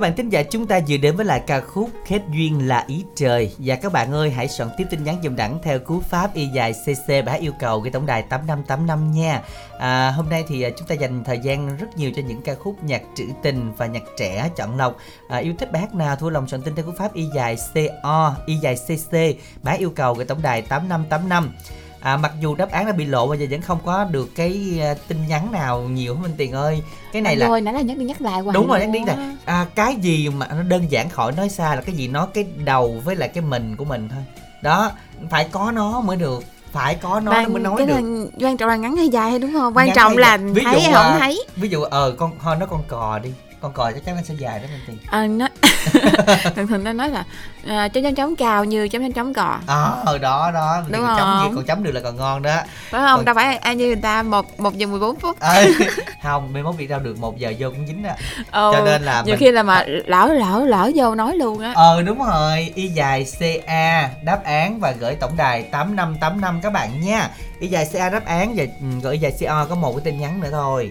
các 0.00 0.02
bạn 0.02 0.16
thính 0.16 0.28
giả 0.28 0.42
chúng 0.42 0.66
ta 0.66 0.80
vừa 0.88 0.96
đến 0.96 1.16
với 1.16 1.24
lại 1.26 1.42
ca 1.46 1.60
khúc 1.60 1.90
Kết 2.08 2.22
duyên 2.32 2.68
là 2.68 2.84
ý 2.86 3.04
trời 3.16 3.52
và 3.58 3.74
các 3.74 3.92
bạn 3.92 4.12
ơi 4.12 4.30
hãy 4.30 4.48
soạn 4.48 4.68
tiếp 4.76 4.84
tin 4.90 5.04
nhắn 5.04 5.16
dùm 5.22 5.36
đẳng 5.36 5.58
theo 5.62 5.78
cú 5.78 6.00
pháp 6.00 6.34
y 6.34 6.46
dài 6.46 6.72
CC 6.72 7.24
bá 7.26 7.32
yêu 7.32 7.52
cầu 7.58 7.80
cái 7.82 7.92
tổng 7.92 8.06
đài 8.06 8.22
8585 8.22 9.12
nha. 9.12 9.42
À, 9.78 10.10
hôm 10.10 10.28
nay 10.28 10.44
thì 10.48 10.62
à, 10.62 10.70
chúng 10.78 10.88
ta 10.88 10.94
dành 10.94 11.24
thời 11.24 11.38
gian 11.38 11.76
rất 11.76 11.96
nhiều 11.96 12.10
cho 12.16 12.22
những 12.28 12.42
ca 12.42 12.54
khúc 12.54 12.84
nhạc 12.84 13.02
trữ 13.14 13.24
tình 13.42 13.72
và 13.76 13.86
nhạc 13.86 14.02
trẻ 14.18 14.50
chọn 14.56 14.76
lọc. 14.76 14.96
À, 15.28 15.38
yêu 15.38 15.54
thích 15.58 15.72
bài 15.72 15.82
hát 15.82 15.94
nào 15.94 16.16
thua 16.16 16.30
lòng 16.30 16.48
soạn 16.48 16.62
tin 16.62 16.74
theo 16.74 16.84
cú 16.84 16.92
pháp 16.98 17.14
y 17.14 17.26
dài 17.34 17.56
CO 17.74 18.34
y 18.46 18.54
dài 18.56 18.76
CC 18.76 19.16
bá 19.62 19.72
yêu 19.72 19.90
cầu 19.90 20.14
cái 20.14 20.24
tổng 20.24 20.42
đài 20.42 20.62
8585 20.62 21.52
à, 22.00 22.16
mặc 22.16 22.32
dù 22.40 22.54
đáp 22.54 22.70
án 22.70 22.86
đã 22.86 22.92
bị 22.92 23.04
lộ 23.04 23.26
bây 23.28 23.38
giờ 23.38 23.46
vẫn 23.50 23.60
không 23.62 23.78
có 23.84 24.04
được 24.04 24.34
cái 24.34 24.80
uh, 24.92 25.08
tin 25.08 25.26
nhắn 25.28 25.52
nào 25.52 25.80
nhiều 25.82 26.14
hết 26.14 26.20
minh 26.22 26.34
tiền 26.36 26.52
ơi. 26.52 26.82
Cái 27.12 27.22
này 27.22 27.36
là 27.36 27.46
rồi 27.48 27.60
nãy 27.60 27.74
là 27.74 27.80
nhắc 27.80 27.96
đi 27.98 28.04
nhắc 28.04 28.20
lại 28.20 28.40
hoài 28.40 28.54
đúng 28.54 28.66
rồi 28.68 28.80
nhắc 28.80 28.90
đi 28.92 29.00
là 29.06 29.34
à, 29.44 29.66
cái 29.74 29.94
gì 29.94 30.28
mà 30.28 30.46
nó 30.46 30.62
đơn 30.62 30.90
giản 30.90 31.08
khỏi 31.08 31.32
nói 31.32 31.48
xa 31.48 31.74
là 31.74 31.80
cái 31.80 31.94
gì? 31.94 32.08
Nó 32.08 32.26
cái 32.26 32.46
đầu 32.64 33.02
với 33.04 33.16
lại 33.16 33.28
cái 33.28 33.42
mình 33.44 33.76
của 33.76 33.84
mình 33.84 34.08
thôi. 34.08 34.22
Đó 34.62 34.90
phải 35.30 35.44
có 35.44 35.70
nó 35.74 36.00
mới 36.00 36.16
được 36.16 36.44
phải 36.72 36.94
có 36.94 37.20
nó, 37.20 37.32
nó 37.42 37.48
mới 37.48 37.62
nói 37.62 37.74
cái 37.78 37.86
được. 37.86 37.94
Là 37.94 38.46
quan 38.46 38.56
trọng 38.56 38.68
là 38.68 38.76
ngắn 38.76 38.96
hay 38.96 39.08
dài 39.08 39.30
hay 39.30 39.38
đúng 39.38 39.52
không? 39.52 39.76
Quan 39.76 39.86
Ngắn 39.86 39.96
trọng 39.96 40.16
là 40.16 40.36
dài. 40.38 40.52
Ví 40.52 40.62
thấy 40.64 40.74
dụ 40.74 40.80
hay 40.80 40.92
là- 40.92 41.02
không 41.10 41.20
thấy? 41.20 41.44
ví 41.56 41.68
dụ 41.68 41.82
ờ 41.82 42.14
con 42.18 42.32
thôi 42.42 42.56
nó 42.60 42.66
con 42.66 42.82
cò 42.88 43.18
đi 43.22 43.30
con 43.60 43.72
cò 43.72 43.92
chắc 43.92 44.04
chắn 44.04 44.16
nó 44.16 44.22
sẽ 44.22 44.34
dài 44.38 44.58
đó 44.60 44.66
minh 44.72 44.80
tiền 44.86 44.98
à, 45.10 45.26
nó 45.26 45.48
thường 46.56 46.66
thường 46.66 46.84
ta 46.84 46.92
nói 46.92 47.08
là 47.10 47.24
à, 47.68 47.88
chấm 47.88 48.02
chấm 48.04 48.14
chấm 48.14 48.36
cào 48.36 48.64
như 48.64 48.88
chấm 48.88 49.02
chấm 49.02 49.12
chấm 49.12 49.34
cò. 49.34 49.58
Ờ 49.66 50.18
đó 50.18 50.50
đó. 50.54 50.82
Đúng 50.88 51.00
Mình 51.06 51.10
chấm 51.18 51.38
gì 51.40 51.44
không? 51.46 51.54
còn 51.56 51.64
chấm 51.64 51.82
được 51.82 51.90
là 51.92 52.00
còn 52.00 52.16
ngon 52.16 52.42
đó. 52.42 52.56
Phải 52.90 53.00
không? 53.00 53.16
Còn- 53.18 53.24
đâu 53.24 53.34
phải 53.34 53.56
ai 53.56 53.76
như 53.76 53.86
người 53.86 53.96
ta 53.96 54.22
một 54.22 54.60
một 54.60 54.76
giờ 54.76 54.86
14 54.86 55.16
phút. 55.16 55.40
Ờ, 55.40 55.64
không 56.22 56.52
mấy 56.52 56.62
món 56.62 56.76
việc 56.76 56.86
đâu 56.86 57.00
được 57.00 57.18
một 57.18 57.38
giờ 57.38 57.52
vô 57.58 57.70
cũng 57.70 57.86
dính 57.86 58.02
đó 58.02 58.10
ờ, 58.50 58.72
cho 58.74 58.84
nên 58.84 59.02
là 59.02 59.22
nhiều 59.26 59.32
mình- 59.32 59.38
khi 59.40 59.50
là 59.50 59.62
mà 59.62 59.84
lỡ 59.86 60.32
lỡ 60.32 60.64
lỡ 60.66 60.90
vô 60.94 61.14
nói 61.14 61.36
luôn 61.36 61.58
á. 61.60 61.72
Ờ 61.74 62.02
đúng 62.02 62.18
rồi, 62.24 62.72
y 62.74 62.88
dài 62.88 63.26
CA 63.40 64.10
đáp 64.22 64.44
án 64.44 64.80
và 64.80 64.90
gửi 64.92 65.14
tổng 65.14 65.36
đài 65.36 65.62
8585 65.62 66.60
các 66.62 66.72
bạn 66.72 67.00
nha. 67.00 67.28
Y 67.60 67.68
dài 67.68 67.88
CA 67.92 68.10
đáp 68.10 68.24
án 68.26 68.52
và 68.56 68.64
ừ, 68.80 68.86
gửi 69.02 69.12
y 69.14 69.18
dài 69.20 69.32
CA 69.40 69.64
có 69.68 69.74
một 69.74 69.92
cái 69.92 70.00
tin 70.04 70.20
nhắn 70.20 70.40
nữa 70.40 70.48
thôi 70.50 70.90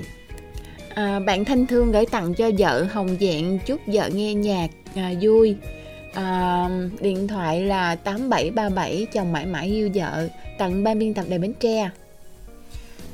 à, 0.99 1.19
bạn 1.19 1.45
thanh 1.45 1.67
thương 1.67 1.91
gửi 1.91 2.05
tặng 2.05 2.33
cho 2.33 2.51
vợ 2.57 2.87
hồng 2.91 3.17
dạng 3.21 3.59
chúc 3.65 3.81
vợ 3.87 4.09
nghe 4.13 4.33
nhạc 4.33 4.67
à, 4.95 5.13
vui. 5.21 5.55
À, 6.13 6.69
điện 6.99 7.27
thoại 7.27 7.61
là 7.61 7.95
8737 7.95 9.07
chồng 9.13 9.31
mãi 9.31 9.45
mãi 9.45 9.67
yêu 9.67 9.89
vợ. 9.93 10.27
Tặng 10.57 10.83
ban 10.83 10.99
biên 10.99 11.13
tập 11.13 11.25
đài 11.29 11.39
Bến 11.39 11.53
Tre. 11.59 11.89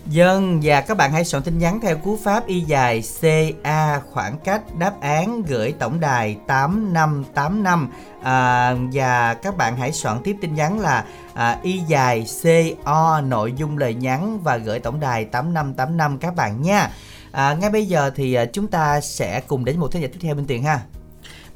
Dân 0.06 0.60
và 0.64 0.82
các 0.82 0.98
bạn 0.98 1.12
hãy 1.12 1.26
soạn 1.26 1.44
tin 1.44 1.58
nhắn 1.58 1.80
theo 1.82 1.98
cú 1.98 2.18
pháp 2.24 2.48
y 2.48 2.60
dài 2.60 3.04
CA 3.22 4.00
khoảng 4.12 4.38
cách 4.44 4.62
đáp 4.80 5.02
án 5.02 5.44
gửi 5.48 5.74
tổng 5.80 6.00
đài 6.00 6.38
8585 6.48 7.90
à, 8.24 8.76
và 8.94 9.34
các 9.34 9.58
bạn 9.58 9.78
hãy 9.78 9.92
soạn 9.92 10.18
tiếp 10.24 10.36
tin 10.42 10.56
nhắn 10.56 10.80
là 10.80 11.06
à, 11.34 11.60
y 11.64 11.80
dài 11.88 12.26
CO 12.44 13.22
nội 13.22 13.54
dung 13.58 13.78
lời 13.78 13.94
nhắn 13.94 14.40
và 14.44 14.58
gửi 14.58 14.80
tổng 14.80 15.00
đài 15.00 15.26
8585 15.26 16.18
các 16.18 16.36
bạn 16.36 16.62
nha. 16.62 16.90
À, 17.36 17.56
ngay 17.62 17.70
bây 17.70 17.86
giờ 17.86 18.12
thì 18.16 18.34
à, 18.34 18.46
chúng 18.46 18.68
ta 18.68 19.02
sẽ 19.02 19.42
cùng 19.48 19.66
đến 19.66 19.80
một 19.80 19.88
thế 19.92 20.00
giới 20.00 20.10
tiếp 20.10 20.20
theo 20.22 20.36
bên 20.36 20.46
tiền 20.46 20.64
ha. 20.64 20.80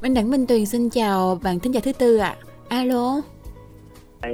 Minh 0.02 0.14
Đẳng 0.14 0.30
Minh 0.30 0.46
Tuyền 0.46 0.66
xin 0.66 0.90
chào 0.90 1.40
bạn 1.42 1.60
thính 1.60 1.74
giả 1.74 1.80
thứ 1.84 1.92
tư 1.92 2.16
ạ 2.16 2.34
alo 2.68 3.20
Thì 4.22 4.30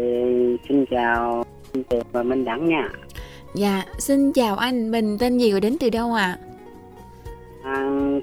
xin 0.68 0.84
chào 0.90 1.44
anh 1.72 1.84
Tiền 1.84 2.03
và 2.12 2.22
Minh 2.22 2.44
Đẳng 2.44 2.68
nha. 2.68 2.88
dạ 3.55 3.82
xin 3.99 4.32
chào 4.32 4.57
anh 4.57 4.90
mình 4.90 5.18
tên 5.18 5.38
gì 5.38 5.53
và 5.53 5.61
đến 5.61 5.76
từ 5.80 5.90
đâu 5.90 6.12
ạ 6.14 6.38
À, 7.64 7.74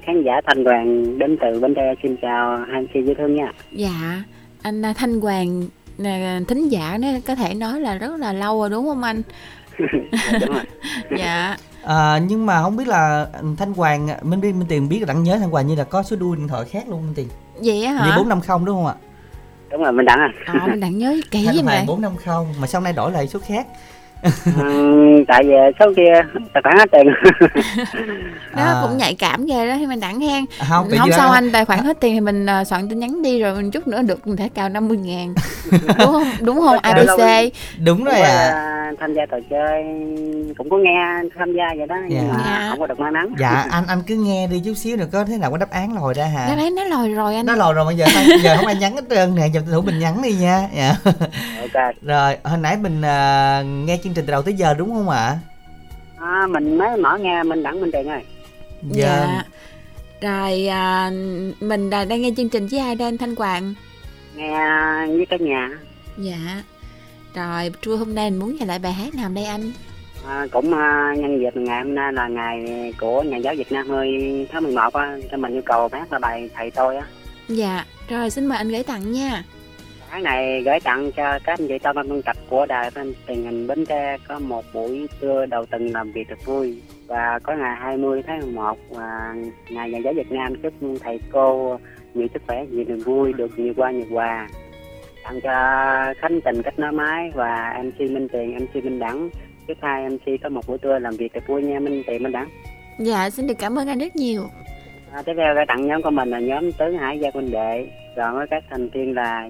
khán 0.03 0.23
giả 0.25 0.41
Thành 0.47 0.63
Đoàn 0.63 1.19
đến 1.19 1.37
từ 1.41 1.59
Bến 1.59 1.73
Tre 1.75 1.93
xin 2.03 2.15
chào 2.21 2.65
anh 2.73 2.87
chị 2.93 2.99
dễ 3.05 3.13
thương 3.17 3.35
nha. 3.35 3.51
Dạ, 3.71 4.23
anh 4.61 4.85
à, 4.85 4.93
Thanh 4.93 5.21
Hoàng 5.21 5.63
là 5.97 6.39
thính 6.47 6.69
giả 6.69 6.97
nó 7.01 7.07
có 7.27 7.35
thể 7.35 7.53
nói 7.53 7.81
là 7.81 7.97
rất 7.97 8.19
là 8.19 8.33
lâu 8.33 8.59
rồi 8.59 8.69
đúng 8.69 8.85
không 8.85 9.03
anh? 9.03 9.21
Dạ, 10.11 10.39
đúng 10.41 10.55
rồi. 10.55 10.63
Dạ. 11.17 11.57
À, 11.85 12.19
nhưng 12.27 12.45
mà 12.45 12.61
không 12.61 12.75
biết 12.77 12.87
là 12.87 13.27
Thanh 13.57 13.73
Hoàng 13.73 14.07
Minh 14.21 14.41
biết 14.41 14.51
Minh 14.53 14.67
Tiền 14.67 14.89
biết 14.89 14.99
là 14.99 15.05
đặng 15.05 15.23
nhớ 15.23 15.37
Thanh 15.39 15.49
Hoàng 15.49 15.67
như 15.67 15.75
là 15.75 15.83
có 15.83 16.03
số 16.03 16.15
đuôi 16.15 16.37
điện 16.37 16.47
thoại 16.47 16.65
khác 16.65 16.83
luôn 16.89 17.01
Minh 17.01 17.13
Tiền. 17.15 17.27
Vậy 17.63 17.85
á 17.85 17.91
Như 17.91 18.11
hả? 18.11 18.17
450 18.17 18.65
đúng 18.65 18.75
không 18.75 18.85
ạ? 18.85 18.95
Đúng 19.71 19.83
rồi 19.83 19.91
Minh 19.91 20.05
Đẳng 20.05 20.19
à. 20.19 20.29
Ờ, 20.45 20.67
mình 20.67 20.79
đang 20.79 20.97
nhớ 20.97 21.15
kỹ 21.31 21.45
Thanh 21.45 21.55
vậy 21.55 21.63
Hoàng 21.63 21.65
mày. 21.65 21.85
450 21.87 22.55
mà 22.61 22.67
sau 22.67 22.81
này 22.81 22.93
đổi 22.93 23.11
lại 23.11 23.27
số 23.27 23.39
khác. 23.47 23.67
À, 24.23 24.69
tại 25.27 25.43
vì 25.43 25.53
số 25.79 25.85
kia 25.95 26.13
tài 26.53 26.63
khoản 26.63 26.77
hết 26.77 26.85
tiền. 26.91 27.07
Đó 28.55 28.63
À. 28.63 28.79
cũng 28.81 28.97
nhạy 28.97 29.15
cảm 29.15 29.45
ghê 29.45 29.67
đó 29.67 29.73
thì 29.77 29.85
mình 29.85 29.99
đẳng 29.99 30.19
hen. 30.19 30.45
À, 30.59 30.65
không, 30.69 30.87
không 30.99 31.11
sao 31.11 31.31
anh 31.31 31.51
tài 31.51 31.65
khoản 31.65 31.79
hết 31.79 31.97
tiền 31.99 32.13
thì 32.13 32.19
mình 32.19 32.45
à, 32.45 32.63
soạn 32.63 32.89
tin 32.89 32.99
nhắn 32.99 33.21
đi 33.21 33.39
rồi 33.41 33.55
mình 33.55 33.71
chút 33.71 33.87
nữa 33.87 34.01
được 34.01 34.27
mình 34.27 34.37
thể 34.37 34.49
cào 34.55 34.69
50 34.69 34.97
ngàn 34.97 35.33
đúng 35.71 36.07
không 36.07 36.23
đúng 36.41 36.59
không 36.61 36.77
ABC 36.79 37.19
Đúng 37.85 38.03
rồi 38.03 38.13
Cũng, 38.15 38.23
à. 38.23 38.49
à, 38.49 38.91
tham 38.99 39.13
gia 39.13 39.25
trò 39.31 39.37
chơi 39.49 39.83
cũng 40.57 40.69
có 40.69 40.77
nghe 40.77 41.29
tham 41.39 41.53
gia 41.53 41.63
vậy 41.77 41.87
đó 41.87 41.95
nhưng 42.09 42.17
Dạ. 42.27 42.33
mà 42.33 42.43
Dạ. 42.45 42.67
không 42.69 42.79
có 42.79 42.87
được 42.87 42.99
may 42.99 43.11
mắn. 43.11 43.33
Dạ 43.39 43.65
anh 43.71 43.83
anh 43.87 44.01
cứ 44.07 44.15
nghe 44.15 44.47
đi 44.47 44.61
chút 44.65 44.73
xíu 44.73 44.97
nữa 44.97 45.05
có 45.11 45.25
thế 45.25 45.37
nào 45.37 45.51
có 45.51 45.57
đáp 45.57 45.69
án 45.71 45.95
lòi 45.95 46.13
ra 46.13 46.25
hả? 46.25 46.45
nó 46.49 46.55
thấy 46.55 46.69
nó 46.71 46.83
lòi 46.83 47.09
rồi 47.09 47.35
anh 47.35 47.45
Nó 47.45 47.55
lòi 47.55 47.73
rồi 47.73 47.85
bây 47.85 47.95
giờ 47.95 48.05
bây 48.29 48.39
giờ 48.39 48.57
không 48.57 48.65
ai 48.65 48.75
nhắn 48.75 48.95
hết 48.95 49.03
trơn 49.09 49.35
nè, 49.35 49.47
giờ 49.53 49.61
thủ 49.71 49.81
mình 49.81 49.99
nhắn 49.99 50.21
đi 50.23 50.31
nha. 50.33 50.67
Dạ. 50.77 50.93
Ok. 51.61 51.95
Rồi, 52.01 52.37
hồi 52.43 52.57
nãy 52.57 52.77
mình 52.77 53.01
à, 53.01 53.61
nghe 53.85 53.97
chương 54.03 54.12
trình 54.13 54.25
từ 54.25 54.31
đầu 54.31 54.41
tới 54.41 54.53
giờ 54.53 54.73
đúng 54.73 54.93
không 54.93 55.09
ạ? 55.09 55.37
À, 56.19 56.47
mình 56.49 56.77
mới 56.77 56.97
mở 56.97 57.17
nghe 57.21 57.43
Minh 57.43 57.63
Đẳng 57.63 57.81
Minh 57.81 57.91
Tiền 57.93 58.07
ơi. 58.09 58.23
dạ 58.91 59.43
rồi 60.21 60.67
à, 60.67 61.11
mình 61.59 61.89
đang 61.89 62.21
nghe 62.21 62.29
chương 62.37 62.49
trình 62.49 62.67
với 62.71 62.79
ai 62.79 62.95
đây 62.95 63.07
anh 63.07 63.17
Thanh 63.17 63.35
Hoàng 63.35 63.73
Nghe 64.35 64.57
với 65.07 65.25
cả 65.29 65.37
nhà. 65.39 65.69
dạ 66.17 66.63
rồi 67.35 67.71
trưa 67.81 67.95
hôm 67.95 68.15
nay 68.15 68.29
mình 68.31 68.39
muốn 68.39 68.55
nghe 68.59 68.65
lại 68.65 68.79
bài 68.79 68.93
hát 68.93 69.15
nào 69.15 69.29
đây 69.29 69.45
anh 69.45 69.71
À, 70.27 70.47
cũng 70.51 70.73
à, 70.73 71.13
nhân 71.17 71.39
dịp 71.41 71.55
ngày 71.55 71.83
hôm 71.83 71.95
nay 71.95 72.13
là 72.13 72.27
ngày 72.27 72.65
của 72.99 73.23
nhà 73.23 73.37
giáo 73.37 73.53
Việt 73.57 73.71
Nam 73.71 73.87
10 73.87 74.07
tháng 74.51 74.63
11 74.63 74.93
á, 74.93 75.17
cho 75.31 75.37
mình 75.37 75.53
yêu 75.53 75.61
cầu 75.65 75.89
hát 75.91 76.13
là 76.13 76.19
bài 76.19 76.49
thầy 76.55 76.71
tôi 76.71 76.95
á. 76.97 77.05
Dạ, 77.47 77.85
rồi 78.09 78.29
xin 78.29 78.45
mời 78.45 78.57
anh 78.57 78.69
gửi 78.69 78.83
tặng 78.83 79.11
nha. 79.11 79.43
Cái 80.13 80.21
này 80.21 80.61
gửi 80.65 80.79
tặng 80.79 81.11
cho 81.11 81.39
các 81.43 81.59
anh 81.59 81.67
chị 81.67 81.77
trong 81.83 81.95
ban 81.95 82.09
biên 82.09 82.21
tập 82.21 82.37
của 82.49 82.65
đài 82.65 82.89
fan 82.89 83.13
truyền 83.27 83.43
hình 83.43 83.67
Bến 83.67 83.85
Tre 83.85 84.17
có 84.27 84.39
một 84.39 84.65
buổi 84.73 85.07
trưa 85.21 85.45
đầu 85.45 85.65
tuần 85.65 85.87
làm 85.87 86.11
việc 86.11 86.27
thật 86.29 86.45
vui 86.45 86.81
và 87.07 87.39
có 87.43 87.55
ngày 87.55 87.75
20 87.75 88.21
tháng 88.27 88.39
11 88.39 88.77
và 88.89 89.35
ngày 89.69 89.89
nhà 89.89 89.99
giáo 90.03 90.13
Việt 90.13 90.31
Nam 90.31 90.53
chúc 90.63 90.73
thầy 91.03 91.19
cô 91.31 91.79
nhiều 92.13 92.27
sức 92.33 92.41
khỏe, 92.47 92.65
nhiều 92.65 92.85
niềm 92.87 92.99
vui, 92.99 93.33
được 93.33 93.59
nhiều 93.59 93.73
qua 93.77 93.91
nhiều 93.91 94.05
quà. 94.11 94.47
Tặng 95.23 95.39
cho 95.43 95.53
Khánh 96.17 96.41
Tình 96.41 96.61
cách 96.63 96.79
nói 96.79 96.91
máy 96.91 97.31
và 97.35 97.83
MC 97.83 97.99
Minh 97.99 98.27
Tiền, 98.31 98.57
MC 98.57 98.75
Minh 98.75 98.99
Đẳng. 98.99 99.29
Chúc 99.67 99.77
hai 99.81 100.09
MC 100.09 100.41
có 100.43 100.49
một 100.49 100.67
buổi 100.67 100.77
trưa 100.77 100.99
làm 100.99 101.15
việc 101.15 101.33
thật 101.33 101.43
vui 101.47 101.63
nha 101.63 101.79
Minh 101.79 102.03
Tiền 102.07 102.23
Minh 102.23 102.31
Đẳng. 102.31 102.49
Dạ, 102.99 103.29
xin 103.29 103.47
được 103.47 103.57
cảm 103.59 103.79
ơn 103.79 103.87
anh 103.87 103.99
rất 103.99 104.15
nhiều. 104.15 104.43
À, 105.11 105.21
tiếp 105.21 105.33
theo 105.37 105.55
gửi 105.55 105.65
tặng 105.67 105.87
nhóm 105.87 106.01
của 106.01 106.11
mình 106.11 106.29
là 106.29 106.39
nhóm 106.39 106.71
Tứ 106.71 106.85
Hải 106.99 107.19
Gia 107.19 107.31
Quân 107.31 107.51
Đệ 107.51 107.87
Rồi 108.15 108.33
với 108.33 108.47
các 108.49 108.63
thành 108.69 108.89
viên 108.89 109.15
là 109.15 109.49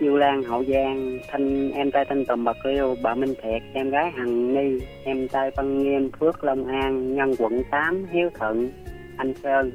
diêu 0.00 0.16
Lan, 0.16 0.42
Hậu 0.42 0.64
Giang, 0.64 1.18
Thanh, 1.28 1.72
Em 1.72 1.90
trai 1.90 2.04
Thanh 2.04 2.24
Tùng, 2.24 2.44
Bạc 2.44 2.66
Liêu, 2.66 2.96
Bà 3.02 3.14
Minh 3.14 3.34
Thiệt, 3.42 3.62
Em 3.72 3.90
gái 3.90 4.10
Hằng 4.10 4.54
Ni, 4.54 4.78
Em 5.04 5.28
trai 5.28 5.50
Văn 5.56 5.78
Nghiêm, 5.78 6.10
Phước 6.20 6.44
Long 6.44 6.66
An, 6.66 7.16
Nhân 7.16 7.34
quận 7.38 7.62
8 7.70 8.06
Hiếu 8.10 8.30
Thuận, 8.34 8.70
Anh 9.16 9.34
Sơn. 9.34 9.72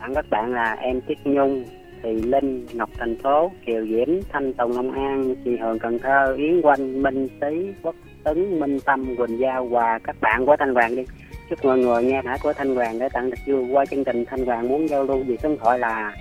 Tặng 0.00 0.14
các 0.14 0.24
bạn 0.30 0.52
là 0.52 0.72
em 0.72 1.00
Tiết 1.00 1.18
Nhung 1.24 1.64
Thị 2.02 2.12
Linh, 2.22 2.66
Ngọc 2.72 2.90
Thành 2.98 3.16
Phố, 3.22 3.50
Kiều 3.66 3.86
Diễm, 3.86 4.08
Thanh 4.32 4.52
Tùng, 4.52 4.76
Long 4.76 4.92
An, 4.92 5.34
Chị 5.44 5.56
Hường 5.56 5.78
Cần 5.78 5.98
Thơ, 5.98 6.34
Yến 6.38 6.60
Quanh, 6.62 7.02
Minh 7.02 7.28
Tý 7.40 7.72
Quốc 7.82 7.94
Tấn, 8.24 8.60
Minh 8.60 8.78
Tâm, 8.84 9.16
Quỳnh 9.16 9.38
Giao 9.38 9.66
và 9.66 9.98
các 10.04 10.16
bạn 10.20 10.46
của 10.46 10.56
Thanh 10.58 10.74
Hoàng 10.74 10.96
đi. 10.96 11.02
Chúc 11.50 11.64
mọi 11.64 11.78
người 11.78 12.04
nghe 12.04 12.22
thả 12.24 12.36
của 12.42 12.52
Thanh 12.52 12.74
Hoàng 12.74 12.98
để 12.98 13.08
tặng 13.12 13.30
được 13.30 13.36
vui 13.46 13.64
qua 13.72 13.84
chương 13.84 14.04
trình 14.04 14.24
Thanh 14.24 14.46
Hoàng 14.46 14.68
muốn 14.68 14.88
giao 14.88 15.04
lưu. 15.04 15.22
Về 15.26 15.36
số 15.42 15.48
điện 15.48 15.58
thoại 15.60 15.78
là 15.78 16.12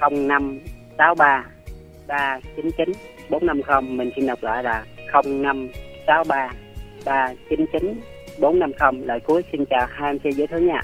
0563 0.00 1.44
399 2.08 2.92
450 3.30 3.96
mình 3.96 4.10
xin 4.16 4.26
đọc 4.26 4.42
lại 4.42 4.62
là 4.62 4.84
0563 5.12 6.50
399 7.04 8.00
450 8.38 9.06
lời 9.06 9.20
cuối 9.26 9.42
xin 9.52 9.64
chào 9.70 9.86
hai 9.90 10.10
anh 10.10 10.18
chị 10.18 10.30
dễ 10.36 10.46
thương 10.46 10.66
nha. 10.66 10.82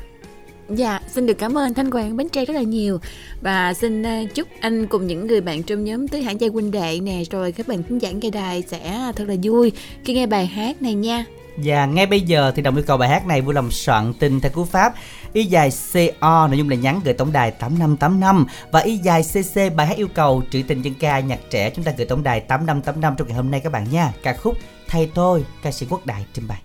Dạ, 0.68 1.00
xin 1.08 1.26
được 1.26 1.38
cảm 1.38 1.58
ơn 1.58 1.64
anh 1.64 1.74
Thanh 1.74 1.90
Quang 1.90 2.16
Bến 2.16 2.28
Tre 2.28 2.44
rất 2.44 2.54
là 2.54 2.62
nhiều. 2.62 2.98
Và 3.40 3.74
xin 3.74 4.02
ờ, 4.02 4.10
chúc 4.34 4.48
anh 4.60 4.86
cùng 4.86 5.06
những 5.06 5.26
người 5.26 5.40
bạn 5.40 5.62
trong 5.62 5.84
nhóm 5.84 6.08
Tứ 6.08 6.18
Hải 6.18 6.36
Gia 6.36 6.48
huynh 6.52 6.70
đệ 6.70 7.00
nè 7.02 7.22
Rồi 7.30 7.52
các 7.52 7.68
bạn 7.68 7.82
khán 7.82 7.98
giả 7.98 8.10
nghe 8.10 8.30
đài 8.30 8.62
sẽ 8.62 9.12
thật 9.16 9.28
là 9.28 9.34
vui 9.42 9.72
khi 10.04 10.14
nghe 10.14 10.26
bài 10.26 10.46
hát 10.46 10.82
này 10.82 10.94
nha. 10.94 11.24
Và 11.56 11.86
ngay 11.86 12.06
bây 12.06 12.20
giờ 12.20 12.52
thì 12.56 12.62
đồng 12.62 12.76
yêu 12.76 12.84
cầu 12.86 12.96
bài 12.96 13.08
hát 13.08 13.26
này 13.26 13.40
vui 13.40 13.54
lòng 13.54 13.70
soạn 13.70 14.12
tin 14.18 14.40
theo 14.40 14.52
cú 14.54 14.64
pháp 14.64 14.94
y 15.34 15.44
dài 15.44 15.70
CO 15.92 16.46
nội 16.46 16.58
dung 16.58 16.68
là 16.68 16.76
nhắn 16.76 17.00
gửi 17.04 17.14
tổng 17.14 17.32
đài 17.32 17.50
8585 17.50 18.46
và 18.70 18.80
y 18.80 18.96
dài 18.96 19.22
CC 19.22 19.76
bài 19.76 19.86
hát 19.86 19.96
yêu 19.96 20.08
cầu 20.14 20.42
trữ 20.50 20.62
tình 20.68 20.82
dân 20.82 20.94
ca 21.00 21.20
nhạc 21.20 21.40
trẻ, 21.50 21.70
chúng 21.70 21.84
ta 21.84 21.92
gửi 21.96 22.06
tổng 22.06 22.22
đài 22.22 22.40
8585 22.40 23.16
trong 23.16 23.28
ngày 23.28 23.36
hôm 23.36 23.50
nay 23.50 23.60
các 23.60 23.72
bạn 23.72 23.86
nha. 23.90 24.12
Ca 24.22 24.34
khúc 24.34 24.56
Thay 24.88 25.10
tôi, 25.14 25.44
ca 25.62 25.72
sĩ 25.72 25.86
quốc 25.90 26.06
đại 26.06 26.26
trình 26.32 26.48
bày. 26.48 26.60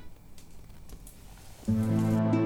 một 1.67 2.38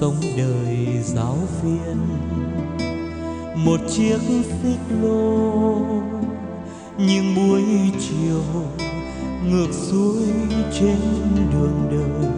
sống 0.00 0.14
đời 0.36 1.02
giáo 1.02 1.36
viên. 1.62 1.96
Một 3.64 3.80
chiếc 3.88 4.18
xích 4.62 4.96
lô 5.02 5.76
nhưng 6.98 7.34
buổi 7.36 7.64
chiều 8.00 8.42
ngược 9.44 9.72
xuôi 9.72 10.26
trên 10.80 10.98
đường 11.52 11.88
đời, 11.90 12.30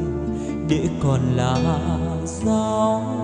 để 0.68 0.88
còn 1.02 1.20
là 1.36 1.78
giáo 2.26 3.17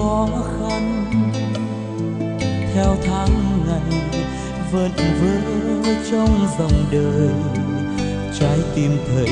khó 0.00 0.28
khăn. 0.58 1.04
Theo 2.74 2.96
tháng 3.04 3.30
ngày 3.66 4.00
vẫn 4.72 4.90
vỡ 4.96 5.94
trong 6.10 6.46
dòng 6.58 6.84
đời 6.92 7.30
trái 8.40 8.58
tim 8.74 8.90
thầy 9.06 9.28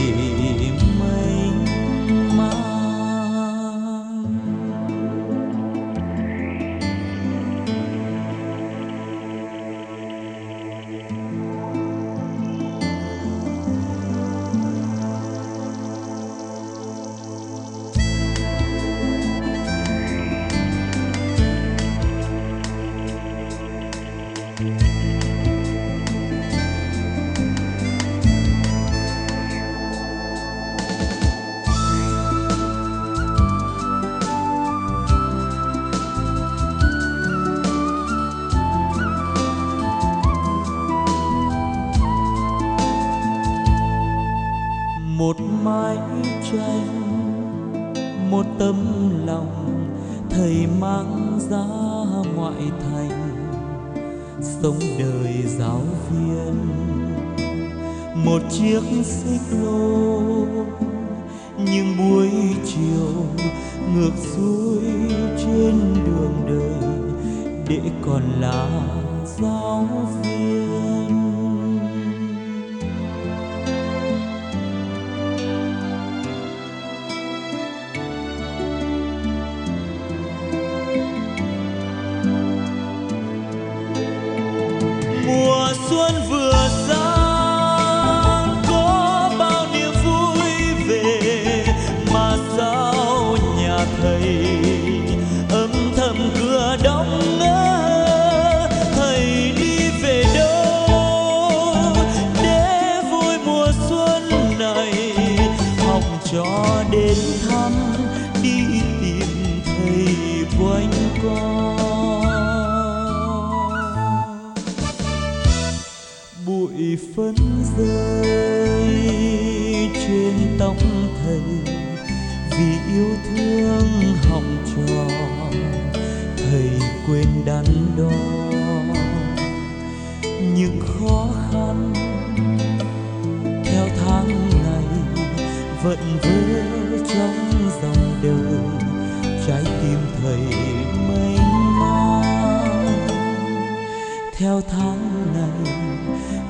theo 144.38 144.60
tháng 144.70 144.98
ngày 145.34 145.74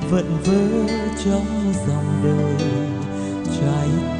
vẫn 0.09 0.37
vỡ 0.45 0.93
trong 1.25 1.73
dòng 1.87 2.21
đời 2.23 2.55
trái 3.59 3.87
tim 3.89 4.18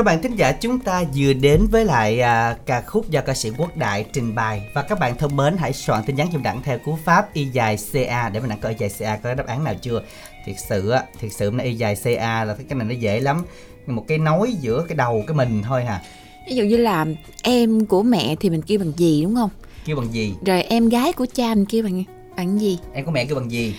Các 0.00 0.04
bạn 0.04 0.22
thính 0.22 0.36
giả 0.36 0.52
chúng 0.52 0.78
ta 0.78 1.04
vừa 1.16 1.32
đến 1.32 1.66
với 1.70 1.84
lại 1.84 2.20
à, 2.20 2.56
ca 2.66 2.80
khúc 2.80 3.10
do 3.10 3.20
ca 3.20 3.34
sĩ 3.34 3.50
Quốc 3.58 3.76
Đại 3.76 4.04
trình 4.12 4.34
bày 4.34 4.62
và 4.74 4.82
các 4.82 4.98
bạn 4.98 5.16
thân 5.18 5.36
mến 5.36 5.56
hãy 5.58 5.72
soạn 5.72 6.02
tin 6.06 6.16
nhắn 6.16 6.28
giùm 6.32 6.42
đẳng 6.42 6.62
theo 6.62 6.78
cú 6.78 6.98
pháp 7.04 7.34
y 7.34 7.44
dài 7.44 7.76
ca 7.92 8.28
để 8.28 8.40
mình 8.40 8.48
đặng 8.50 8.58
coi 8.60 8.76
y 8.78 8.88
dài 8.88 8.90
ca 9.00 9.16
có 9.16 9.34
đáp 9.34 9.46
án 9.46 9.64
nào 9.64 9.74
chưa. 9.82 10.02
Thiệt 10.46 10.56
sự 10.68 10.90
á, 10.90 11.02
thiệt 11.20 11.32
sự 11.32 11.50
nó 11.54 11.64
y 11.64 11.74
dài 11.74 11.96
ca 12.04 12.44
là 12.44 12.56
cái 12.68 12.78
này 12.78 12.86
nó 12.88 12.94
dễ 12.94 13.20
lắm. 13.20 13.44
Một 13.86 14.04
cái 14.08 14.18
nối 14.18 14.52
giữa 14.60 14.84
cái 14.88 14.96
đầu 14.96 15.24
cái 15.26 15.36
mình 15.36 15.62
thôi 15.68 15.84
hà. 15.84 16.02
ví 16.48 16.56
dụ 16.56 16.64
như 16.64 16.76
là 16.76 17.06
em 17.42 17.86
của 17.86 18.02
mẹ 18.02 18.36
thì 18.40 18.50
mình 18.50 18.62
kêu 18.62 18.78
bằng 18.78 18.92
gì 18.96 19.22
đúng 19.22 19.34
không 19.34 19.50
Kêu 19.84 19.96
bằng 19.96 20.14
gì? 20.14 20.34
rồi 20.46 20.62
em 20.62 20.88
gái 20.88 21.12
của 21.12 21.26
cha 21.34 21.54
mình 21.54 21.64
kêu 21.66 21.82
bằng 21.82 22.04
bằng 22.36 22.60
gì 22.60 22.78
Em 22.92 23.04
của 23.04 23.10
mẹ 23.10 23.24
kêu 23.24 23.36
bằng 23.36 23.50
gì? 23.50 23.74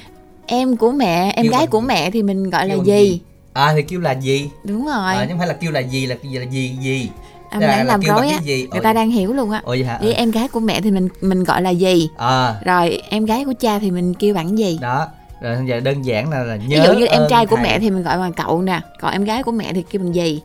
em 0.48 0.78
của 0.78 0.92
mẹ 0.92 1.34
em 1.36 1.44
Kêu 1.44 1.52
gái 1.52 1.62
bằng 1.62 1.70
của 1.70 1.82
mẹ 1.82 2.12
thì 2.12 2.24
mình 2.24 2.50
gọi 2.50 2.68
là 2.68 2.74
Kêu 2.74 2.78
bằng 2.78 2.88
gì? 2.88 3.10
gì? 3.10 3.22
À 3.54 3.74
thì 3.76 3.82
kêu 3.82 4.00
là 4.00 4.12
gì? 4.12 4.50
Đúng 4.64 4.86
rồi. 4.86 5.14
À, 5.16 5.20
nhưng 5.20 5.30
không 5.30 5.38
phải 5.40 5.48
là 5.48 5.54
kêu 5.54 5.72
là 5.72 5.80
gì 5.80 6.06
là 6.06 6.16
gì 6.24 6.38
là 6.38 6.46
gì 6.46 6.78
gì? 6.82 7.10
À, 7.50 7.60
là- 7.60 7.84
làm 7.84 8.02
rối 8.02 8.22
cái 8.22 8.32
á 8.32 8.40
gì? 8.44 8.68
người 8.72 8.82
ta 8.82 8.94
đang 8.94 9.12
hiểu 9.12 9.34
luôn 9.34 9.52
á. 9.52 9.62
Ồ 9.64 9.70
vậy 9.70 9.84
hả? 9.84 10.00
Em 10.16 10.32
gái 10.32 10.48
của 10.48 10.60
mẹ 10.60 10.82
thì 10.82 10.92
mình 10.92 11.08
mình 11.22 11.44
gọi 11.44 11.62
là 11.62 11.70
gì? 11.70 12.10
À. 12.18 12.56
Rồi 12.66 13.02
em 13.10 13.26
gái 13.26 13.46
của 13.46 13.54
cha 13.60 13.80
thì 13.80 13.92
mình 13.92 14.14
kêu 14.14 14.34
bằng 14.34 14.58
gì? 14.58 14.78
Đó 14.82 15.08
rồi 15.42 15.58
giờ 15.66 15.80
đơn 15.80 16.02
giản 16.02 16.30
là, 16.30 16.44
là 16.44 16.56
ví 16.58 16.66
nhớ 16.68 16.84
dụ 16.88 16.94
như 17.00 17.06
em 17.06 17.22
trai 17.30 17.46
của 17.46 17.56
thầy. 17.56 17.64
mẹ 17.66 17.80
thì 17.80 17.90
mình 17.90 18.04
gọi 18.04 18.18
bằng 18.18 18.34
cậu 18.34 18.62
nè 18.62 18.82
còn 19.02 19.12
em 19.12 19.24
gái 19.24 19.44
của 19.44 19.52
mẹ 19.52 19.74
thì 19.74 19.84
kêu 19.92 20.02
bằng 20.02 20.16
gì? 20.16 20.42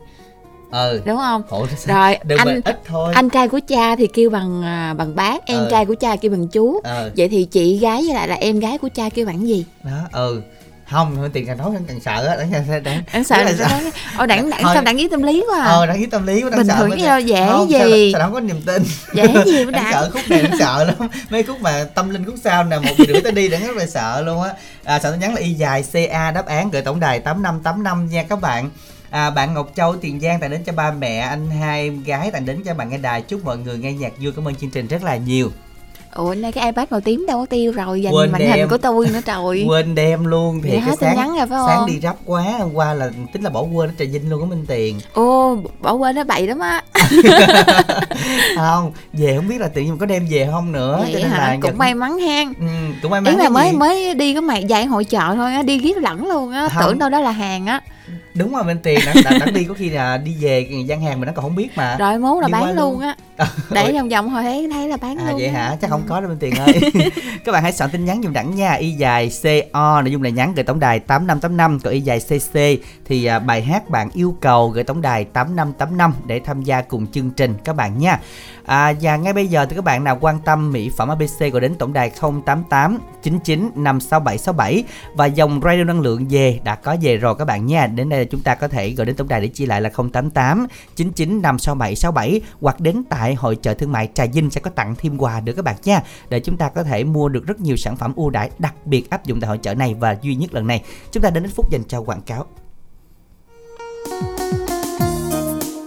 Ừ. 0.71 1.01
Đúng 1.05 1.17
không? 1.17 1.41
Sao? 1.77 2.09
rồi 2.09 2.17
đừng 2.23 2.37
anh 2.37 2.61
ít 2.65 2.81
thôi. 2.85 3.13
anh 3.15 3.29
trai 3.29 3.47
của 3.47 3.59
cha 3.67 3.95
thì 3.95 4.07
kêu 4.07 4.29
bằng 4.29 4.61
à, 4.63 4.93
bằng 4.97 5.15
bác 5.15 5.45
em 5.45 5.57
Ờ. 5.57 5.67
trai 5.71 5.85
của 5.85 5.95
cha 5.99 6.15
kêu 6.15 6.31
bằng 6.31 6.47
chú. 6.47 6.79
Ờ 6.83 7.11
vậy 7.17 7.29
thì 7.29 7.43
chị 7.45 7.77
gái 7.77 8.01
với 8.05 8.13
lại 8.15 8.27
là 8.27 8.35
em 8.35 8.59
gái 8.59 8.77
của 8.77 8.89
cha 8.95 9.09
kêu 9.09 9.25
bằng 9.25 9.47
gì? 9.47 9.65
Đó 9.83 9.91
ừ 10.11 10.41
không 10.91 11.29
tiền 11.33 11.45
càng 11.47 11.57
nói 11.57 11.69
càng, 11.73 11.83
càng 11.87 11.99
sợ 11.99 12.27
á 12.27 12.35
đáng 12.35 12.51
đáng 12.83 13.03
đáng 13.13 13.23
sợ 13.23 13.43
là 13.43 13.53
nó 13.59 13.67
nói 13.67 13.91
ô 14.17 14.25
đẳng 14.25 14.49
đẳng 14.49 14.63
Thôi. 14.63 14.71
sao 14.73 14.83
đẳng 14.83 14.97
ý 14.97 15.07
tâm 15.07 15.23
lý 15.23 15.43
quá 15.49 15.61
à? 15.61 15.65
ờ 15.65 15.85
đáng 15.85 15.97
ý 15.97 16.05
tâm 16.05 16.27
lý 16.27 16.41
của 16.41 16.49
đáng 16.49 16.57
Bình 16.59 16.67
sợ 16.67 16.75
thường 16.77 16.89
cái 16.91 17.25
dễ 17.25 17.47
không, 17.49 17.69
gì. 17.69 18.11
sao, 18.13 18.19
sao 18.19 18.21
không 18.21 18.33
có 18.33 18.39
niềm 18.39 18.61
tin? 18.61 18.83
Dễ 19.13 19.27
gì 19.45 19.65
mà 19.65 19.71
đáng 19.77 19.93
sợ 19.93 20.09
khúc 20.13 20.21
này 20.29 20.41
đáng 20.41 20.57
sợ 20.59 20.83
lắm. 20.83 21.09
Mấy 21.29 21.43
khúc 21.43 21.61
mà 21.61 21.83
tâm 21.95 22.09
linh 22.09 22.25
khúc 22.25 22.35
sau 22.43 22.63
nè 22.63 22.77
một 22.77 22.91
người 22.97 23.07
rưỡi 23.07 23.21
tới 23.21 23.31
đi 23.31 23.49
đáng 23.49 23.67
rất 23.67 23.75
là 23.75 23.87
sợ 23.87 24.21
luôn 24.21 24.41
á. 24.41 24.53
À, 24.83 24.99
sợ 24.99 25.11
tin 25.11 25.19
nhắn 25.19 25.33
là 25.33 25.41
y 25.41 25.53
dài 25.53 25.83
ca 25.93 26.31
đáp 26.31 26.45
án 26.45 26.69
gửi 26.71 26.81
tổng 26.81 26.99
đài 26.99 27.19
tám 27.19 27.43
năm 27.43 27.59
tám 27.63 27.83
năm 27.83 28.09
nha 28.09 28.23
các 28.23 28.41
bạn. 28.41 28.69
À, 29.09 29.29
bạn 29.29 29.53
Ngọc 29.53 29.71
Châu 29.75 29.95
Tiền 29.95 30.19
Giang 30.19 30.39
tặng 30.39 30.51
đến 30.51 30.63
cho 30.63 30.73
ba 30.73 30.91
mẹ 30.91 31.17
anh 31.17 31.49
hai 31.49 31.83
em 31.83 32.03
gái 32.03 32.31
tặng 32.31 32.45
đến 32.45 32.63
cho 32.65 32.73
bạn 32.73 32.89
nghe 32.89 32.97
đài. 32.97 33.21
Chúc 33.21 33.45
mọi 33.45 33.57
người 33.57 33.77
nghe 33.77 33.93
nhạc 33.93 34.13
vui. 34.19 34.31
Cảm 34.35 34.47
ơn 34.47 34.55
chương 34.55 34.69
trình 34.69 34.87
rất 34.87 35.03
là 35.03 35.15
nhiều 35.17 35.51
ủa 36.17 36.33
nay 36.35 36.51
cái 36.51 36.65
ipad 36.65 36.87
màu 36.91 37.01
tím 37.01 37.25
đâu 37.27 37.39
có 37.39 37.45
tiêu 37.45 37.71
rồi 37.71 38.01
dành 38.01 38.13
Quên 38.13 38.31
màn 38.31 38.39
đem. 38.41 38.51
hình 38.51 38.69
của 38.69 38.77
tôi 38.77 39.07
nữa 39.07 39.19
trời. 39.25 39.65
Quên 39.67 39.95
đem 39.95 40.25
luôn 40.25 40.61
thì 40.63 40.69
cái 40.69 40.79
hết 40.79 40.95
sáng 40.99 41.15
nhắn 41.15 41.27
rồi 41.27 41.47
phải 41.47 41.47
không? 41.47 41.67
sáng 41.67 41.85
đi 41.87 41.99
rắp 41.99 42.15
quá 42.25 42.43
hôm 42.59 42.73
qua 42.73 42.93
là 42.93 43.09
tính 43.33 43.41
là 43.43 43.49
bỏ 43.49 43.61
quên 43.61 43.89
ở 43.89 43.93
trà 43.99 44.05
vinh 44.11 44.29
luôn 44.29 44.41
á 44.41 44.47
minh 44.49 44.65
tiền. 44.67 44.99
Ô 45.13 45.57
bỏ 45.79 45.93
quên 45.93 46.15
nó 46.15 46.23
bậy 46.23 46.47
lắm 46.47 46.59
á. 46.59 46.81
Không 48.55 48.91
về 49.13 49.35
không 49.35 49.47
biết 49.47 49.61
là 49.61 49.67
tự 49.67 49.81
nhiên 49.81 49.97
có 49.97 50.05
đem 50.05 50.27
về 50.29 50.47
không 50.51 50.71
nữa 50.71 51.05
vậy 51.11 51.23
hả? 51.23 51.51
cũng 51.53 51.61
vẫn- 51.61 51.77
may 51.77 51.93
mắn 51.93 52.17
hen. 52.17 52.53
Ừ, 52.59 52.65
cũng 53.01 53.11
may 53.11 53.21
mắn 53.21 53.33
ý 53.33 53.43
là 53.43 53.49
mới 53.49 53.69
gì? 53.71 53.77
mới 53.77 54.13
đi 54.13 54.33
có 54.33 54.41
mày 54.41 54.63
dạy 54.63 54.85
hội 54.85 55.05
chợ 55.05 55.33
thôi 55.35 55.53
á 55.53 55.61
đi 55.63 55.77
ghét 55.79 55.97
lẫn 55.97 56.27
luôn 56.27 56.51
á 56.51 56.69
tưởng 56.79 56.99
đâu 56.99 57.09
đó 57.09 57.19
là 57.19 57.31
hàng 57.31 57.65
á 57.65 57.81
đúng 58.33 58.53
rồi 58.53 58.63
minh 58.63 58.77
tiền 58.83 58.99
đã, 59.05 59.31
đã 59.39 59.45
đi 59.45 59.63
có 59.63 59.73
khi 59.73 59.89
là 59.89 60.17
đi 60.17 60.35
về 60.39 60.69
gian 60.85 61.01
hàng 61.01 61.19
mình 61.19 61.27
nó 61.27 61.33
còn 61.35 61.43
không 61.43 61.55
biết 61.55 61.69
mà. 61.75 61.95
Rồi 61.99 62.19
mốt 62.19 62.41
là 62.41 62.47
Đi 62.47 62.51
bán 62.51 62.75
luôn. 62.75 62.99
á. 62.99 63.15
Để 63.71 63.93
vòng 63.93 64.09
vòng 64.09 64.29
hồi 64.29 64.43
thấy 64.43 64.69
thấy 64.73 64.87
là 64.87 64.97
bán 64.97 65.17
À 65.17 65.25
luôn 65.29 65.39
vậy 65.39 65.49
hả? 65.49 65.77
Chắc 65.81 65.89
không 65.89 66.03
có 66.07 66.21
đâu 66.21 66.29
Minh 66.29 66.37
Tiền 66.39 66.55
ơi. 66.55 66.91
Các 67.45 67.51
bạn 67.51 67.63
hãy 67.63 67.73
soạn 67.73 67.89
tin 67.89 68.05
nhắn 68.05 68.23
dùng 68.23 68.33
đẳng 68.33 68.55
nha, 68.55 68.73
y 68.73 68.91
dài 68.91 69.31
CO 69.43 70.01
nội 70.01 70.11
dung 70.11 70.23
là 70.23 70.29
nhắn 70.29 70.53
gửi 70.55 70.63
tổng 70.63 70.79
đài 70.79 70.99
8585 70.99 71.79
còn 71.79 71.93
y 71.93 72.01
dài 72.01 72.19
CC 72.19 72.59
thì 73.05 73.25
à, 73.25 73.39
bài 73.39 73.61
hát 73.61 73.89
bạn 73.89 74.09
yêu 74.13 74.35
cầu 74.41 74.69
gửi 74.69 74.83
tổng 74.83 75.01
đài 75.01 75.23
8585 75.23 76.13
để 76.25 76.39
tham 76.39 76.63
gia 76.63 76.81
cùng 76.81 77.07
chương 77.07 77.29
trình 77.29 77.53
các 77.63 77.75
bạn 77.75 77.99
nha. 77.99 78.19
À, 78.67 78.93
và 79.01 79.17
ngay 79.17 79.33
bây 79.33 79.47
giờ 79.47 79.65
thì 79.65 79.75
các 79.75 79.83
bạn 79.83 80.03
nào 80.03 80.17
quan 80.21 80.39
tâm 80.39 80.71
mỹ 80.71 80.89
phẩm 80.97 81.09
ABC 81.09 81.53
gọi 81.53 81.61
đến 81.61 81.75
tổng 81.75 81.93
đài 81.93 82.11
088 82.45 82.99
99 83.23 83.71
56767 83.75 84.83
và 85.15 85.25
dòng 85.25 85.61
radio 85.63 85.83
năng 85.83 86.01
lượng 86.01 86.25
về 86.29 86.59
đã 86.63 86.75
có 86.75 86.95
về 87.01 87.17
rồi 87.17 87.35
các 87.35 87.45
bạn 87.45 87.65
nha. 87.65 87.87
Đến 87.87 88.09
đây 88.09 88.19
là 88.19 88.25
chúng 88.31 88.41
ta 88.41 88.55
có 88.55 88.67
thể 88.67 88.89
gọi 88.89 89.05
đến 89.05 89.15
tổng 89.15 89.27
đài 89.27 89.41
để 89.41 89.47
chia 89.47 89.65
lại 89.65 89.81
là 89.81 89.89
088 89.89 90.67
99 90.95 91.41
56767 91.41 92.41
hoặc 92.61 92.79
đến 92.79 93.03
tại 93.09 93.35
hội 93.35 93.55
chợ 93.55 93.73
thương 93.73 93.91
mại 93.91 94.09
Trà 94.13 94.25
Vinh 94.25 94.49
sẽ 94.49 94.61
có 94.61 94.69
tặng 94.69 94.95
thêm 94.97 95.17
quà 95.17 95.41
nữa 95.45 95.53
các 95.55 95.65
bạn 95.65 95.75
nha 95.83 96.01
để 96.29 96.39
chúng 96.39 96.57
ta 96.57 96.69
có 96.69 96.83
thể 96.83 97.03
mua 97.03 97.29
được 97.29 97.45
rất 97.47 97.59
nhiều 97.59 97.77
sản 97.77 97.97
phẩm 97.97 98.13
ưu 98.15 98.29
đãi 98.29 98.49
đặc 98.59 98.73
biệt 98.85 99.09
áp 99.09 99.25
dụng 99.25 99.41
tại 99.41 99.47
hội 99.47 99.57
chợ 99.57 99.73
này 99.73 99.95
và 99.99 100.17
duy 100.21 100.35
nhất 100.35 100.53
lần 100.53 100.67
này. 100.67 100.83
Chúng 101.11 101.23
ta 101.23 101.29
đến 101.29 101.43
đến 101.43 101.51
phút 101.55 101.71
dành 101.71 101.83
cho 101.87 102.01
quảng 102.01 102.21
cáo. 102.21 102.45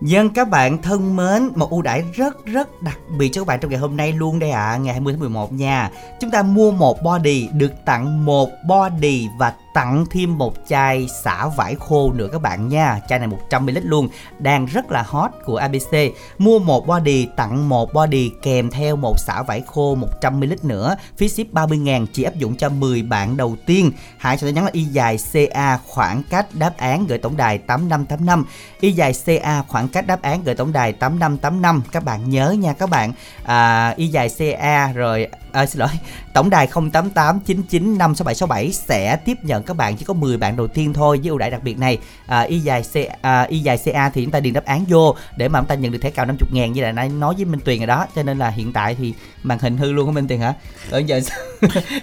Dân 0.00 0.30
các 0.30 0.48
bạn 0.48 0.82
thân 0.82 1.16
mến, 1.16 1.50
một 1.54 1.70
ưu 1.70 1.82
đãi 1.82 2.04
rất 2.14 2.46
rất 2.46 2.82
đặc 2.82 2.98
biệt 3.18 3.28
cho 3.32 3.40
các 3.40 3.46
bạn 3.46 3.60
trong 3.60 3.70
ngày 3.70 3.80
hôm 3.80 3.96
nay 3.96 4.12
luôn 4.12 4.38
đây 4.38 4.50
ạ, 4.50 4.76
ngày 4.76 4.92
20 4.92 5.12
tháng 5.12 5.20
11 5.20 5.52
nha. 5.52 5.90
Chúng 6.20 6.30
ta 6.30 6.42
mua 6.42 6.72
một 6.72 7.02
body 7.02 7.48
được 7.52 7.72
tặng 7.84 8.24
một 8.24 8.48
body 8.68 9.28
và 9.38 9.54
tặng 9.74 10.04
thêm 10.10 10.38
một 10.38 10.54
chai 10.68 11.08
xả 11.08 11.48
vải 11.56 11.74
khô 11.74 12.12
nữa 12.12 12.28
các 12.32 12.42
bạn 12.42 12.68
nha. 12.68 13.00
Chai 13.08 13.18
này 13.18 13.28
100ml 13.50 13.80
luôn, 13.82 14.08
đang 14.38 14.66
rất 14.66 14.90
là 14.90 15.02
hot 15.02 15.30
của 15.44 15.56
ABC. 15.56 15.96
Mua 16.38 16.58
một 16.58 16.86
body 16.86 17.26
tặng 17.36 17.68
một 17.68 17.92
body 17.94 18.30
kèm 18.42 18.70
theo 18.70 18.96
một 18.96 19.18
xả 19.18 19.42
vải 19.42 19.62
khô 19.66 19.96
100ml 20.20 20.56
nữa. 20.62 20.96
Phí 21.16 21.28
ship 21.28 21.52
30 21.52 21.78
ngàn 21.78 22.06
chỉ 22.12 22.22
áp 22.22 22.34
dụng 22.34 22.56
cho 22.56 22.68
10 22.68 23.02
bạn 23.02 23.36
đầu 23.36 23.56
tiên. 23.66 23.92
Hãy 24.18 24.36
cho 24.36 24.46
tôi 24.46 24.52
nhắn 24.52 24.64
là 24.64 24.70
y 24.72 24.84
dài 24.84 25.16
CA 25.32 25.78
khoảng 25.86 26.22
cách 26.30 26.46
đáp 26.54 26.76
án 26.76 27.06
gửi 27.06 27.18
tổng 27.18 27.36
đài 27.36 27.58
8585. 27.58 28.44
Y 28.80 28.92
dài 28.92 29.12
CA 29.26 29.62
khoảng 29.68 29.88
cách 29.88 30.06
đáp 30.06 30.22
án 30.22 30.44
gửi 30.44 30.54
tổng 30.54 30.72
đài 30.72 30.92
8585. 30.92 31.82
Các 31.92 32.04
bạn 32.04 32.30
nhớ 32.30 32.50
nha 32.50 32.72
các 32.72 32.90
bạn. 32.90 33.12
À, 33.44 33.94
y 33.96 34.06
dài 34.06 34.28
CA 34.38 34.92
rồi 34.92 35.28
à, 35.52 35.66
xin 35.66 35.80
lỗi. 35.80 35.88
Tổng 36.32 36.50
đài 36.50 36.66
088 36.66 37.40
99 37.40 37.98
56767 37.98 38.72
sẽ 38.72 39.16
tiếp 39.16 39.38
nhận 39.44 39.62
các 39.62 39.76
bạn 39.76 39.96
chỉ 39.96 40.04
có 40.04 40.14
10 40.14 40.36
bạn 40.36 40.56
đầu 40.56 40.66
tiên 40.66 40.92
thôi 40.92 41.18
với 41.18 41.28
ưu 41.28 41.38
đãi 41.38 41.50
đặc 41.50 41.62
biệt 41.62 41.78
này. 41.78 41.98
À, 42.26 42.40
y 42.40 42.58
dài 42.58 42.82
C 42.92 42.96
à, 43.22 43.42
y 43.42 43.58
dài 43.58 43.78
CA 43.84 44.08
thì 44.10 44.22
chúng 44.22 44.30
ta 44.32 44.40
điền 44.40 44.52
đáp 44.52 44.64
án 44.64 44.84
vô 44.88 45.16
để 45.36 45.48
mà 45.48 45.60
chúng 45.60 45.68
ta 45.68 45.74
nhận 45.74 45.92
được 45.92 45.98
thẻ 46.02 46.10
cào 46.10 46.26
50 46.26 46.48
ngàn 46.52 46.72
như 46.72 46.82
là 46.82 46.92
nãy 46.92 47.08
nói 47.08 47.34
với 47.34 47.44
Minh 47.44 47.60
Tuyền 47.64 47.78
rồi 47.78 47.86
đó. 47.86 48.06
Cho 48.16 48.22
nên 48.22 48.38
là 48.38 48.48
hiện 48.48 48.72
tại 48.72 48.94
thì 48.94 49.14
màn 49.42 49.58
hình 49.58 49.76
hư 49.76 49.92
luôn 49.92 50.06
của 50.06 50.12
Minh 50.12 50.28
Tuyền 50.28 50.40
hả? 50.40 50.54
Ở 50.90 50.98
giờ 51.06 51.20
sao 51.20 51.38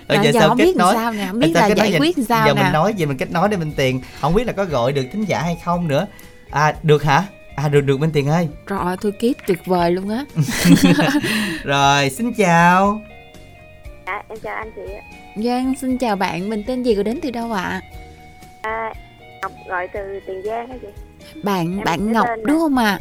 ở 0.07 0.15
Rồi 0.15 0.31
giờ 0.33 0.47
không 0.47 0.57
biết 0.57 0.75
làm 0.75 0.95
sao 0.95 1.13
nè 1.13 1.27
không 1.31 1.39
biết 1.39 1.51
Sao 1.53 1.69
là 1.69 1.75
kết 1.75 1.77
giải 1.77 1.91
giờ- 1.91 1.99
quyết 1.99 2.15
sao 2.27 2.47
giờ 2.47 2.53
nè 2.53 2.63
mình 2.63 2.73
nói 2.73 2.93
về 2.97 3.05
mình 3.05 3.17
kết 3.17 3.31
nối 3.31 3.49
để 3.49 3.57
Minh 3.57 3.71
Tiền 3.77 4.01
không 4.21 4.33
biết 4.33 4.47
là 4.47 4.53
có 4.53 4.65
gọi 4.65 4.93
được 4.93 5.05
thính 5.13 5.25
giả 5.25 5.41
hay 5.41 5.57
không 5.65 5.87
nữa. 5.87 6.07
À 6.49 6.75
được 6.83 7.03
hả? 7.03 7.23
À 7.55 7.69
được 7.69 7.81
được 7.81 7.99
Minh 7.99 8.09
Tiền 8.13 8.27
ơi. 8.27 8.47
Trời 8.69 8.97
tôi 9.01 9.11
kiếp 9.11 9.35
tuyệt 9.47 9.65
vời 9.65 9.91
luôn 9.91 10.09
á. 10.09 10.25
Rồi 11.63 12.09
xin 12.09 12.33
chào 12.33 13.01
Dạ, 14.07 14.23
em 14.29 14.39
chào 14.43 14.55
anh 14.55 14.71
chị 14.75 14.81
ạ. 14.93 15.01
Giang 15.35 15.73
xin 15.81 15.97
chào 15.97 16.15
bạn 16.15 16.49
Mình 16.49 16.63
tên 16.67 16.83
gì 16.83 16.95
rồi 16.95 17.03
đến 17.03 17.19
từ 17.23 17.31
đâu 17.31 17.51
ạ 17.51 17.81
À, 18.61 18.93
Ngọc 19.41 19.51
gọi 19.67 19.87
từ 19.87 20.19
Tiền 20.27 20.41
Giang 20.45 20.67
hả 20.67 20.75
chị? 20.81 20.87
Bạn 21.43 21.77
Em 21.77 21.83
bạn 21.85 22.11
Ngọc 22.11 22.27
đúng 22.45 22.59
không 22.59 22.77
ạ 22.77 22.99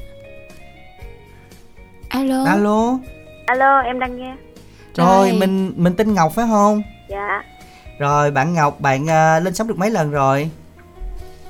Alo 2.08 2.44
alo 2.46 2.98
Alo, 3.46 3.78
em 3.80 3.98
đang 3.98 4.16
nghe. 4.16 4.34
Rồi 4.94 5.32
mình 5.32 5.72
mình 5.76 5.94
tên 5.96 6.14
Ngọc 6.14 6.32
phải 6.34 6.46
không? 6.50 6.82
Dạ 7.08 7.42
Rồi 7.98 8.30
bạn 8.30 8.54
Ngọc 8.54 8.80
bạn 8.80 9.10
à, 9.10 9.40
lên 9.40 9.54
sóng 9.54 9.68
được 9.68 9.78
mấy 9.78 9.90
lần 9.90 10.10
rồi? 10.10 10.50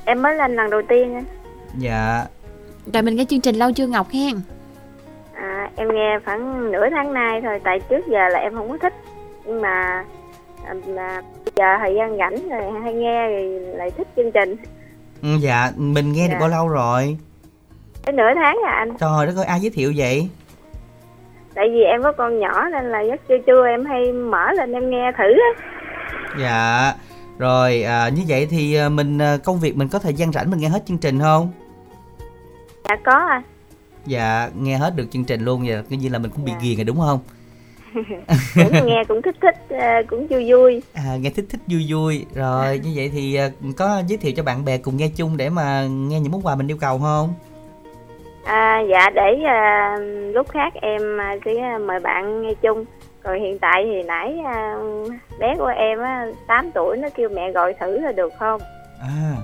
Em 0.04 0.22
mới 0.22 0.34
lên 0.34 0.56
lần 0.56 0.70
đầu 0.70 0.82
tiên 0.88 1.14
á. 1.14 1.20
Dạ 1.78 2.24
Rồi 2.92 3.02
mình 3.02 3.16
nghe 3.16 3.24
chương 3.28 3.40
trình 3.40 3.54
lâu 3.56 3.72
chưa 3.72 3.86
Ngọc 3.86 4.10
hen? 4.10 4.40
à, 5.34 5.70
Em 5.76 5.88
nghe 5.94 6.18
khoảng 6.24 6.72
nửa 6.72 6.86
tháng 6.90 7.12
nay 7.14 7.40
thôi 7.42 7.60
Tại 7.64 7.80
trước 7.80 8.06
giờ 8.08 8.28
là 8.28 8.38
em 8.38 8.54
không 8.54 8.68
có 8.70 8.78
thích 8.78 8.94
Nhưng 9.46 9.60
mà 9.60 10.04
à, 10.66 10.74
mà 10.88 11.20
bây 11.20 11.52
giờ 11.56 11.64
thời 11.78 11.94
gian 11.94 12.16
rảnh 12.18 12.48
rồi 12.48 12.80
hay 12.82 12.94
nghe 12.94 13.28
thì 13.28 13.58
lại 13.76 13.90
thích 13.90 14.08
chương 14.16 14.32
trình 14.32 14.56
Ừ, 15.22 15.28
Dạ 15.40 15.72
mình 15.76 16.12
nghe 16.12 16.28
được 16.28 16.34
Dạ. 16.34 16.40
bao 16.40 16.48
lâu 16.48 16.68
rồi? 16.68 17.18
Cái 18.02 18.12
nửa 18.12 18.34
tháng 18.34 18.58
à 18.66 18.72
anh 18.72 18.96
Trời 18.98 19.26
đất 19.26 19.32
ơi 19.36 19.44
ai 19.44 19.60
giới 19.60 19.70
thiệu 19.70 19.92
vậy? 19.96 20.28
Tại 21.54 21.68
vì 21.72 21.80
em 21.82 22.02
có 22.02 22.12
con 22.12 22.38
nhỏ 22.40 22.68
nên 22.72 22.84
là 22.84 23.00
giấc 23.00 23.20
trưa 23.28 23.38
trưa 23.46 23.66
em 23.66 23.84
hay 23.84 24.12
mở 24.12 24.52
lên 24.52 24.72
em 24.72 24.90
nghe 24.90 25.12
thử 25.18 25.24
á 25.24 25.62
Dạ 26.40 26.92
Rồi 27.38 27.82
à, 27.82 28.08
như 28.08 28.22
vậy 28.28 28.46
thì 28.50 28.74
à, 28.74 28.88
mình 28.88 29.18
à, 29.18 29.36
công 29.44 29.60
việc 29.60 29.76
mình 29.76 29.88
có 29.88 29.98
thời 29.98 30.14
gian 30.14 30.32
rảnh 30.32 30.50
mình 30.50 30.60
nghe 30.60 30.68
hết 30.68 30.82
chương 30.86 30.98
trình 30.98 31.20
không? 31.20 31.52
Dạ 32.88 32.96
có 33.04 33.12
à 33.12 33.42
Dạ 34.06 34.50
nghe 34.60 34.76
hết 34.76 34.96
được 34.96 35.06
chương 35.10 35.24
trình 35.24 35.44
luôn 35.44 35.64
vậy 35.66 35.82
coi 35.90 35.96
như 35.96 36.08
là 36.08 36.18
mình 36.18 36.30
cũng 36.30 36.44
bị 36.44 36.52
ghiền 36.62 36.76
rồi 36.76 36.84
đúng 36.84 37.00
không? 37.00 37.18
Cũng 38.54 38.86
nghe 38.86 39.04
cũng 39.08 39.22
thích 39.22 39.36
thích 39.42 39.76
à, 39.78 40.02
Cũng 40.06 40.26
vui 40.26 40.50
vui 40.50 40.82
À, 40.94 41.16
nghe 41.20 41.30
thích 41.30 41.44
thích 41.50 41.60
vui 41.66 41.86
vui 41.88 42.26
rồi 42.34 42.80
như 42.84 42.92
vậy 42.96 43.10
thì 43.14 43.34
à, 43.34 43.50
có 43.76 44.02
giới 44.06 44.18
thiệu 44.18 44.32
cho 44.36 44.42
bạn 44.42 44.64
bè 44.64 44.78
cùng 44.78 44.96
nghe 44.96 45.08
chung 45.16 45.36
để 45.36 45.50
mà 45.50 45.86
nghe 45.88 46.20
những 46.20 46.32
món 46.32 46.42
quà 46.42 46.54
mình 46.54 46.70
yêu 46.70 46.76
cầu 46.80 46.98
không? 46.98 47.34
À, 48.44 48.82
dạ 48.90 49.10
để 49.14 49.42
à, 49.46 49.96
lúc 50.32 50.48
khác 50.48 50.72
em 50.74 51.20
à, 51.20 51.36
sẽ 51.44 51.78
mời 51.78 52.00
bạn 52.00 52.42
nghe 52.42 52.54
chung. 52.62 52.84
Rồi 53.22 53.40
hiện 53.40 53.58
tại 53.58 53.84
thì 53.84 54.02
nãy 54.02 54.38
à, 54.44 54.76
bé 55.38 55.54
của 55.58 55.72
em 55.76 55.98
á 55.98 56.26
8 56.46 56.70
tuổi 56.74 56.96
nó 56.96 57.08
kêu 57.16 57.28
mẹ 57.28 57.52
gọi 57.52 57.74
thử 57.80 57.98
là 57.98 58.12
được 58.12 58.32
không? 58.38 58.60
À 59.00 59.36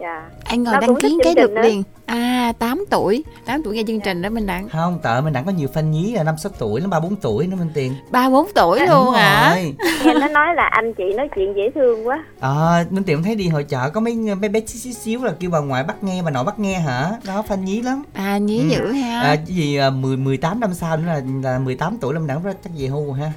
Dạ. 0.00 0.30
Anh 0.44 0.62
ngồi 0.62 0.74
Nó 0.74 0.80
đăng 0.80 0.96
ký 0.96 1.18
cái 1.24 1.34
được 1.34 1.50
liền 1.62 1.82
À 2.06 2.52
8 2.58 2.84
tuổi 2.90 3.24
8 3.46 3.62
tuổi 3.62 3.74
nghe 3.76 3.82
chương 3.86 4.00
trình 4.00 4.22
đó 4.22 4.28
mình 4.28 4.46
đặng 4.46 4.68
không 4.68 4.98
tợ 5.02 5.20
mình 5.20 5.32
đặng 5.32 5.44
có 5.44 5.50
nhiều 5.52 5.68
fan 5.74 5.82
nhí 5.82 6.12
là 6.14 6.22
năm 6.22 6.34
sáu 6.38 6.52
tuổi 6.58 6.80
nó 6.80 6.88
ba 6.88 7.00
bốn 7.00 7.16
tuổi 7.16 7.46
nữa 7.46 7.56
minh 7.56 7.70
tiền 7.74 7.94
3-4 8.12 8.46
tuổi 8.54 8.78
Đúng 8.78 8.88
luôn 8.88 9.14
hả? 9.14 9.54
rồi. 9.54 9.74
Nghe 10.04 10.14
nó 10.14 10.28
nói 10.28 10.46
là 10.54 10.66
anh 10.72 10.94
chị 10.94 11.04
nói 11.16 11.28
chuyện 11.36 11.54
dễ 11.56 11.70
thương 11.74 12.06
quá. 12.06 12.24
Ờ, 12.40 12.84
Minh 12.90 13.04
Tiệm 13.04 13.22
thấy 13.22 13.34
đi 13.34 13.48
hội 13.48 13.64
chợ 13.64 13.90
có 13.90 14.00
mấy 14.00 14.14
mấy 14.14 14.48
bé 14.48 14.60
xíu 14.66 14.80
xíu 14.80 14.92
xíu 14.92 15.24
là 15.24 15.32
kêu 15.40 15.50
bà 15.50 15.58
ngoại 15.58 15.82
bắt 15.84 16.04
nghe 16.04 16.22
bà 16.22 16.30
nội 16.30 16.44
bắt 16.44 16.58
nghe 16.58 16.78
hả? 16.78 17.10
Đó 17.26 17.42
fan 17.48 17.62
nhí 17.62 17.82
lắm. 17.82 18.02
À 18.12 18.38
nhí 18.38 18.58
Ừ. 18.60 18.68
dữ 18.68 18.92
ha 18.92 19.20
À, 19.20 19.36
gì 19.46 19.76
à, 19.76 19.90
10 19.90 20.16
18 20.16 20.60
năm 20.60 20.74
sau 20.74 20.96
nữa 20.96 21.02
là 21.06 21.20
là 21.42 21.58
18 21.58 21.96
tuổi 22.00 22.14
là 22.14 22.20
mình 22.20 22.26
đặng 22.28 22.42
chắc 22.44 22.70
về 22.78 22.86
hưu 22.86 23.14
rồi 23.14 23.32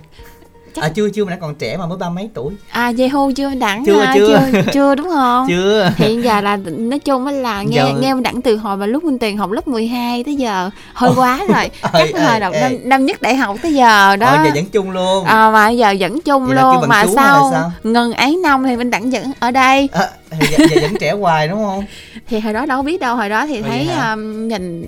ha. 0.76 0.82
À 0.82 0.90
chưa 0.96 1.10
chưa 1.10 1.26
mình 1.26 1.32
đã 1.32 1.38
còn 1.42 1.56
trẻ 1.56 1.78
mà 1.78 1.86
mới 1.86 1.98
ba 1.98 2.10
mấy 2.10 2.30
tuổi. 2.34 2.54
À 2.72 2.90
dây 2.90 3.10
hôn 3.10 3.34
chưa 3.34 3.50
đặng 3.50 3.86
Chưa, 3.86 4.00
ha? 4.02 4.14
chưa. 4.16 4.40
chưa 4.54 4.62
chưa 4.74 4.96
đúng 4.96 5.10
không 5.10 5.46
Chưa. 5.50 5.90
hiện 5.98 6.24
giờ 6.24 6.42
là 6.42 6.58
nói 6.66 7.00
chung 7.00 7.26
á 7.26 7.32
là 7.32 7.62
nghe 7.64 7.76
Giờ- 7.78 7.94
nghe 8.02 8.14
đặng 8.24 8.42
từ 8.42 8.58
hồi 8.58 8.78
mà 8.78 8.86
lúc 8.86 9.04
minh 9.04 9.20
tiền 9.20 9.38
học 9.38 9.52
lớp 9.52 9.68
12 9.68 10.24
tới 10.24 10.36
giờ 10.36 10.70
hơi 10.94 11.12
quá 11.16 11.40
rồi 11.48 11.70
chắc 11.82 12.14
ơi, 12.14 12.14
hồi 12.14 12.40
ơi. 12.40 12.62
năm, 12.62 12.72
năm 12.84 13.06
nhất 13.06 13.22
đại 13.22 13.36
học 13.36 13.58
tới 13.64 13.74
giờ 13.74 14.16
đó 14.16 14.28
Ờ 14.28 14.44
giờ 14.46 14.52
vẫn 14.56 14.66
chung 14.66 14.92
luôn. 14.92 15.26
à, 15.26 15.52
mà 15.52 15.70
giờ 15.70 15.96
vẫn 16.00 16.22
chung 16.22 16.46
Vậy 16.46 16.56
luôn 16.56 16.88
mà 16.88 17.06
sau 17.16 17.50
sao? 17.54 17.72
ngừng 17.84 18.14
ấy 18.14 18.36
năm 18.44 18.64
thì 18.64 18.76
minh 18.78 18.90
đặng 18.90 19.10
vẫn 19.10 19.32
ở 19.40 19.52
đây 19.52 19.90
À, 19.92 20.08
giờ, 20.32 20.58
giờ 20.70 20.82
vẫn 20.82 20.94
trẻ 21.00 21.12
hoài 21.12 21.48
đúng 21.48 21.58
không? 21.66 21.86
thì 22.30 22.40
hồi 22.40 22.54
đó 22.54 22.66
đâu 22.66 22.82
biết 22.82 23.00
đâu 23.02 23.16
hồi 23.16 23.30
đó 23.30 23.46
thì 23.48 23.62
thấy 23.62 23.88
vậy 23.88 24.10
um, 24.12 24.48
nhìn 24.48 24.88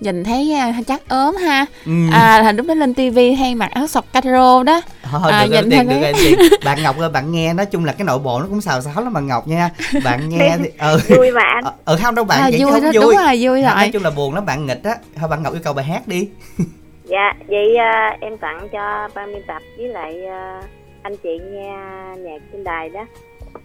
nhìn 0.00 0.24
thấy 0.24 0.54
uh, 0.80 0.86
chắc 0.86 1.08
ốm 1.08 1.36
ha 1.36 1.66
Ừ. 1.86 1.92
à 2.12 2.42
là 2.42 2.52
lúc 2.52 2.66
đó 2.66 2.74
lên 2.74 2.94
tivi 2.94 3.32
hay 3.32 3.54
mặc 3.54 3.70
áo 3.70 3.86
sọc 3.86 4.12
caro 4.12 4.62
đó 4.62 4.80
Thôi 5.10 5.32
À, 5.32 5.44
được 5.46 5.52
rồi, 5.52 5.62
tiền, 5.70 5.88
được 5.88 5.96
rồi, 6.02 6.12
tiền. 6.24 6.38
Bạn 6.64 6.82
Ngọc 6.82 6.98
ơi, 6.98 7.08
bạn 7.10 7.32
nghe 7.32 7.52
nói 7.54 7.66
chung 7.66 7.84
là 7.84 7.92
cái 7.92 8.04
nội 8.04 8.18
bộ 8.18 8.40
nó 8.40 8.46
cũng 8.50 8.60
xào 8.60 8.80
xáo 8.80 9.02
lắm 9.04 9.12
mà 9.12 9.20
Ngọc 9.20 9.48
nha. 9.48 9.70
Bạn 10.04 10.28
nghe 10.28 10.56
thì 10.58 10.68
ừ. 10.78 10.98
Vui 11.16 11.30
anh. 11.44 11.64
Ờ, 11.64 11.72
ừ 11.84 11.98
không 12.02 12.14
đâu 12.14 12.24
bạn 12.24 12.38
À, 12.40 12.48
vậy 12.50 12.58
chứ 12.58 12.64
vui 12.64 12.72
không 12.72 12.82
đó, 12.82 12.90
vui. 12.94 13.02
đúng 13.02 13.24
rồi, 13.26 13.36
vui 13.40 13.62
Nói 13.62 13.74
rồi. 13.80 13.90
chung 13.92 14.02
là 14.02 14.10
buồn 14.10 14.34
lắm 14.34 14.46
bạn 14.46 14.66
nghịch 14.66 14.84
á. 14.84 14.94
Thôi 15.16 15.28
bạn 15.28 15.42
Ngọc 15.42 15.52
yêu 15.52 15.62
cầu 15.64 15.72
bài 15.72 15.84
hát 15.84 16.08
đi. 16.08 16.28
Dạ, 17.08 17.32
vậy 17.48 17.76
à, 17.76 18.16
em 18.20 18.38
tặng 18.38 18.68
cho 18.72 19.08
ban 19.14 19.32
biên 19.34 19.42
tập 19.48 19.62
với 19.78 19.88
lại 19.88 20.26
à, 20.26 20.62
anh 21.02 21.16
chị 21.22 21.28
nghe 21.50 21.72
nhạc 22.18 22.38
trên 22.52 22.64
đài 22.64 22.88
đó. 22.88 23.06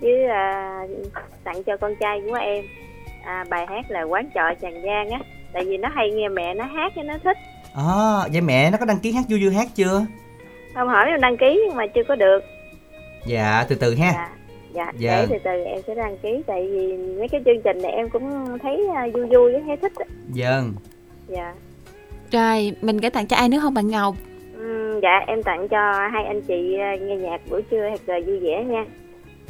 Với 0.02 0.26
à, 0.28 0.80
tặng 1.44 1.64
cho 1.64 1.78
con 1.82 1.96
trai 2.00 2.22
của 2.30 2.36
em 2.36 2.66
à, 3.26 3.44
bài 3.50 3.66
hát 3.70 3.86
là 3.92 4.02
Quán 4.04 4.30
trọ 4.36 4.42
Tràng 4.62 4.74
Giang 4.86 5.10
á. 5.10 5.20
Tại 5.54 5.64
vì 5.66 5.78
nó 5.78 5.90
hay 5.96 6.10
nghe 6.12 6.30
mẹ 6.30 6.54
nó 6.54 6.64
hát 6.64 6.92
cái 6.96 7.04
nó 7.04 7.14
thích. 7.24 7.38
À, 7.76 7.84
vậy 8.32 8.42
mẹ 8.42 8.72
nó 8.72 8.78
có 8.78 8.86
đăng 8.86 9.00
ký 9.00 9.12
hát 9.12 9.24
vui 9.30 9.44
vui 9.46 9.54
hát 9.56 9.68
chưa? 9.76 10.06
Không 10.74 10.88
hỏi 10.88 11.06
em 11.10 11.22
đăng 11.22 11.38
ký 11.38 11.62
nhưng 11.68 11.76
mà 11.78 11.88
chưa 11.96 12.04
có 12.08 12.16
được. 12.16 12.40
Dạ, 13.26 13.66
từ 13.70 13.76
từ 13.76 13.96
ha. 13.96 14.12
Dạ, 14.12 14.30
dạ, 14.74 14.92
Dạ. 14.98 15.22
để 15.22 15.28
từ 15.30 15.36
từ 15.44 15.64
em 15.64 15.80
sẽ 15.88 15.96
đăng 15.96 16.18
ký 16.18 16.30
tại 16.48 16.68
vì 16.72 16.98
mấy 16.98 17.28
cái 17.28 17.42
chương 17.46 17.62
trình 17.64 17.82
này 17.82 17.92
em 17.92 18.10
cũng 18.10 18.58
thấy 18.64 18.88
à, 18.96 19.08
vui 19.14 19.26
vui 19.26 19.52
thấy 19.68 19.78
thích. 19.78 19.92
á. 19.96 20.06
Vâng. 20.36 20.74
Dạ. 21.28 21.54
rồi 22.32 22.72
mình 22.82 22.98
gửi 22.98 23.10
tặng 23.12 23.28
cho 23.28 23.36
ai 23.38 23.50
nữa 23.50 23.58
không 23.62 23.74
bạn 23.74 23.88
Ngọc 23.88 24.16
Ừm, 24.58 25.00
dạ 25.02 25.20
em 25.28 25.44
tặng 25.44 25.68
cho 25.68 25.92
hai 26.14 26.26
anh 26.26 26.42
chị 26.42 26.76
à, 26.80 26.96
nghe 27.02 27.16
nhạc 27.16 27.42
buổi 27.50 27.62
trưa 27.62 27.90
thật 27.90 28.02
là 28.06 28.20
vui 28.28 28.40
vẻ 28.40 28.64
nha. 28.64 28.86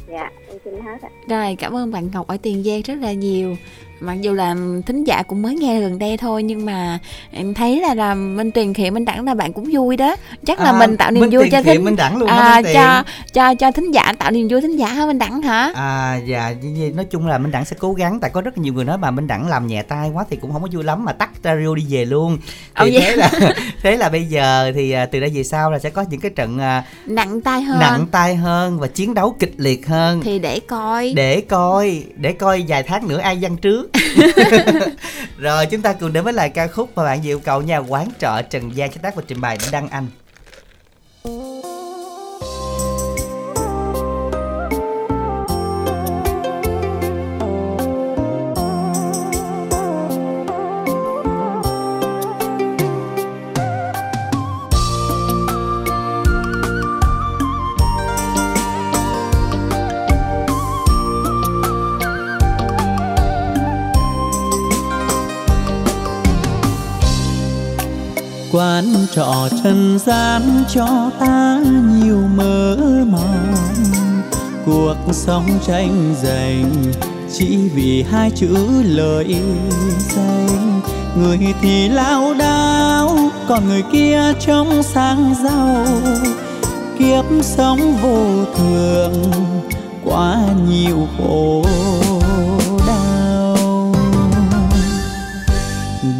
Dạ, 0.08 0.30
em 0.48 0.58
xin 0.64 0.74
hết 0.74 1.02
ạ. 1.02 1.08
Rồi 1.28 1.56
cảm 1.58 1.76
ơn 1.76 1.92
bạn 1.92 2.08
Ngọc 2.14 2.26
ở 2.26 2.36
Tiền 2.42 2.62
Giang 2.62 2.80
rất 2.82 2.94
là 3.00 3.12
nhiều 3.12 3.56
Mặc 4.00 4.20
dù 4.20 4.32
là 4.32 4.54
thính 4.86 5.04
giả 5.04 5.22
cũng 5.22 5.42
mới 5.42 5.54
nghe 5.54 5.80
gần 5.80 5.98
đây 5.98 6.16
thôi 6.16 6.42
Nhưng 6.42 6.66
mà 6.66 6.98
em 7.30 7.54
thấy 7.54 7.80
là 7.80 7.94
là 7.94 8.14
Minh 8.14 8.50
Tiền 8.50 8.74
Khiệm 8.74 8.94
Minh 8.94 9.04
Đẳng 9.04 9.24
là 9.24 9.34
bạn 9.34 9.52
cũng 9.52 9.68
vui 9.72 9.96
đó. 9.96 10.16
Chắc 10.46 10.60
là 10.60 10.70
À, 10.70 10.78
mình 10.78 10.96
tạo 10.96 11.10
niềm 11.10 11.20
Minh 11.20 11.30
vui 11.30 11.48
cho 11.50 11.62
thính 11.62 11.84
Minh 11.84 11.96
Đẳng 11.96 12.16
luôn 12.16 12.28
à, 12.28 12.60
Minh 12.62 12.74
cho, 12.74 13.04
cho 13.32 13.54
cho 13.54 13.70
thính 13.72 13.90
giả 13.90 14.12
tạo 14.18 14.30
niềm 14.30 14.48
vui 14.50 14.60
thính 14.60 14.76
giả 14.76 14.86
hả 14.86 15.06
Minh 15.06 15.18
Đẳng 15.18 15.42
hả? 15.42 15.72
À 15.74 16.16
dạ 16.26 16.54
nói 16.94 17.04
chung 17.04 17.26
là 17.26 17.38
Minh 17.38 17.50
Đẳng 17.50 17.64
sẽ 17.64 17.76
cố 17.78 17.92
gắng 17.92 18.20
tại 18.20 18.30
có 18.30 18.40
rất 18.40 18.58
nhiều 18.58 18.72
người 18.74 18.84
nói 18.84 18.98
mà 18.98 19.10
Minh 19.10 19.26
Đẳng 19.26 19.48
làm 19.48 19.66
nhẹ 19.66 19.82
tay 19.82 20.10
quá 20.14 20.24
thì 20.30 20.36
cũng 20.36 20.52
không 20.52 20.62
có 20.62 20.68
vui 20.72 20.84
lắm 20.84 21.04
mà 21.04 21.12
tắt 21.12 21.30
radio 21.44 21.74
đi 21.74 21.86
về 21.90 22.04
luôn. 22.04 22.38
Thì 22.76 22.90
vậy 22.90 23.02
thế 23.06 23.16
là 23.16 23.30
thế 23.82 23.96
là 23.96 24.08
bây 24.08 24.24
giờ 24.24 24.72
thì 24.74 24.90
à, 24.90 25.06
từ 25.06 25.20
đây 25.20 25.30
về 25.34 25.42
sau 25.42 25.70
là 25.70 25.78
sẽ 25.78 25.90
có 25.90 26.04
những 26.10 26.20
cái 26.20 26.30
trận 26.30 26.58
à, 26.58 26.84
Nặng 27.06 27.40
tay 27.40 27.62
hơn. 27.62 27.80
nặng 27.80 28.06
tay 28.10 28.34
hơn 28.36 28.78
và 28.78 28.86
chiến 28.86 29.14
đấu 29.14 29.36
kịch 29.38 29.54
liệt 29.56 29.86
hơn. 29.86 30.20
Thì 30.24 30.38
để 30.38 30.60
coi. 30.60 31.12
Để 31.16 31.40
coi 31.40 32.04
để 32.16 32.32
coi 32.32 32.64
vài 32.68 32.82
tháng 32.82 33.08
nữa 33.08 33.18
ai 33.18 33.38
văn 33.40 33.56
trước 33.56 33.91
rồi, 35.38 35.66
chúng 35.66 35.82
ta 35.82 35.92
cùng 35.92 36.12
đến 36.12 36.24
với 36.24 36.32
lại 36.32 36.50
ca 36.50 36.66
khúc 36.66 36.96
mà 36.96 37.04
bạn 37.04 37.26
yêu 37.26 37.40
cầu 37.40 37.62
nhà 37.62 37.78
quán 37.78 38.08
trọ 38.18 38.42
trần 38.50 38.76
Gia, 38.76 38.88
sáng 38.88 39.02
tác 39.02 39.14
và 39.14 39.22
trình 39.26 39.40
bày 39.40 39.58
đăng 39.72 39.88
anh. 39.88 40.06
Quán 68.62 69.06
trọ 69.14 69.48
trần 69.64 69.98
gian 69.98 70.42
cho 70.68 71.10
ta 71.20 71.60
nhiều 71.92 72.22
mơ 72.34 72.76
mộng, 73.10 73.54
cuộc 74.66 74.96
sống 75.12 75.46
tranh 75.66 76.14
giành 76.22 76.72
chỉ 77.32 77.56
vì 77.74 78.02
hai 78.02 78.30
chữ 78.30 78.56
lời 78.82 79.36
danh 79.98 80.80
người 81.16 81.38
thì 81.62 81.88
lao 81.88 82.34
đao 82.34 83.18
còn 83.48 83.68
người 83.68 83.82
kia 83.92 84.20
trông 84.40 84.82
sáng 84.82 85.34
giàu. 85.44 85.86
Kiếp 86.98 87.24
sống 87.42 87.96
vô 88.02 88.44
thường 88.56 89.32
quá 90.04 90.38
nhiều 90.68 91.08
khổ. 91.18 91.64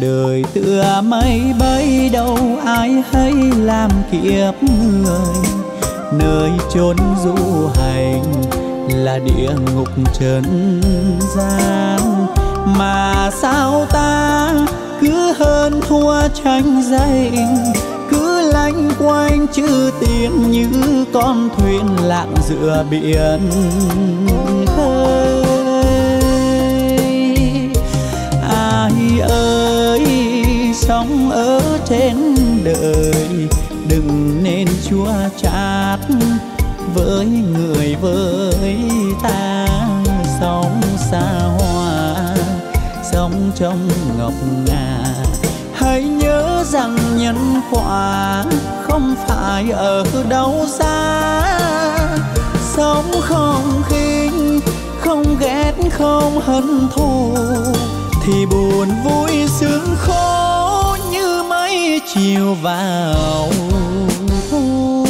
Đời 0.03 0.43
tựa 0.53 1.01
mây 1.03 1.41
bay 1.59 2.09
đâu 2.13 2.37
ai 2.65 3.03
hay 3.11 3.33
làm 3.57 3.91
kiếp 4.11 4.63
người. 4.63 5.45
Nơi 6.13 6.51
chốn 6.73 6.95
du 7.23 7.67
hành 7.75 8.23
là 8.89 9.19
địa 9.19 9.51
ngục 9.75 9.89
trần 10.19 10.81
gian. 11.35 11.99
Mà 12.65 13.29
sao 13.41 13.85
ta 13.91 14.51
cứ 15.01 15.33
hơn 15.39 15.81
thua 15.87 16.27
tranh 16.43 16.83
giành, 16.91 17.73
cứ 18.11 18.51
lanh 18.51 18.91
quanh 18.99 19.47
chữ 19.53 19.91
tiền 19.99 20.51
như 20.51 20.67
con 21.13 21.49
thuyền 21.57 21.85
lạng 22.03 22.33
giữa 22.49 22.85
biển. 22.89 23.39
Sống 30.87 31.31
ở 31.31 31.79
trên 31.85 32.35
đời. 32.63 33.47
Đừng 33.87 34.39
nên 34.43 34.67
chua 34.89 35.13
chát 35.41 35.99
với 36.93 37.25
người 37.25 37.95
với 38.01 38.77
ta. 39.23 39.67
Sống 40.39 40.81
xa 41.11 41.31
hoa, 41.57 42.15
sống 43.11 43.51
trong 43.55 43.89
ngọc 44.17 44.33
ngà. 44.67 44.99
Hãy 45.73 46.03
nhớ 46.03 46.63
rằng 46.67 46.97
nhân 47.17 47.61
quả 47.71 48.43
không 48.83 49.15
phải 49.27 49.71
ở 49.71 50.03
đâu 50.29 50.65
xa. 50.79 51.59
Sống 52.75 53.11
không 53.21 53.81
khinh, 53.89 54.59
không 54.99 55.37
ghét, 55.39 55.73
không 55.91 56.39
hận 56.39 56.87
thù, 56.95 57.35
thì 58.25 58.45
buồn 58.45 58.87
vui 59.03 59.47
sướng 59.59 59.95
khổ 59.97 60.52
chiều 62.13 62.53
vào 62.61 63.51
thu 64.51 65.05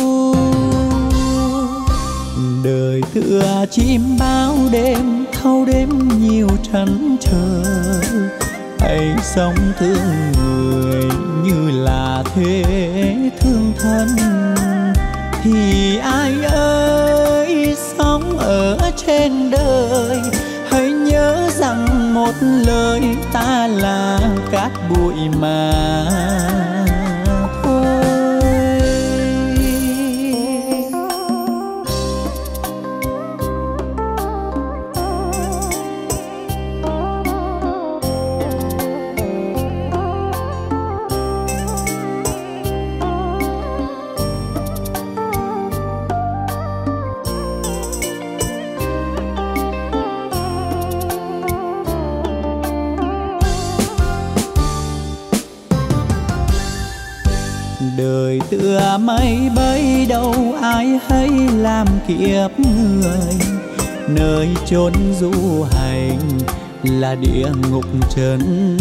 đời 2.63 3.01
tựa 3.13 3.65
chim 3.71 4.17
bao 4.19 4.55
đêm, 4.71 5.25
thâu 5.41 5.65
đêm 5.65 5.89
nhiều 6.21 6.47
trăn 6.71 7.17
trở. 7.21 7.63
Hãy 8.79 9.15
sống 9.23 9.55
thương 9.79 10.31
người 10.37 11.05
như 11.43 11.71
là 11.71 12.23
thế 12.35 12.63
thương 13.39 13.73
thân. 13.79 14.07
Thì 15.43 15.97
ai 15.97 16.33
ơi, 16.51 17.75
sống 17.97 18.37
ở 18.37 18.77
trên 19.05 19.51
đời, 19.51 20.21
hãy 20.69 20.91
nhớ 20.91 21.49
rằng 21.59 22.13
một 22.13 22.33
lời 22.41 23.01
ta 23.33 23.67
là 23.67 24.19
cát 24.51 24.71
bụi 24.89 25.13
mà 25.41 25.73
hãy 61.09 61.29
hay 61.29 61.47
làm 61.57 61.87
kiếp 62.07 62.59
người. 62.59 63.35
Nơi 64.07 64.49
chốn 64.65 64.93
du 65.19 65.63
hành 65.71 66.19
là 66.83 67.15
địa 67.15 67.47
ngục 67.71 67.85
trần 68.15 68.77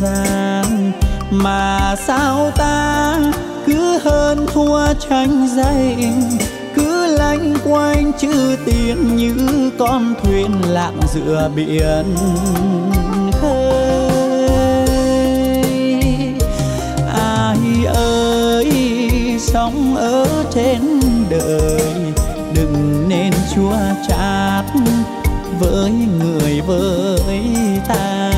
gian. 0.00 0.92
Mà 1.30 1.96
sao 2.06 2.50
ta 2.56 3.18
cứ 3.66 3.98
hơn 3.98 4.46
thua 4.52 4.94
tranh 5.08 5.48
giành? 5.56 6.38
Cứ 6.74 7.06
lanh 7.16 7.54
quanh 7.64 8.12
chữ 8.20 8.56
tiền 8.64 9.16
như 9.16 9.70
con 9.78 10.14
thuyền 10.22 10.50
lạng 10.68 11.00
giữa 11.14 11.50
biển 11.56 12.14
khơi. 13.40 13.78
Ai 17.14 17.58
ơi, 17.94 18.72
sống 19.38 19.96
ở 19.96 20.26
trên 20.54 20.91
đời. 21.38 22.12
Đừng 22.54 23.08
nên 23.08 23.32
chua 23.54 23.76
chát 24.08 24.64
với 25.60 25.90
người 25.90 26.60
với 26.66 27.40
ta. 27.88 28.32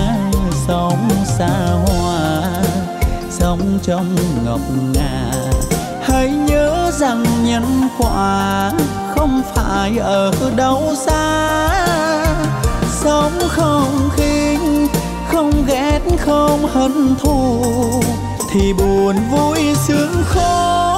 Sống 0.68 1.08
xa 1.38 1.68
hoa, 1.86 2.42
sống 3.30 3.78
trong 3.82 4.16
ngọc 4.44 4.60
ngà. 4.92 5.30
Hãy 6.02 6.28
nhớ 6.28 6.90
rằng 6.98 7.24
nhân 7.44 7.88
quả 7.98 8.72
không 9.14 9.42
phải 9.54 9.98
ở 9.98 10.32
đâu 10.56 10.82
xa. 11.06 11.86
Sống 13.02 13.32
không 13.48 14.10
khinh, 14.16 14.88
không 15.32 15.52
ghét, 15.66 16.00
không 16.18 16.66
hận 16.72 17.14
thù, 17.22 17.62
thì 18.52 18.72
buồn 18.72 19.16
vui 19.30 19.58
sướng 19.86 20.22
khôn 20.26 20.93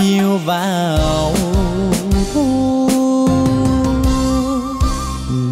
chiều 0.00 0.38
vào. 0.46 1.32
Thu 2.34 2.88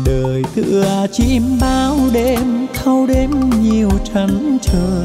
đời 0.07 0.43
tựa 0.55 1.07
chim 1.13 1.59
bao 1.61 1.97
đêm, 2.13 2.67
thâu 2.75 3.07
đêm 3.07 3.31
nhiều 3.63 3.91
trăn 4.15 4.59
trở. 4.63 5.05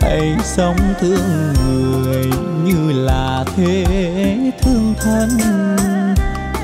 Hãy 0.00 0.36
sống 0.44 0.76
thương 1.00 1.52
người 1.62 2.24
như 2.64 2.92
là 2.92 3.44
thế 3.56 3.84
thương 4.60 4.94
thân. 5.00 5.28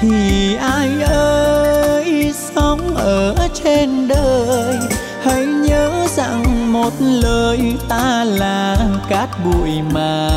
Thì 0.00 0.56
ai 0.56 0.88
ơi, 1.02 2.34
sống 2.54 2.96
ở 2.96 3.34
trên 3.64 4.08
đời, 4.08 4.78
hãy 5.22 5.46
nhớ 5.46 6.06
rằng 6.16 6.72
một 6.72 6.92
lời 7.00 7.74
ta 7.88 8.24
là 8.24 8.76
cát 9.08 9.28
bụi 9.44 9.70
mà. 9.92 10.30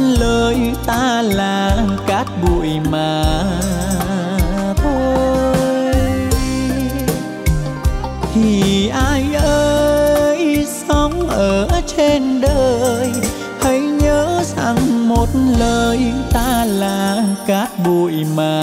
Lời 0.00 0.72
ta 0.86 1.22
là 1.22 1.76
cát 2.06 2.26
bụi 2.42 2.68
mà 2.90 3.24
thôi. 4.76 5.54
Thì 8.34 8.88
ai 8.88 9.34
ơi 9.42 10.66
sống 10.88 11.28
ở 11.28 11.68
trên 11.96 12.40
đời, 12.40 13.12
hãy 13.62 13.80
nhớ 13.80 14.42
rằng 14.56 15.08
một 15.08 15.28
lời 15.58 16.12
ta 16.32 16.64
là 16.64 17.24
cát 17.46 17.68
bụi 17.84 18.12
mà 18.36 18.62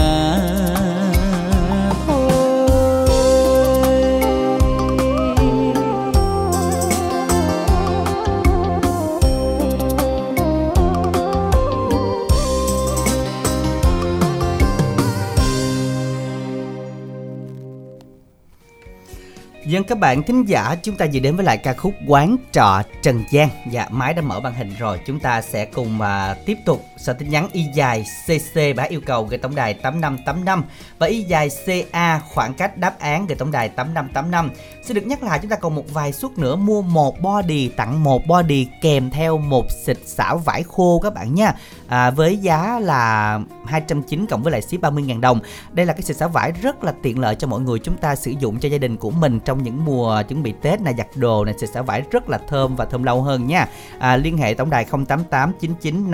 các 19.87 19.99
bạn 19.99 20.23
thính 20.23 20.45
giả, 20.45 20.75
chúng 20.83 20.95
ta 20.95 21.05
vừa 21.13 21.19
đến 21.19 21.35
với 21.35 21.45
lại 21.45 21.57
ca 21.57 21.73
khúc 21.73 21.93
Quán 22.07 22.37
trọ 22.51 22.81
Trần 23.01 23.23
gian. 23.31 23.49
Dạ, 23.71 23.87
máy 23.91 24.13
đã 24.13 24.21
mở 24.21 24.39
màn 24.39 24.53
hình 24.53 24.71
rồi, 24.79 24.99
chúng 25.05 25.19
ta 25.19 25.41
sẽ 25.41 25.65
cùng 25.65 25.99
uh, 25.99 26.45
tiếp 26.45 26.57
tục 26.65 26.85
sau 27.07 27.15
tin 27.15 27.29
nhắn 27.29 27.49
y 27.51 27.65
dài 27.73 28.05
CC 28.25 28.75
bả 28.75 28.83
yêu 28.83 29.01
cầu 29.05 29.23
gửi 29.23 29.37
tổng 29.37 29.55
đài 29.55 29.73
8585 29.73 30.63
và 30.99 31.07
y 31.07 31.21
dài 31.21 31.49
CA 31.65 32.19
khoảng 32.19 32.53
cách 32.53 32.77
đáp 32.77 32.99
án 32.99 33.27
gửi 33.27 33.35
tổng 33.35 33.51
đài 33.51 33.69
8585. 33.69 34.49
Xin 34.83 34.95
được 34.95 35.05
nhắc 35.05 35.23
lại 35.23 35.39
chúng 35.41 35.49
ta 35.49 35.55
còn 35.55 35.75
một 35.75 35.83
vài 35.93 36.13
suất 36.13 36.31
nữa 36.37 36.55
mua 36.55 36.81
một 36.81 37.21
body 37.21 37.67
tặng 37.67 38.03
một 38.03 38.27
body 38.27 38.67
kèm 38.81 39.09
theo 39.09 39.37
một 39.37 39.65
xịt 39.85 39.97
xảo 40.05 40.37
vải 40.37 40.63
khô 40.63 40.99
các 41.03 41.13
bạn 41.13 41.35
nha. 41.35 41.53
À, 41.87 42.11
với 42.11 42.37
giá 42.37 42.79
là 42.79 43.39
290 43.65 44.27
cộng 44.29 44.43
với 44.43 44.51
lại 44.51 44.61
ship 44.61 44.81
30.000 44.81 45.21
đồng. 45.21 45.39
Đây 45.71 45.85
là 45.85 45.93
cái 45.93 46.01
xịt 46.01 46.17
xả 46.17 46.27
vải 46.27 46.51
rất 46.51 46.83
là 46.83 46.93
tiện 47.03 47.19
lợi 47.19 47.35
cho 47.35 47.47
mọi 47.47 47.59
người 47.59 47.79
chúng 47.79 47.97
ta 47.97 48.15
sử 48.15 48.31
dụng 48.39 48.59
cho 48.59 48.69
gia 48.69 48.77
đình 48.77 48.97
của 48.97 49.11
mình 49.11 49.39
trong 49.39 49.63
những 49.63 49.85
mùa 49.85 50.23
chuẩn 50.27 50.43
bị 50.43 50.53
Tết 50.61 50.81
này 50.81 50.93
giặt 50.97 51.07
đồ 51.15 51.45
này 51.45 51.53
xịt 51.59 51.69
xả 51.73 51.81
vải 51.81 52.03
rất 52.11 52.29
là 52.29 52.39
thơm 52.47 52.75
và 52.75 52.85
thơm 52.85 53.03
lâu 53.03 53.21
hơn 53.21 53.47
nha. 53.47 53.67
À, 53.99 54.17
liên 54.17 54.37
hệ 54.37 54.53
tổng 54.53 54.69
đài 54.69 54.85
088 54.85 55.53
99 55.59 56.11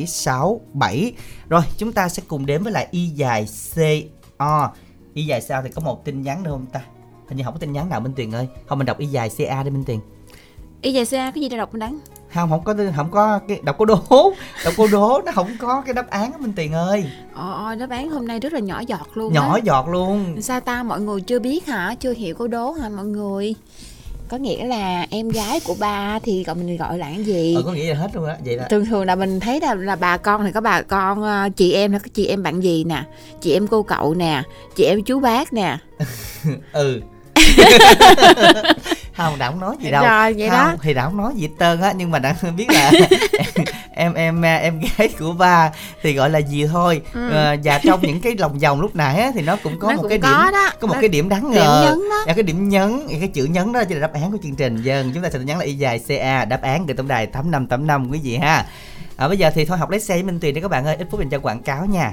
56767. 0.00 1.12
Rồi 1.48 1.62
chúng 1.78 1.92
ta 1.92 2.08
sẽ 2.08 2.22
cùng 2.28 2.46
đến 2.46 2.62
với 2.62 2.72
lại 2.72 2.86
y 2.90 3.06
dài 3.06 3.46
CO. 3.74 4.70
Y 5.14 5.24
dài 5.26 5.40
sao 5.42 5.62
thì 5.62 5.68
có 5.74 5.80
một 5.82 6.04
tin 6.04 6.22
nhắn 6.22 6.42
nữa 6.42 6.50
không 6.50 6.66
ta? 6.72 6.80
Hình 7.28 7.36
như 7.38 7.44
không 7.44 7.54
có 7.54 7.58
tin 7.60 7.72
nhắn 7.72 7.88
nào 7.88 8.00
Minh 8.00 8.12
Tuyền 8.16 8.30
ơi. 8.34 8.48
Không 8.66 8.78
mình 8.78 8.86
đọc 8.86 8.98
y 8.98 9.06
dài 9.06 9.30
CA 9.38 9.62
đi 9.62 9.70
Minh 9.70 9.84
Tuyền. 9.84 9.98
y 10.82 10.92
dài 10.92 11.04
xa 11.04 11.30
cái 11.34 11.42
gì 11.42 11.48
để 11.48 11.56
đọc 11.56 11.74
đáng 11.74 11.98
Không 12.34 12.50
không 12.50 12.64
có 12.64 12.74
không 12.96 13.10
có 13.10 13.38
cái 13.48 13.60
đọc 13.62 13.78
câu 13.78 13.84
đố. 13.86 13.98
Đọc 14.64 14.74
câu 14.76 14.86
đố 14.92 15.20
nó 15.26 15.32
không 15.34 15.48
có 15.60 15.82
cái 15.86 15.94
đáp 15.94 16.10
án 16.10 16.32
á 16.32 16.38
Minh 16.38 16.52
Tuyền 16.56 16.72
ơi. 16.72 17.04
ờ 17.34 17.74
đáp 17.74 17.90
án 17.90 18.10
hôm 18.10 18.26
nay 18.28 18.40
rất 18.40 18.52
là 18.52 18.60
nhỏ 18.60 18.80
giọt 18.80 19.08
luôn 19.14 19.32
Nhỏ 19.32 19.54
á. 19.54 19.60
giọt 19.64 19.88
luôn. 19.88 20.42
sao 20.42 20.60
ta 20.60 20.82
mọi 20.82 21.00
người 21.00 21.20
chưa 21.20 21.38
biết 21.38 21.66
hả 21.66 21.94
chưa 22.00 22.12
hiểu 22.12 22.34
câu 22.34 22.48
đố 22.48 22.72
hả 22.72 22.88
mọi 22.88 23.04
người 23.04 23.54
có 24.32 24.38
nghĩa 24.38 24.64
là 24.64 25.06
em 25.10 25.28
gái 25.28 25.60
của 25.64 25.74
ba 25.80 26.18
thì 26.18 26.44
gọi 26.44 26.56
mình 26.56 26.76
gọi 26.76 26.98
là 26.98 27.06
cái 27.06 27.24
gì? 27.24 27.54
Ừ 27.54 27.62
có 27.66 27.72
nghĩa 27.72 27.94
là 27.94 28.00
hết 28.00 28.08
luôn 28.14 28.24
á 28.24 28.36
vậy 28.44 28.56
là 28.56 28.68
thường 28.68 28.84
thường 28.84 29.04
là 29.04 29.14
mình 29.14 29.40
thấy 29.40 29.60
là 29.60 29.74
là 29.74 29.96
bà 29.96 30.16
con 30.16 30.44
thì 30.44 30.52
có 30.52 30.60
bà 30.60 30.82
con 30.82 31.22
ờ, 31.22 31.48
chị 31.56 31.72
em 31.72 31.92
là 31.92 31.98
có 31.98 32.08
chị 32.14 32.26
em 32.26 32.42
bạn 32.42 32.60
gì 32.60 32.84
nè 32.84 33.04
chị 33.40 33.52
em 33.52 33.66
cô 33.66 33.82
cậu 33.82 34.14
nè 34.14 34.42
chị 34.76 34.84
em 34.84 35.02
chú 35.04 35.20
bác 35.20 35.52
nè. 35.52 35.78
Ừ 36.72 37.00
không 39.16 39.38
đã 39.38 39.50
không 39.50 39.60
nói 39.60 39.76
gì 39.80 39.90
đâu 39.90 40.04
Rồi, 40.04 40.34
vậy 40.38 40.48
không, 40.48 40.58
đó. 40.58 40.74
thì 40.82 40.94
đã 40.94 41.04
không 41.04 41.16
nói 41.16 41.32
gì 41.36 41.42
hết 41.48 41.54
trơn 41.60 41.80
á 41.80 41.92
nhưng 41.96 42.10
mà 42.10 42.18
đã 42.18 42.34
biết 42.56 42.66
là 42.70 42.90
em 43.94 44.14
em 44.14 44.42
em 44.42 44.80
gái 44.98 45.08
của 45.18 45.32
ba 45.32 45.70
thì 46.02 46.12
gọi 46.12 46.30
là 46.30 46.38
gì 46.38 46.66
thôi 46.66 47.00
Ừ. 47.12 47.30
Ờ, 47.30 47.56
và 47.64 47.78
trong 47.84 48.00
những 48.02 48.20
cái 48.20 48.34
lòng 48.38 48.58
vòng 48.58 48.80
lúc 48.80 48.96
nãy 48.96 49.20
á, 49.20 49.30
thì 49.34 49.42
nó 49.42 49.56
cũng 49.62 49.78
có 49.78 49.88
Nó 49.88 49.94
một 49.96 50.02
cũng 50.02 50.08
cái 50.08 50.18
có 50.18 50.28
điểm 50.28 50.52
đó. 50.52 50.70
có 50.80 50.86
một 50.86 50.94
Nó- 50.94 51.00
cái 51.00 51.08
điểm 51.08 51.28
đáng 51.28 51.42
điểm 51.42 51.50
ngờ 51.52 51.84
nhấn 51.88 52.08
đó. 52.10 52.24
và 52.26 52.32
cái 52.32 52.42
điểm 52.42 52.68
nhấn 52.68 53.06
cái 53.20 53.28
chữ 53.34 53.44
nhấn 53.44 53.72
đó 53.72 53.84
chính 53.84 53.98
là 53.98 54.06
đáp 54.06 54.20
án 54.22 54.32
của 54.32 54.38
chương 54.42 54.54
trình 54.56 54.82
dân 54.82 55.10
chúng 55.14 55.22
ta 55.22 55.30
sẽ 55.30 55.38
nhắn 55.38 55.58
là 55.58 55.64
y 55.64 55.74
dài 55.74 56.00
ca 56.08 56.44
đáp 56.44 56.62
án 56.62 56.86
gửi 56.86 56.96
tổng 56.96 57.08
đài 57.08 57.26
tám 57.26 57.50
năm 57.50 57.66
tám 57.66 57.86
năm 57.86 58.10
quý 58.10 58.20
vị 58.22 58.36
ha 58.36 58.64
à, 59.16 59.28
bây 59.28 59.36
giờ 59.38 59.50
thì 59.54 59.64
thôi 59.64 59.78
học 59.78 59.90
lái 59.90 60.00
xe 60.00 60.14
với 60.14 60.22
minh 60.22 60.40
tuyền 60.40 60.54
đi 60.54 60.60
các 60.60 60.70
bạn 60.70 60.84
ơi 60.86 60.96
ít 60.98 61.06
phút 61.10 61.20
dành 61.20 61.30
cho 61.30 61.38
quảng 61.38 61.62
cáo 61.62 61.86
nha 61.86 62.12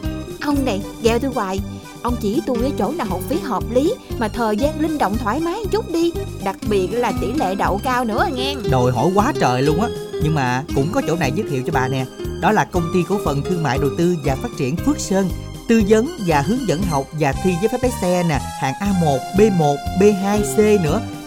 Ông 0.41 0.65
này 0.65 0.81
gheo 1.03 1.19
tôi 1.19 1.31
hoài. 1.33 1.59
Ông 2.01 2.15
chỉ 2.21 2.41
tôi 2.45 2.57
cái 2.61 2.71
chỗ 2.77 2.91
nào 2.91 3.07
học 3.07 3.19
phí 3.29 3.39
hợp 3.39 3.63
lý 3.71 3.93
Mà 4.19 4.27
thời 4.27 4.57
gian 4.57 4.79
linh 4.79 4.97
động 4.97 5.17
thoải 5.17 5.39
mái 5.39 5.59
chút 5.71 5.91
đi. 5.91 6.11
Đặc 6.43 6.55
biệt 6.69 6.87
là 6.91 7.11
tỷ 7.21 7.33
lệ 7.33 7.55
đậu 7.55 7.79
cao 7.83 8.05
nữa 8.05 8.23
à 8.23 8.29
nghe. 8.29 8.55
Đòi 8.71 8.91
hỏi 8.91 9.09
quá 9.15 9.33
trời 9.39 9.61
luôn 9.61 9.81
á. 9.81 9.87
Nhưng 10.23 10.35
mà 10.35 10.63
cũng 10.75 10.91
có 10.91 11.01
chỗ 11.07 11.15
này 11.15 11.31
giới 11.35 11.47
thiệu 11.49 11.63
cho 11.65 11.73
bà 11.73 11.87
nè. 11.87 12.05
Đó 12.41 12.51
là 12.51 12.65
công 12.65 12.91
ty 12.93 12.99
cổ 13.09 13.17
phần 13.25 13.41
thương 13.41 13.63
mại 13.63 13.77
đầu 13.77 13.89
tư 13.97 14.15
và 14.25 14.35
phát 14.35 14.49
triển 14.57 14.75
Phước 14.75 14.99
Sơn. 14.99 15.29
Tư 15.67 15.81
vấn 15.89 16.07
và 16.27 16.41
hướng 16.41 16.67
dẫn 16.67 16.83
học 16.83 17.05
và 17.19 17.33
thi 17.43 17.51
giấy 17.61 17.69
phép 17.71 17.77
lái 17.81 17.91
xe 18.01 18.23
nè. 18.29 18.39
Hạng 18.61 18.73
A1, 18.73 19.17
B1, 19.37 19.75
B2, 19.99 20.41
C 20.55 20.83
nữa 20.83 21.01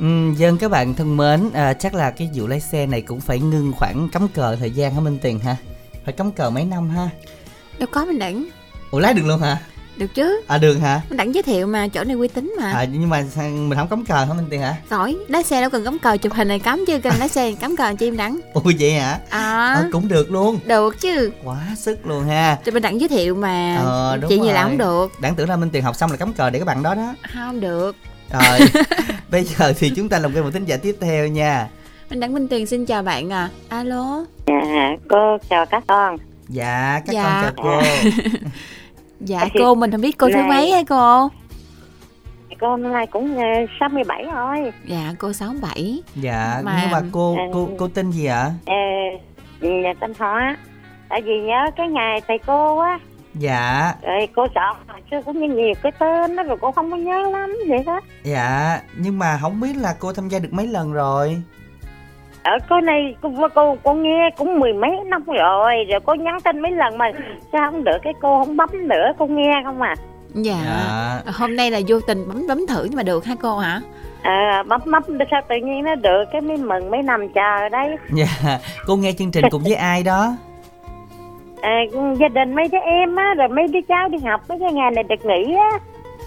Ừ, 0.00 0.06
dân 0.36 0.58
các 0.58 0.70
bạn 0.70 0.94
thân 0.94 1.16
mến, 1.16 1.50
à, 1.54 1.72
chắc 1.72 1.94
là 1.94 2.10
cái 2.10 2.30
vụ 2.34 2.46
lái 2.46 2.60
xe 2.60 2.86
này 2.86 3.02
cũng 3.02 3.20
phải 3.20 3.40
ngưng 3.40 3.72
khoảng 3.76 4.08
cắm 4.12 4.28
cờ 4.28 4.56
thời 4.56 4.70
gian 4.70 4.94
hả 4.94 5.00
Minh 5.00 5.18
Tiền 5.22 5.38
ha? 5.38 5.56
Phải 6.04 6.12
cắm 6.14 6.32
cờ 6.32 6.50
mấy 6.50 6.64
năm 6.64 6.90
ha? 6.90 7.08
đâu 7.78 7.88
có 7.92 8.04
mình 8.04 8.18
đẳng 8.18 8.46
Ủa 8.90 8.98
lái 8.98 9.14
được 9.14 9.22
luôn 9.26 9.40
hả? 9.40 9.58
được 9.96 10.14
chứ 10.14 10.42
À 10.46 10.58
đường 10.58 10.80
hả? 10.80 11.00
mình 11.08 11.16
đẳng 11.16 11.34
giới 11.34 11.42
thiệu 11.42 11.66
mà 11.66 11.88
chỗ 11.88 12.04
này 12.04 12.16
uy 12.16 12.28
tín 12.28 12.54
mà 12.60 12.72
À 12.72 12.84
nhưng 12.84 13.08
mà 13.08 13.24
mình 13.44 13.74
không 13.76 13.88
cắm 13.88 14.04
cờ 14.04 14.14
hả 14.24 14.34
Minh 14.34 14.46
Tiền 14.50 14.60
hả? 14.60 14.76
Rồi, 14.90 15.16
lái 15.28 15.42
xe 15.42 15.60
đâu 15.60 15.70
cần 15.70 15.84
cắm 15.84 15.98
cờ 15.98 16.16
chụp 16.16 16.32
hình 16.32 16.48
này 16.48 16.58
cắm 16.58 16.84
chứ 16.86 16.98
cần 16.98 17.14
lái 17.18 17.28
xe 17.28 17.52
cắm 17.52 17.76
cờ 17.76 17.94
chim 17.98 18.16
đẳng 18.16 18.40
Ủa 18.54 18.60
vậy 18.78 18.92
hả? 18.92 19.18
à, 19.30 19.72
Ờ, 19.74 19.88
cũng 19.92 20.08
được 20.08 20.30
luôn. 20.30 20.58
được 20.66 21.00
chứ 21.00 21.30
Quá 21.44 21.58
sức 21.76 22.06
luôn 22.06 22.24
ha. 22.24 22.58
cho 22.64 22.72
mình 22.72 22.82
đẳng 22.82 23.00
giới 23.00 23.08
thiệu 23.08 23.34
mà 23.34 23.76
Ờ, 23.84 24.16
đúng 24.20 24.28
chị 24.28 24.40
gì 24.40 24.52
làm 24.52 24.68
không 24.68 24.78
được 24.78 25.12
Đáng 25.20 25.34
tưởng 25.34 25.48
là 25.48 25.56
Minh 25.56 25.70
Tiền 25.70 25.82
học 25.84 25.96
xong 25.96 26.10
là 26.10 26.16
cắm 26.16 26.32
cờ 26.32 26.50
để 26.50 26.58
các 26.58 26.64
bạn 26.64 26.82
đó 26.82 26.94
đó. 26.94 27.14
không 27.34 27.60
được 27.60 27.96
Rồi, 28.32 28.58
bây 29.30 29.44
giờ 29.44 29.72
thì 29.78 29.90
chúng 29.96 30.08
ta 30.08 30.18
làm 30.18 30.32
quen 30.34 30.44
một 30.44 30.50
thính 30.50 30.64
giả 30.64 30.76
tiếp 30.76 30.96
theo 31.00 31.26
nha. 31.26 31.68
mình 32.10 32.20
đẳng 32.20 32.34
minh 32.34 32.48
tiền 32.48 32.66
xin 32.66 32.86
chào 32.86 33.02
bạn 33.02 33.32
à 33.32 33.48
alo 33.68 34.24
Dạ, 34.46 34.90
cô 35.08 35.38
chào 35.50 35.66
các 35.66 35.84
con. 35.86 36.16
Dạ, 36.48 37.00
các 37.06 37.12
Dạ. 37.12 37.22
con 37.22 37.42
chào 37.42 37.64
cô. 37.64 37.80
dạ 39.20 39.44
cô 39.58 39.74
mình 39.74 39.90
không 39.90 40.00
biết 40.00 40.18
cô 40.18 40.28
thứ 40.34 40.42
mấy 40.48 40.70
hả 40.72 40.82
cô 40.88 41.28
Cô 42.60 42.76
năm 42.76 42.92
nay 42.92 43.06
cũng 43.06 43.36
ờ, 43.36 43.42
67 43.80 44.24
rồi. 44.34 44.72
dạ 44.86 45.12
cô 45.18 45.32
sáu 45.32 45.52
bảy 45.62 46.02
Dạ, 46.16 46.60
Mà- 46.64 46.78
nhưng 46.82 46.90
mà 46.90 47.00
cô 47.12 47.36
À, 47.36 47.44
cô 47.52 47.68
cô 47.78 47.88
tên 47.88 48.10
gì 48.12 48.26
ạ? 48.26 48.50
Ờ, 48.66 48.74
nhà 49.60 49.92
tên 50.00 50.12
Hóa. 50.18 50.56
Tại 51.08 51.22
vì 51.22 51.40
nhớ 51.40 51.70
cái 51.76 51.88
ngày 51.88 52.20
thầy 52.28 52.38
cô 52.46 52.78
á, 52.78 52.98
Dạ, 53.34 53.94
rồi 54.02 54.28
cô 54.36 54.46
hồi 54.88 55.00
xưa 55.10 55.20
cũng 55.26 55.40
như 55.40 55.54
nhiều 55.54 55.74
cái 55.82 55.92
tên 55.98 56.36
đó 56.36 56.42
rồi 56.42 56.56
cô 56.60 56.70
không 56.72 56.90
có 56.90 56.96
nhớ 56.96 57.30
lắm 57.30 57.56
vậy 57.68 57.82
đó. 57.86 58.00
dạ, 58.22 58.80
nhưng 58.96 59.18
mà 59.18 59.38
không 59.42 59.60
biết 59.60 59.76
là 59.76 59.94
cô 59.98 60.12
tham 60.12 60.28
gia 60.28 60.38
được 60.38 60.52
mấy 60.52 60.66
lần 60.66 60.92
rồi. 60.92 61.42
Ở 62.42 62.52
cô 62.68 62.80
này 62.80 63.16
cô, 63.22 63.48
cô 63.54 63.76
cô 63.82 63.94
nghe 63.94 64.30
cũng 64.36 64.60
mười 64.60 64.72
mấy 64.72 64.90
năm 65.06 65.24
rồi, 65.24 65.84
rồi 65.90 66.00
cô 66.06 66.14
nhắn 66.14 66.38
tin 66.44 66.60
mấy 66.60 66.72
lần 66.72 66.98
mà 66.98 67.10
sao 67.52 67.70
không 67.70 67.84
được 67.84 67.98
cái 68.02 68.12
cô 68.20 68.44
không 68.44 68.56
bấm 68.56 68.88
nữa, 68.88 69.12
cô 69.18 69.26
nghe 69.26 69.60
không 69.64 69.82
à. 69.82 69.94
dạ. 70.34 70.54
Dạ. 70.64 71.32
hôm 71.32 71.56
nay 71.56 71.70
là 71.70 71.80
vô 71.88 72.00
tình 72.00 72.28
bấm 72.28 72.46
bấm 72.48 72.66
thử 72.66 72.84
nhưng 72.84 72.96
mà 72.96 73.02
được 73.02 73.24
hả 73.24 73.34
cô 73.42 73.58
hả 73.58 73.80
À, 74.22 74.62
bấm 74.68 74.80
bấm 74.92 75.02
sao 75.30 75.40
tự 75.48 75.56
nhiên 75.64 75.84
nó 75.84 75.94
được 75.94 76.24
cái 76.32 76.40
mới 76.40 76.56
mừng 76.56 76.90
mấy 76.90 77.02
năm 77.02 77.28
chờ 77.34 77.68
đấy 77.68 77.96
Dạ, 78.12 78.58
cô 78.86 78.96
nghe 78.96 79.12
chương 79.12 79.30
trình 79.30 79.44
cùng 79.50 79.62
với 79.62 79.74
ai 79.74 80.02
đó? 80.02 80.32
À, 81.62 81.80
gia 82.20 82.28
đình 82.28 82.54
mấy 82.54 82.68
đứa 82.72 82.78
em 82.78 83.16
á 83.16 83.34
rồi 83.38 83.48
mấy 83.48 83.66
đứa 83.66 83.80
cháu 83.88 84.08
đi 84.08 84.18
học 84.18 84.40
mấy 84.48 84.58
cái 84.60 84.72
ngày 84.72 84.90
này 84.90 85.04
được 85.04 85.24
nghỉ 85.24 85.54
á 85.54 85.78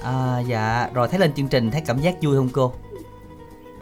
À, 0.04 0.40
dạ, 0.48 0.88
rồi 0.94 1.08
thấy 1.08 1.20
lên 1.20 1.34
chương 1.34 1.48
trình 1.48 1.72
thấy 1.72 1.82
cảm 1.88 1.98
giác 1.98 2.14
vui 2.22 2.36
không 2.36 2.50
cô? 2.54 2.72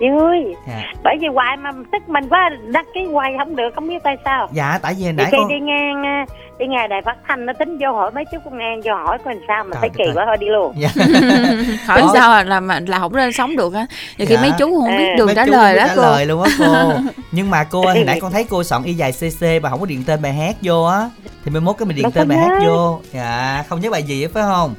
Vui 0.02 0.56
Dạ, 0.68 0.82
bởi 1.04 1.18
vì 1.22 1.28
hoài 1.28 1.58
mà 1.58 1.70
tức 1.92 2.10
mình 2.10 2.30
quá 2.30 2.50
đăng 2.68 2.86
ký 2.94 3.00
hoài 3.12 3.34
không 3.38 3.56
được 3.56 3.70
không 3.76 3.88
biết 3.88 4.04
tại 4.04 4.18
sao. 4.26 4.48
Dạ 4.52 4.80
tại 4.82 4.96
vì 5.00 5.12
nãy 5.12 5.28
khi 5.32 5.38
con 5.38 5.48
đi 5.48 5.60
ngang 5.60 6.04
à, 6.06 6.26
đi 6.60 6.68
ngày 6.68 6.88
đài 6.88 7.02
phát 7.06 7.16
thanh 7.28 7.46
nó 7.46 7.54
tính 7.54 7.78
vô 7.82 7.92
hỏi 7.94 8.12
mấy 8.12 8.24
chú 8.32 8.38
công 8.46 8.60
an 8.60 8.82
vô 8.86 8.96
hỏi 8.96 9.18
coi 9.26 9.36
làm 9.36 9.44
sao 9.48 9.64
mà 9.64 9.78
thấy 9.82 9.90
kỳ 9.98 10.04
ơi. 10.04 10.12
quá 10.16 10.24
thôi 10.28 10.38
đi 10.40 10.48
luôn. 10.50 10.74
Dạ. 10.78 10.90
hỏi 11.86 12.02
Đó. 12.02 12.12
sao 12.14 12.32
à, 12.34 12.44
là 12.44 12.60
mà 12.60 12.80
là 12.88 13.00
không 13.00 13.16
lên 13.16 13.32
sống 13.32 13.56
được 13.56 13.74
á. 13.74 13.86
Nhiều 14.18 14.28
khi 14.28 14.36
Dạ. 14.36 14.42
mấy 14.42 14.52
chú 14.60 14.82
không 14.82 14.98
biết 14.98 15.06
À, 15.08 15.16
đường 15.18 15.26
Mấy 15.28 15.36
trả 15.36 15.46
lời 15.46 15.76
đó 15.76 15.84
trả 15.88 15.96
cô. 15.96 16.02
lời 16.02 16.26
luôn 16.26 16.42
á 16.44 16.50
cô. 16.60 16.94
Nhưng 17.32 17.50
mà 17.50 17.64
cô 17.64 17.86
ơi, 17.86 17.96
hồi 17.96 18.06
nãy 18.06 18.20
con 18.22 18.32
thấy 18.32 18.46
cô 18.50 18.64
soạn 18.64 18.84
y 18.84 18.94
dài 18.94 19.12
CC 19.12 19.44
mà 19.64 19.70
không 19.70 19.80
có 19.80 19.86
điện 19.86 20.04
tên 20.06 20.22
bài 20.22 20.34
hát 20.34 20.56
vô 20.62 20.84
á. 20.84 21.10
Thì 21.46 21.52
mai 21.52 21.62
mốt 21.62 21.76
cái 21.78 21.86
mình 21.86 21.96
điện 21.98 22.12
tên 22.12 22.28
bài 22.28 22.38
hát 22.38 22.60
vô. 22.66 23.00
Dạ, 23.14 23.64
không 23.70 23.80
nhớ 23.82 23.90
bài 23.92 24.04
gì 24.04 24.22
hết 24.22 24.28
phải 24.34 24.44
không? 24.44 24.74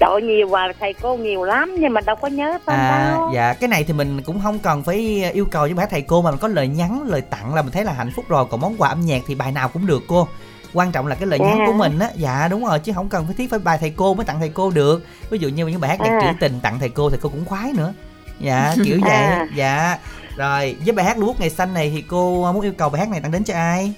Trời 0.00 0.22
nhiều 0.22 0.48
hoài 0.48 0.68
thầy 0.80 0.92
cô 1.02 1.16
nhiều 1.16 1.44
lắm 1.44 1.74
nhưng 1.78 1.92
mà 1.94 2.00
đâu 2.00 2.16
có 2.16 2.28
nhớ 2.28 2.58
tên 2.64 2.76
À, 2.76 3.10
đâu. 3.14 3.30
dạ, 3.34 3.52
cái 3.54 3.68
này 3.68 3.84
thì 3.84 3.92
mình 3.92 4.22
cũng 4.22 4.40
không 4.42 4.58
cần 4.58 4.82
phải 4.82 5.24
yêu 5.34 5.46
cầu 5.50 5.62
với 5.62 5.74
bài 5.74 5.82
hát 5.82 5.90
thầy 5.90 6.02
cô 6.02 6.22
Mà 6.22 6.30
mình 6.30 6.40
có 6.40 6.48
lời 6.48 6.68
nhắn, 6.68 7.02
lời 7.06 7.20
tặng 7.20 7.54
là 7.54 7.62
mình 7.62 7.72
thấy 7.72 7.84
là 7.84 7.92
hạnh 7.92 8.10
phúc 8.16 8.24
rồi. 8.28 8.44
Còn 8.50 8.60
món 8.60 8.74
quà 8.78 8.88
âm 8.88 9.00
nhạc 9.00 9.22
thì 9.26 9.34
bài 9.34 9.52
nào 9.52 9.68
cũng 9.68 9.86
được 9.86 10.02
cô. 10.08 10.28
Quan 10.74 10.92
trọng 10.92 11.06
là 11.06 11.14
cái 11.14 11.26
lời 11.26 11.38
nhắn 11.38 11.56
Dạ. 11.58 11.64
của 11.66 11.72
mình 11.72 11.98
á. 11.98 12.08
Dạ 12.16 12.48
đúng 12.50 12.64
rồi 12.66 12.78
chứ 12.78 12.92
không 12.92 13.08
cần 13.08 13.26
phải 13.26 13.34
thiết 13.38 13.50
phải 13.50 13.58
bài 13.58 13.78
thầy 13.80 13.90
cô 13.96 14.14
mới 14.14 14.24
tặng 14.26 14.38
thầy 14.40 14.48
cô 14.48 14.70
được. 14.70 15.06
Ví 15.30 15.38
dụ 15.38 15.48
như 15.48 15.66
những 15.66 15.80
bài 15.80 15.90
hát 15.90 16.00
nhạc 16.00 16.18
À. 16.20 16.20
trữ 16.32 16.38
tình 16.40 16.60
tặng 16.62 16.78
thầy 16.78 16.88
cô 16.88 17.10
thầy 17.10 17.18
cô 17.22 17.28
cũng 17.28 17.44
khoái 17.44 17.72
nữa. 17.72 17.92
Dạ 18.40 18.74
kiểu 18.84 18.98
vậy. 19.02 19.10
À. 19.10 19.46
dạ 19.54 19.98
rồi 20.36 20.76
với 20.84 20.92
bài 20.94 21.04
hát 21.06 21.16
bút 21.18 21.40
ngày 21.40 21.50
xanh 21.50 21.74
này 21.74 21.90
thì 21.94 22.02
cô 22.02 22.52
muốn 22.52 22.62
yêu 22.62 22.72
cầu 22.78 22.88
bài 22.88 23.00
hát 23.00 23.08
này 23.10 23.20
tặng 23.20 23.32
đến 23.32 23.44
cho 23.44 23.54
ai 23.54 23.92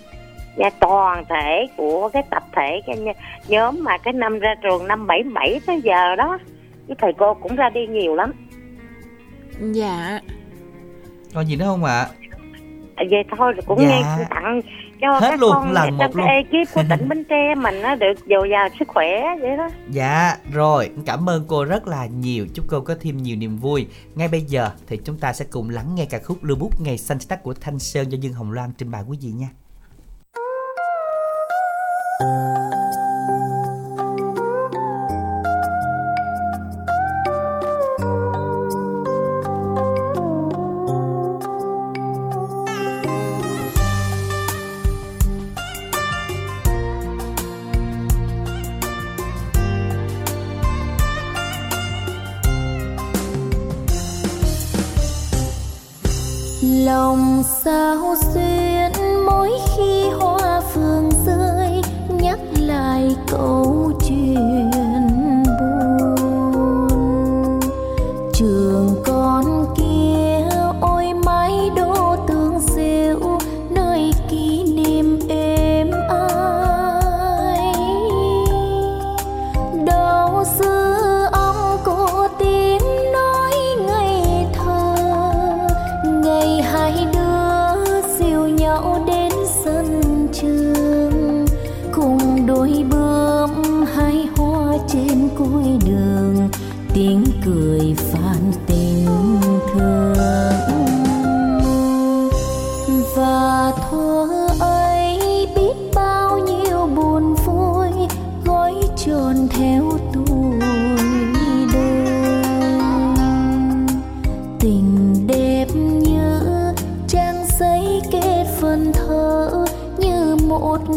và 0.57 0.71
toàn 0.81 1.25
thể 1.29 1.67
của 1.77 2.09
cái 2.13 2.23
tập 2.31 2.43
thể 2.57 2.81
cái 2.87 2.97
nh- 2.97 3.15
nhóm 3.49 3.85
mà 3.85 3.99
cái 3.99 4.13
năm 4.13 4.39
ra 4.39 4.55
trường 4.63 4.87
năm 4.89 5.07
77 5.07 5.61
tới 5.67 5.81
giờ 5.81 6.17
đó 6.17 6.39
cái 6.89 6.97
thầy 7.01 7.13
cô 7.19 7.35
cũng 7.35 7.57
ra 7.57 7.71
đi 7.71 7.87
nhiều 7.87 8.15
lắm 8.15 8.33
Dạ 9.73 10.21
Còn 11.35 11.47
gì 11.47 11.57
nữa 11.57 11.65
không 11.67 11.85
ạ? 11.85 12.07
À, 12.97 13.05
vậy 13.11 13.25
thôi 13.39 13.53
rồi 13.53 13.63
cũng 13.67 13.79
Dạ. 13.81 13.89
nghe 13.89 14.25
tặng 14.31 14.61
cho 15.01 15.13
Hết 15.13 15.21
các 15.31 15.41
luôn, 15.41 15.51
con 15.55 15.73
lần 15.73 15.87
trong 15.89 15.97
một 15.99 16.05
cái 16.27 16.45
luôn. 16.53 16.61
ekip 16.63 16.75
của 16.75 16.83
tỉnh 16.91 17.09
Bến 17.09 17.25
Tre 17.25 17.55
mình 17.55 17.83
nó 17.83 17.95
được 17.95 18.13
dồi 18.27 18.49
dào 18.51 18.69
sức 18.79 18.89
khỏe 18.89 19.23
vậy 19.41 19.57
đó 19.57 19.69
Dạ, 19.91 20.37
rồi, 20.53 20.91
cảm 21.07 21.29
ơn 21.29 21.45
cô 21.49 21.65
rất 21.65 21.87
là 21.87 22.07
nhiều. 22.07 22.47
Chúc 22.55 22.65
cô 22.69 22.81
có 22.81 22.95
thêm 23.01 23.17
nhiều 23.17 23.37
niềm 23.37 23.57
vui. 23.57 23.87
Ngay 24.15 24.29
bây 24.29 24.41
giờ 24.41 24.71
thì 24.87 24.99
chúng 25.05 25.17
ta 25.19 25.33
sẽ 25.33 25.45
cùng 25.51 25.71
lắng 25.71 25.95
nghe 25.95 26.05
ca 26.11 26.19
khúc 26.19 26.45
Lưu 26.45 26.57
bút 26.57 26.81
ngày 26.81 26.99
xanh 26.99 27.19
tắt 27.29 27.43
của 27.43 27.55
Thanh 27.61 27.79
Sơn 27.79 28.13
do 28.13 28.17
Dương 28.21 28.33
Hồng 28.33 28.53
Loan 28.53 28.71
trình 28.79 28.91
bày 28.91 29.03
quý 29.09 29.19
vị 29.23 29.31
nha. 29.31 29.49
Lòng 32.23 32.52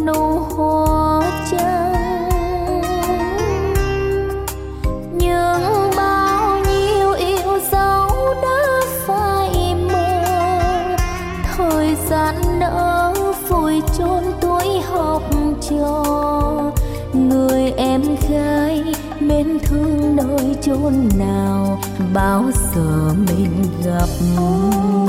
nụ 0.06 0.40
hoa 0.40 1.22
trắng 1.52 2.82
nhưng 5.14 5.92
bao 5.98 6.60
nhiêu 6.60 7.12
yêu 7.12 7.60
dấu 7.72 8.10
đã 8.42 8.82
phai 9.06 9.76
mờ, 9.92 10.24
thời 11.58 11.96
gian 12.10 12.36
nỡ 12.60 13.14
vùi 13.50 13.82
chôn 13.98 14.24
tuổi 14.42 14.82
học 14.92 15.24
trò 15.70 16.04
người 17.14 17.72
em 17.78 18.02
gái 18.30 18.84
mến 19.20 19.60
thương 19.60 20.16
nơi 20.16 20.56
chốn 20.62 21.10
nào, 21.18 21.80
bao 22.14 22.44
giờ 22.76 23.14
mình 23.28 23.64
gặp 23.86 24.10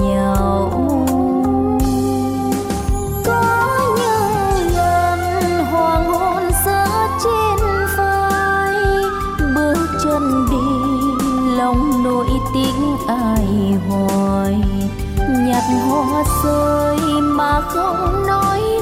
nhau? 0.01 0.66
Tiếng 12.55 12.97
ai 13.09 13.79
hỏi, 13.89 14.55
nhặt 15.47 15.65
hoa 15.89 16.25
rơi 16.45 17.21
mà 17.21 17.61
không 17.61 18.27
nói 18.27 18.76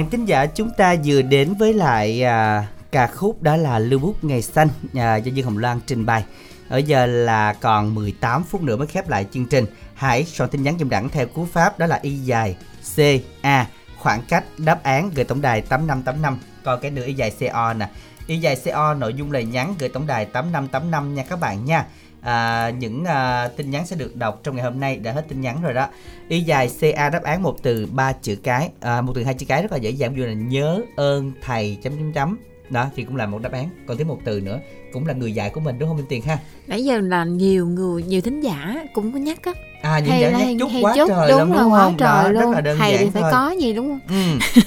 bạn 0.00 0.10
thính 0.10 0.24
giả 0.24 0.46
chúng 0.46 0.70
ta 0.70 0.94
vừa 1.04 1.22
đến 1.22 1.54
với 1.54 1.74
lại 1.74 2.22
à, 2.22 2.66
ca 2.90 3.06
khúc 3.06 3.42
đó 3.42 3.56
là 3.56 3.78
Lưu 3.78 4.00
bút 4.00 4.24
ngày 4.24 4.42
xanh 4.42 4.68
à, 4.94 5.16
do 5.16 5.32
Dương 5.32 5.46
Hồng 5.46 5.58
Loan 5.58 5.80
trình 5.86 6.06
bày. 6.06 6.24
Ở 6.68 6.78
giờ 6.78 7.06
là 7.06 7.52
còn 7.52 7.94
18 7.94 8.44
phút 8.44 8.62
nữa 8.62 8.76
mới 8.76 8.86
khép 8.86 9.08
lại 9.08 9.26
chương 9.32 9.46
trình. 9.46 9.66
Hãy 9.94 10.24
soạn 10.24 10.50
tin 10.50 10.62
nhắn 10.62 10.76
dùm 10.78 10.88
đẳng 10.88 11.08
theo 11.08 11.26
cú 11.26 11.46
pháp 11.52 11.78
đó 11.78 11.86
là 11.86 11.98
y 12.02 12.10
dài 12.10 12.56
C 12.96 12.98
A 13.42 13.66
khoảng 13.98 14.22
cách 14.28 14.44
đáp 14.58 14.82
án 14.82 15.10
gửi 15.14 15.24
tổng 15.24 15.40
đài 15.40 15.60
8585. 15.60 16.38
Còn 16.64 16.80
cái 16.80 16.90
nữa 16.90 17.04
y 17.04 17.14
dài 17.14 17.32
CO 17.40 17.72
nè. 17.72 17.88
Y 18.26 18.36
dài 18.36 18.56
CO 18.64 18.94
nội 18.94 19.14
dung 19.14 19.32
lời 19.32 19.44
nhắn 19.44 19.74
gửi 19.78 19.88
tổng 19.88 20.06
đài 20.06 20.24
8585 20.24 21.14
nha 21.14 21.22
các 21.22 21.40
bạn 21.40 21.64
nha. 21.64 21.86
À, 22.20 22.70
những 22.70 23.04
à, 23.04 23.48
tin 23.48 23.70
nhắn 23.70 23.86
sẽ 23.86 23.96
được 23.96 24.16
đọc 24.16 24.40
trong 24.42 24.56
ngày 24.56 24.64
hôm 24.64 24.80
nay. 24.80 24.96
Đã 24.96 25.12
hết 25.12 25.28
tin 25.28 25.40
nhắn 25.40 25.62
rồi 25.62 25.74
đó. 25.74 25.88
Y 26.28 26.40
dài 26.40 26.70
ca 26.80 27.10
đáp 27.10 27.22
án 27.22 27.42
một 27.42 27.56
từ 27.62 27.86
ba 27.92 28.12
chữ 28.12 28.36
cái. 28.42 28.70
À, 28.80 29.00
một 29.00 29.12
từ 29.14 29.24
hai 29.24 29.34
chữ 29.34 29.46
cái 29.46 29.62
rất 29.62 29.72
là 29.72 29.78
dễ 29.78 29.90
dàng. 29.90 30.14
Ví 30.14 30.20
dụ 30.20 30.26
là 30.26 30.32
nhớ 30.32 30.80
ơn 30.96 31.32
thầy 31.42 31.78
chấm 31.82 31.92
chấm 31.96 32.12
chấm. 32.12 32.38
Đó 32.70 32.86
thì 32.96 33.04
cũng 33.04 33.16
là 33.16 33.26
một 33.26 33.42
đáp 33.42 33.52
án. 33.52 33.68
Còn 33.86 33.96
thêm 33.96 34.08
một 34.08 34.18
từ 34.24 34.40
nữa 34.40 34.60
cũng 34.92 35.06
là 35.06 35.14
người 35.14 35.32
dạy 35.32 35.50
của 35.50 35.60
mình 35.60 35.78
đúng 35.78 35.88
không 35.88 35.96
Minh 35.96 36.06
Tiền 36.08 36.22
ha? 36.22 36.38
Nãy 36.66 36.84
giờ 36.84 36.98
là 36.98 37.24
nhiều 37.24 37.66
người 37.66 38.02
nhiều 38.02 38.20
thính 38.20 38.40
giả 38.40 38.84
cũng 38.94 39.12
có 39.12 39.18
nhắc 39.18 39.42
á 39.42 39.52
à 39.82 39.98
giải 39.98 40.32
là 40.32 40.38
hay- 40.38 40.56
chút 40.60 40.68
hay 40.72 40.82
quá 40.82 40.94
chút, 40.96 41.08
trời 41.08 41.30
đúng 41.30 41.52
đúng 41.52 41.72
quá 41.72 41.80
không? 41.80 41.96
Trời 41.96 42.08
đó, 42.08 42.28
luôn 42.28 42.42
rất 42.42 42.50
là 42.54 42.60
đơn 42.60 42.78
thầy 42.78 42.92
giản 42.92 43.04
thì 43.04 43.10
phải 43.10 43.22
thôi. 43.22 43.30
có 43.32 43.50
gì 43.50 43.72
đúng 43.72 43.88
không? 43.88 44.00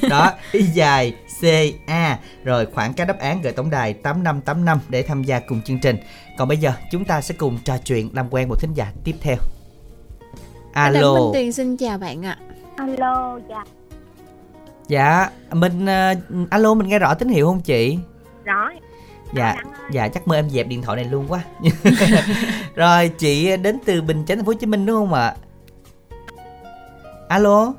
Ừ, 0.01 0.07
đó 0.09 0.31
y 0.51 0.61
dài 0.61 1.13
ca 1.87 2.17
rồi 2.43 2.67
khoảng 2.73 2.93
cách 2.93 3.07
đáp 3.07 3.19
án 3.19 3.41
gửi 3.41 3.53
tổng 3.53 3.69
đài 3.69 3.93
8585 3.93 4.79
để 4.89 5.03
tham 5.03 5.23
gia 5.23 5.39
cùng 5.39 5.61
chương 5.61 5.79
trình. 5.79 5.97
Còn 6.37 6.47
bây 6.47 6.57
giờ 6.57 6.71
chúng 6.91 7.05
ta 7.05 7.21
sẽ 7.21 7.35
cùng 7.37 7.57
trò 7.65 7.77
chuyện 7.77 8.09
làm 8.13 8.27
quen 8.29 8.49
một 8.49 8.55
thính 8.59 8.73
giả 8.73 8.91
tiếp 9.03 9.15
theo. 9.21 9.37
Alo. 10.73 11.13
Minh 11.13 11.29
Tiền 11.33 11.51
xin 11.51 11.77
chào 11.77 11.97
bạn 11.97 12.25
ạ. 12.25 12.37
Alo 12.77 13.39
dạ. 13.49 13.63
Dạ 14.87 15.29
mình 15.51 15.85
ờ, 15.85 16.13
alo 16.49 16.73
mình 16.73 16.87
nghe 16.87 16.99
rõ 16.99 17.13
tín 17.13 17.27
hiệu 17.27 17.47
không 17.47 17.61
chị? 17.61 17.97
Rõ 18.43 18.69
dạ 19.35 19.55
dạ 19.91 20.07
chắc 20.07 20.27
mơ 20.27 20.35
em 20.35 20.49
dẹp 20.49 20.67
điện 20.67 20.81
thoại 20.81 20.95
này 20.95 21.05
luôn 21.05 21.25
quá. 21.29 21.41
Rồi 22.75 23.09
chị 23.09 23.57
đến 23.57 23.79
từ 23.85 24.01
bình 24.01 24.25
chánh 24.27 24.37
thành 24.37 24.45
phố 24.45 24.49
hồ 24.49 24.57
chí 24.59 24.65
minh 24.65 24.85
đúng 24.85 24.95
không 24.95 25.13
ạ? 25.13 25.33
Alo? 27.27 27.73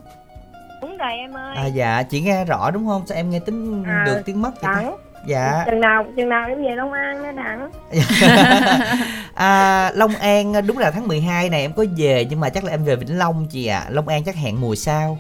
Đúng 0.82 0.97
rồi 0.97 1.12
em 1.12 1.32
ơi. 1.32 1.56
À 1.56 1.66
dạ 1.66 2.02
chị 2.02 2.20
nghe 2.20 2.44
rõ 2.44 2.70
đúng 2.70 2.86
không? 2.86 3.06
Sao 3.06 3.16
em 3.16 3.31
nghe 3.31 3.39
tính 3.39 3.85
À, 3.86 4.02
được 4.06 4.22
tiếng 4.24 4.43
mất 4.43 4.62
vậy 4.62 4.85
dạ. 5.26 5.64
Chừng 5.66 5.81
nào 5.81 6.05
chừng 6.16 6.28
nào 6.28 6.48
em 6.48 6.62
về 6.62 6.76
long 6.76 6.93
an 6.93 7.22
đó 7.22 7.32
đặng 7.32 7.70
à, 9.35 9.90
Long 9.94 10.14
An 10.14 10.66
đúng 10.66 10.78
là 10.78 10.90
tháng 10.90 11.09
12 11.09 11.51
này 11.51 11.60
em 11.60 11.72
có 11.72 11.85
về 11.97 12.26
nhưng 12.31 12.40
mà 12.40 12.48
chắc 12.48 12.64
là 12.64 12.70
em 12.70 12.85
về 12.85 12.97
Vĩnh 12.97 13.18
Long 13.18 13.47
chị 13.51 13.66
ạ. 13.66 13.85
Long 13.90 14.09
An 14.09 14.24
chắc 14.24 14.36
hẹn 14.36 14.60
mùa 14.60 14.74
sau. 14.74 15.18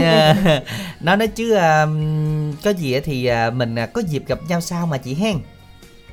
Dạ. 0.00 0.34
nó 1.00 1.16
nói 1.16 1.28
chứ 1.28 1.52
à, 1.54 1.86
có 2.64 2.70
gì 2.70 2.92
á 2.92 3.00
thì 3.04 3.26
à, 3.26 3.50
mình 3.50 3.74
à, 3.78 3.86
có 3.86 4.02
dịp 4.08 4.22
gặp 4.26 4.38
nhau 4.48 4.60
sau 4.60 4.86
mà 4.86 4.98
chị 4.98 5.14
hen. 5.14 5.36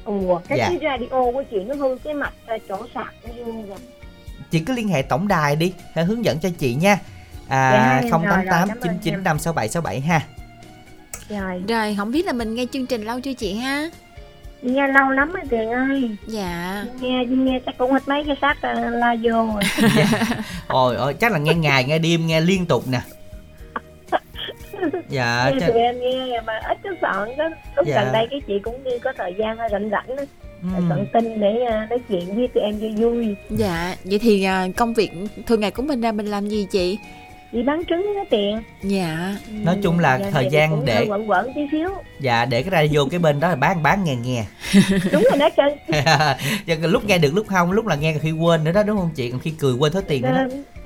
ủa 0.06 0.40
cái 0.48 0.58
Dạ. 0.58 0.70
cái 0.70 0.78
radio 0.82 1.10
của 1.32 1.44
chị 1.52 1.58
nó 1.68 1.76
hư 1.76 1.98
cái 2.04 2.14
mặt 2.14 2.34
ờ, 2.48 2.58
chỗ 2.70 2.78
sạc 2.94 3.14
nó 3.24 3.30
hư 3.46 3.52
rồi 3.52 3.78
Chị 4.52 4.60
cứ 4.60 4.74
liên 4.74 4.88
hệ 4.88 5.02
tổng 5.02 5.28
đài 5.28 5.56
đi, 5.56 5.74
hướng 5.96 6.26
dẫn 6.26 6.40
cho 6.40 6.50
chị 6.60 6.76
nha. 6.76 6.98
Dạ, 7.50 7.56
À, 7.56 8.02
rồi, 8.02 8.12
rồi, 8.12 8.22
088 8.26 8.68
cảm 8.68 8.78
ơn 8.78 8.82
99 8.84 9.14
em. 9.14 9.24
56767 9.24 10.00
ha. 10.00 10.22
rồi 11.30 11.64
rồi 11.68 11.96
không 11.98 12.12
biết 12.12 12.26
là 12.26 12.34
mình 12.34 12.56
nghe 12.56 12.66
chương 12.74 12.86
trình 12.86 13.04
lâu 13.04 13.20
chưa 13.22 13.34
chị 13.34 13.54
ha 13.56 13.90
nghe 14.62 14.88
lâu 14.88 15.10
lắm 15.10 15.32
rồi 15.34 15.44
tiền 15.50 15.70
ơi 15.72 16.16
dạ 16.28 16.86
nghe 17.02 17.26
nghe 17.26 17.60
chắc 17.66 17.78
cũng 17.78 17.92
hết 17.92 18.08
mấy 18.08 18.24
cái 18.28 18.36
xác 18.42 18.56
ờ, 18.62 18.74
la 18.90 19.16
vô 19.24 19.32
rồi 19.32 19.62
Ôi 20.68 20.96
ôi 20.96 21.14
chắc 21.14 21.32
là 21.32 21.38
nghe 21.38 21.54
ngày 21.54 21.84
nghe 21.84 22.00
đêm 22.00 22.28
nghe 22.28 22.42
liên 22.42 22.66
tục 22.66 22.88
nè. 22.88 23.02
Dạ, 25.10 25.52
cho- 25.60 25.68
tụi 25.68 25.82
em 25.82 26.00
nghe 26.00 26.42
mà 26.46 26.60
ít 26.68 26.78
có 26.84 26.90
soạn 27.02 27.38
đó. 27.38 27.50
Lúc 27.76 27.86
Dạ. 27.88 28.04
gần 28.04 28.14
đây 28.14 28.28
cái 28.32 28.42
chị 28.48 28.60
cũng 28.60 28.84
đi 28.84 28.92
có 29.04 29.14
thời 29.18 29.34
gian 29.40 29.58
rảnh 29.72 29.90
rảnh 29.90 30.16
đó. 30.16 30.24
Ừ. 30.78 30.84
soạn 30.90 31.06
tin 31.14 31.40
để 31.40 31.62
ờ, 31.70 31.78
nói 31.90 32.00
chuyện 32.10 32.36
với 32.36 32.48
tụi 32.48 32.64
em 32.64 32.80
cho 32.82 32.88
vui. 33.04 33.36
Dạ 33.50 33.96
vậy 34.04 34.20
thì 34.20 34.44
à, 34.44 34.68
công 34.78 34.94
việc 34.94 35.12
thường 35.48 35.60
ngày 35.60 35.72
của 35.72 35.84
mình 35.84 36.02
ra 36.02 36.12
mình 36.12 36.26
làm 36.26 36.48
gì 36.50 36.68
chị? 36.72 36.98
Đi 37.52 37.64
bán 37.64 37.82
trứng 37.90 38.14
đó 38.16 38.24
tiền. 38.30 38.62
Dạ. 38.84 39.36
Nói 39.52 39.78
chung 39.84 40.00
là 40.00 40.20
Giờ 40.20 40.26
thời 40.32 40.48
gian 40.52 40.86
để 40.86 40.96
hơi 40.96 41.06
quẩn 41.08 41.30
quẩn 41.30 41.54
tí 41.56 41.62
xíu. 41.72 41.90
Dạ 42.20 42.46
để 42.46 42.64
cái 42.64 42.72
radio 42.88 43.00
cái 43.12 43.20
bên 43.20 43.40
đó 43.40 43.50
là 43.50 43.56
bán 43.56 43.84
bán 43.84 44.04
nghe 44.04 44.16
nghe. 44.16 44.46
đúng 45.12 45.24
rồi 45.32 45.38
đó 45.40 45.50
chân 45.58 45.78
Chứ 46.82 46.88
lúc 46.88 47.06
nghe 47.06 47.18
được 47.18 47.32
lúc 47.36 47.48
không 47.48 47.72
lúc 47.72 47.88
là 47.88 47.96
nghe 47.96 48.16
khi 48.22 48.32
quên 48.32 48.64
nữa 48.64 48.72
đó 48.72 48.84
đúng 48.84 48.98
không 48.98 49.10
chị? 49.16 49.32
Còn 49.32 49.40
khi 49.40 49.52
cười 49.60 49.74
quên 49.74 49.92
thối 49.92 50.02
tiền 50.08 50.22
nữa 50.22 50.32
đó 50.36 50.44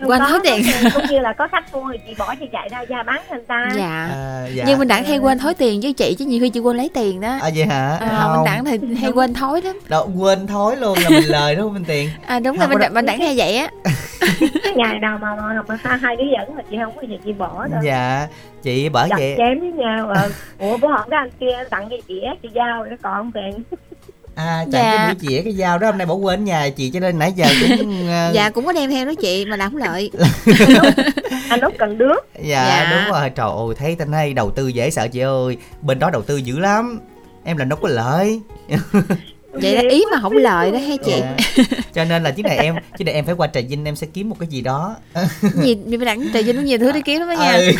Quên 0.07 0.19
Có, 0.19 0.27
thối 0.30 0.39
tiền. 0.43 0.61
cũng 0.93 1.03
như 1.09 1.19
là 1.19 1.34
có 1.34 1.47
khách 1.47 1.73
mua 1.73 1.91
thì 1.91 1.99
chị 2.07 2.15
bỏ 2.17 2.35
chị 2.39 2.45
chạy 2.51 2.69
ra 2.69 2.84
ra 2.88 3.03
bán 3.03 3.21
cho 3.30 3.35
người 3.35 3.45
ta. 3.47 3.69
Dạ. 3.75 4.09
À, 4.11 4.45
dạ. 4.53 4.63
nhưng 4.67 4.80
mình 4.80 4.88
đặng 4.88 5.03
hay 5.03 5.17
quên 5.17 5.39
thối 5.39 5.53
tiền 5.53 5.80
với 5.84 5.93
chị 5.93 6.15
chứ 6.19 6.25
nhiều 6.25 6.39
khi 6.41 6.49
chị 6.49 6.59
quên 6.59 6.77
lấy 6.77 6.89
tiền 6.93 7.21
đó. 7.21 7.38
À 7.41 7.49
vậy 7.55 7.65
hả? 7.65 7.97
À, 7.99 8.19
không. 8.21 8.31
mình 8.35 8.45
đặng 8.45 8.65
thì 8.65 8.95
hay 9.01 9.11
quên 9.11 9.34
thối 9.34 9.61
lắm. 9.61 9.80
Đâu, 9.89 10.09
quên 10.17 10.47
thối 10.47 10.75
luôn 10.75 10.97
là 11.03 11.09
mình 11.09 11.23
lời 11.27 11.55
đúng 11.55 11.65
không 11.65 11.73
Minh 11.73 11.85
Tiền? 11.88 12.09
À 12.25 12.39
đúng 12.39 12.57
Không 12.57 12.69
rồi 12.69 12.80
mình 12.80 12.93
mình 12.93 13.05
đặng 13.05 13.19
hay 13.19 13.34
vậy 13.38 13.57
á. 13.57 13.67
Ngày 14.75 14.99
nào 14.99 15.17
mà 15.21 15.35
mà, 15.35 15.61
mà 15.67 15.77
hai, 15.84 15.97
hai 15.97 16.15
đứa 16.15 16.23
dẫn 16.34 16.55
mà 16.55 16.61
chị 16.69 16.77
không 16.84 16.95
có 16.95 17.01
gì 17.01 17.19
chị 17.25 17.34
bỏ 17.34 17.67
đâu. 17.67 17.81
Dạ 17.84 18.27
chị 18.63 18.89
bởi 18.89 19.09
chặt 19.09 19.15
vậy. 19.19 19.35
chém 19.38 19.59
với 19.59 19.71
nhau 19.71 20.07
ờ. 20.09 20.30
ủa 20.59 20.77
bữa 20.77 20.88
hôm 20.88 21.09
đó 21.09 21.17
anh 21.17 21.30
kia 21.39 21.63
tặng 21.69 21.88
cho 21.89 21.95
chị 22.07 22.21
á 22.21 22.34
chị 22.41 22.49
giao 22.53 22.85
nó 22.85 22.95
còn 23.01 23.13
không 23.13 23.31
tiền 23.31 23.63
à 24.35 24.65
Dạ. 24.72 24.81
chẳng 24.81 24.97
cái 24.97 25.07
buổi 25.15 25.27
chĩa 25.30 25.41
cái 25.41 25.53
dao 25.53 25.77
đó 25.77 25.88
hôm 25.88 25.97
nay 25.97 26.07
bỏ 26.07 26.14
quên 26.14 26.39
ở 26.39 26.43
nhà 26.43 26.69
chị 26.69 26.89
cho 26.89 26.99
nên 26.99 27.19
nãy 27.19 27.34
giờ 27.35 27.45
cũng 27.61 28.07
ờ, 28.07 28.31
dạ 28.34 28.49
cũng 28.49 28.65
có 28.65 28.73
đem 28.73 28.89
theo 28.91 29.05
đó 29.05 29.11
chị 29.22 29.45
mà 29.45 29.55
làm 29.55 29.72
không 29.72 29.80
lợi. 29.81 30.11
Anh 31.49 31.60
út 31.61 31.73
cần 31.80 31.97
đứa 31.97 32.14
dạ, 32.43 32.65
Dạ. 32.68 32.91
đúng 32.91 33.14
rồi. 33.14 33.30
Trời 33.30 33.47
ơi 33.49 33.76
thấy 33.80 33.95
tên 33.99 34.11
hay 34.11 34.34
đầu 34.34 34.51
tư 34.51 34.68
dễ 34.68 34.89
sợ 34.89 35.07
chị 35.07 35.19
ơi. 35.19 35.57
Bên 35.81 35.99
đó 35.99 36.10
đầu 36.10 36.22
tư 36.22 36.38
dữ 36.38 36.60
lắm. 36.60 36.99
Em 37.43 37.57
làm 37.57 37.69
đâu 37.69 37.80
có 37.81 37.89
lợi. 37.89 38.39
Vậy 39.53 39.76
là 39.76 39.81
ý 39.89 40.03
mà 40.11 40.19
không 40.22 40.34
lợi 40.34 40.72
đó 40.72 40.77
hay 40.88 40.97
chị? 40.97 41.14
Dạ. 41.22 41.35
cho 41.93 42.05
nên 42.05 42.23
là 42.23 42.31
chiếc 42.31 42.43
này 42.45 42.57
em 42.57 42.76
chiếc 42.97 43.05
này 43.05 43.14
em 43.14 43.26
phải 43.26 43.35
qua 43.35 43.47
trà 43.47 43.61
vinh 43.69 43.85
em 43.85 43.95
sẽ 43.95 44.07
kiếm 44.14 44.30
một 44.30 44.35
cái 44.39 44.47
gì 44.47 44.61
đó. 44.61 44.95
Gì 45.41 45.76
mình 45.76 46.05
đặng 46.05 46.27
trời 46.34 46.43
vinh 46.43 46.55
có 46.55 46.61
nhiều 46.61 46.77
thứ 46.77 46.91
để 46.91 47.01
kiếm 47.05 47.19
lắm 47.19 47.30
đó 47.30 47.34
nha. 47.43 47.51
Ừ. 47.53 47.72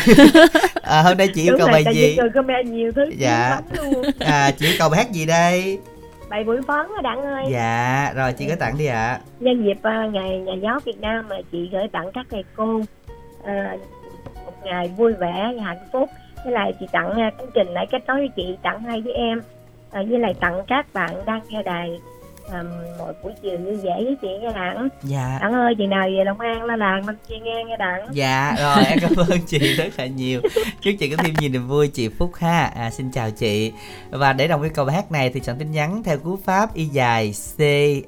à, 0.82 1.02
hôm 1.02 1.16
nay 1.18 1.28
chị 1.34 1.42
yêu 1.42 1.54
cầu 1.58 1.68
bài 1.72 1.84
gì? 1.94 2.16
Nhiều 2.64 2.92
thứ 2.96 3.02
Dạ. 3.18 3.48
lắm 3.50 3.62
luôn. 3.92 4.04
À 4.18 4.50
chị 4.58 4.66
yêu 4.66 4.74
cầu 4.78 4.88
bài 4.88 4.98
hát 5.04 5.12
gì 5.12 5.26
đây 5.26 5.78
bài 6.28 6.44
buổi 6.44 6.62
phấn 6.66 6.86
á 6.96 7.02
đặng 7.02 7.22
ơi. 7.22 7.44
Dạ, 7.50 8.12
rồi 8.16 8.32
chị 8.32 8.48
có 8.48 8.56
tặng 8.56 8.74
đi 8.78 8.86
ạ. 8.86 9.20
nhân 9.40 9.64
dịp 9.64 9.82
à, 9.82 10.08
ngày 10.12 10.38
nhà 10.38 10.54
giáo 10.62 10.78
Việt 10.84 11.00
Nam 11.00 11.28
mà 11.28 11.36
chị 11.52 11.68
gửi 11.72 11.88
tặng 11.92 12.10
các 12.14 12.26
thầy 12.30 12.44
cô 12.56 12.80
à, 13.44 13.76
một 14.46 14.52
ngày 14.64 14.88
vui 14.96 15.12
vẻ 15.12 15.52
và 15.56 15.62
hạnh 15.62 15.88
phúc. 15.92 16.10
Với 16.44 16.52
lại 16.52 16.74
chị 16.80 16.86
tặng 16.92 17.10
à, 17.10 17.30
chương 17.38 17.50
trình 17.54 17.68
lại 17.68 17.86
kết 17.90 18.06
nối 18.06 18.16
với 18.16 18.28
chị 18.36 18.56
tặng 18.62 18.80
hai 18.80 19.00
với 19.00 19.12
em 19.12 19.42
à, 19.90 20.02
với 20.08 20.18
lại 20.18 20.34
tặng 20.40 20.62
các 20.66 20.86
bạn 20.92 21.14
đang 21.26 21.40
nghe 21.48 21.62
đài 21.62 22.00
à, 22.52 22.62
mỗi 22.98 23.12
buổi 23.22 23.32
chiều 23.42 23.58
vui 23.58 23.76
vẻ 23.76 23.94
với 24.04 24.16
chị 24.22 24.28
nghe 24.42 24.52
đặng 24.54 24.88
Dạ. 25.02 25.38
đặng 25.42 25.52
ơi 25.52 25.74
chị 25.78 25.86
nào 25.86 26.02
về 26.18 26.24
Long 26.24 26.40
An 26.40 26.64
la 26.64 26.76
làng 26.76 27.06
lên 27.06 27.16
chị 27.28 27.34
nghe 27.42 27.64
nghe 27.68 27.76
đặng 27.76 28.06
Dạ, 28.12 28.54
rồi 28.58 28.84
em 28.84 28.98
cảm 29.02 29.12
ơn 29.16 29.38
chị 29.46 29.58
rất 29.58 29.88
là 29.98 30.06
nhiều. 30.06 30.40
Chúc 30.80 30.94
chị 30.98 31.10
có 31.10 31.16
thêm 31.22 31.34
nhiều 31.40 31.50
niềm 31.50 31.68
vui 31.68 31.88
chị 31.88 32.08
Phúc 32.08 32.32
ha. 32.34 32.64
À, 32.64 32.90
xin 32.90 33.10
chào 33.10 33.30
chị. 33.30 33.72
Và 34.10 34.32
để 34.32 34.48
đồng 34.48 34.60
với 34.60 34.70
câu 34.70 34.86
hát 34.86 35.12
này 35.12 35.30
thì 35.30 35.40
soạn 35.40 35.58
tin 35.58 35.70
nhắn 35.70 36.02
theo 36.02 36.18
cú 36.18 36.38
pháp 36.44 36.74
y 36.74 36.84
dài 36.84 37.34
C 37.56 37.60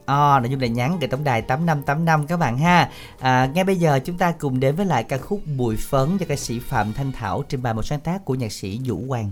O 0.06 0.40
nội 0.40 0.50
dung 0.50 0.60
là 0.60 0.66
nhắn 0.66 0.96
gửi 1.00 1.08
tổng 1.08 1.24
đài 1.24 1.42
8585 1.42 2.26
các 2.26 2.36
bạn 2.36 2.58
ha. 2.58 2.88
À, 3.20 3.48
ngay 3.54 3.64
bây 3.64 3.76
giờ 3.76 3.98
chúng 4.04 4.18
ta 4.18 4.32
cùng 4.38 4.60
đến 4.60 4.74
với 4.76 4.86
lại 4.86 5.04
ca 5.04 5.18
khúc 5.18 5.40
Bụi 5.56 5.76
phấn 5.76 6.16
do 6.16 6.26
ca 6.28 6.36
sĩ 6.36 6.58
Phạm 6.58 6.92
Thanh 6.92 7.12
Thảo 7.12 7.42
trình 7.48 7.62
bày 7.62 7.74
một 7.74 7.82
sáng 7.82 8.00
tác 8.00 8.24
của 8.24 8.34
nhạc 8.34 8.52
sĩ 8.52 8.80
Vũ 8.84 8.98
Hoàng. 9.08 9.30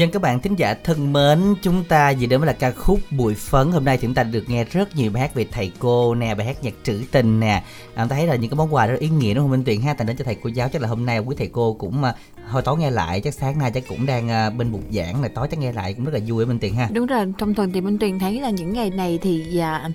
Dân 0.00 0.10
các 0.10 0.22
bạn 0.22 0.40
thính 0.40 0.56
giả 0.56 0.74
thân 0.84 1.12
mến, 1.12 1.54
chúng 1.62 1.84
ta 1.84 2.12
vừa 2.20 2.26
đến 2.26 2.40
với 2.40 2.46
là 2.46 2.52
ca 2.52 2.70
khúc 2.70 3.00
Bụi 3.10 3.34
Phấn. 3.34 3.72
Hôm 3.72 3.84
nay 3.84 3.96
chúng 3.96 4.14
ta 4.14 4.22
được 4.22 4.44
nghe 4.50 4.64
rất 4.64 4.96
nhiều 4.96 5.10
bài 5.10 5.20
hát 5.20 5.34
về 5.34 5.46
thầy 5.50 5.72
cô 5.78 6.14
nè, 6.14 6.34
bài 6.34 6.46
hát 6.46 6.64
nhạc 6.64 6.74
trữ 6.82 7.02
tình 7.10 7.40
nè. 7.40 7.62
À, 7.94 8.06
ta 8.06 8.16
thấy 8.16 8.26
là 8.26 8.36
những 8.36 8.50
cái 8.50 8.56
món 8.56 8.74
quà 8.74 8.86
rất 8.86 9.00
ý 9.00 9.08
nghĩa 9.08 9.34
đúng 9.34 9.44
không 9.44 9.50
Minh 9.50 9.64
Tuyền 9.64 9.80
ha? 9.80 9.94
Tặng 9.94 10.06
đến 10.06 10.16
cho 10.16 10.24
thầy 10.24 10.36
cô 10.42 10.50
giáo 10.50 10.68
chắc 10.68 10.82
là 10.82 10.88
hôm 10.88 11.06
nay 11.06 11.18
quý 11.18 11.36
thầy 11.38 11.48
cô 11.52 11.72
cũng 11.72 12.04
à, 12.04 12.14
hồi 12.48 12.62
tối 12.62 12.76
nghe 12.78 12.90
lại, 12.90 13.20
chắc 13.20 13.34
sáng 13.34 13.58
nay 13.58 13.70
chắc 13.74 13.84
cũng 13.88 14.06
đang 14.06 14.28
à, 14.28 14.50
bên 14.50 14.72
bục 14.72 14.80
giảng 14.90 15.22
này 15.22 15.30
tối 15.34 15.48
chắc 15.50 15.58
nghe 15.58 15.72
lại 15.72 15.94
cũng 15.94 16.04
rất 16.04 16.14
là 16.14 16.20
vui 16.26 16.46
Minh 16.46 16.58
Tuyền 16.58 16.74
ha. 16.74 16.88
Đúng 16.92 17.06
rồi, 17.06 17.26
trong 17.38 17.54
tuần 17.54 17.72
thì 17.72 17.80
Minh 17.80 17.98
Tuyền 17.98 18.18
thấy 18.18 18.40
là 18.40 18.50
những 18.50 18.72
ngày 18.72 18.90
này 18.90 19.18
thì 19.22 19.58
à, 19.58 19.90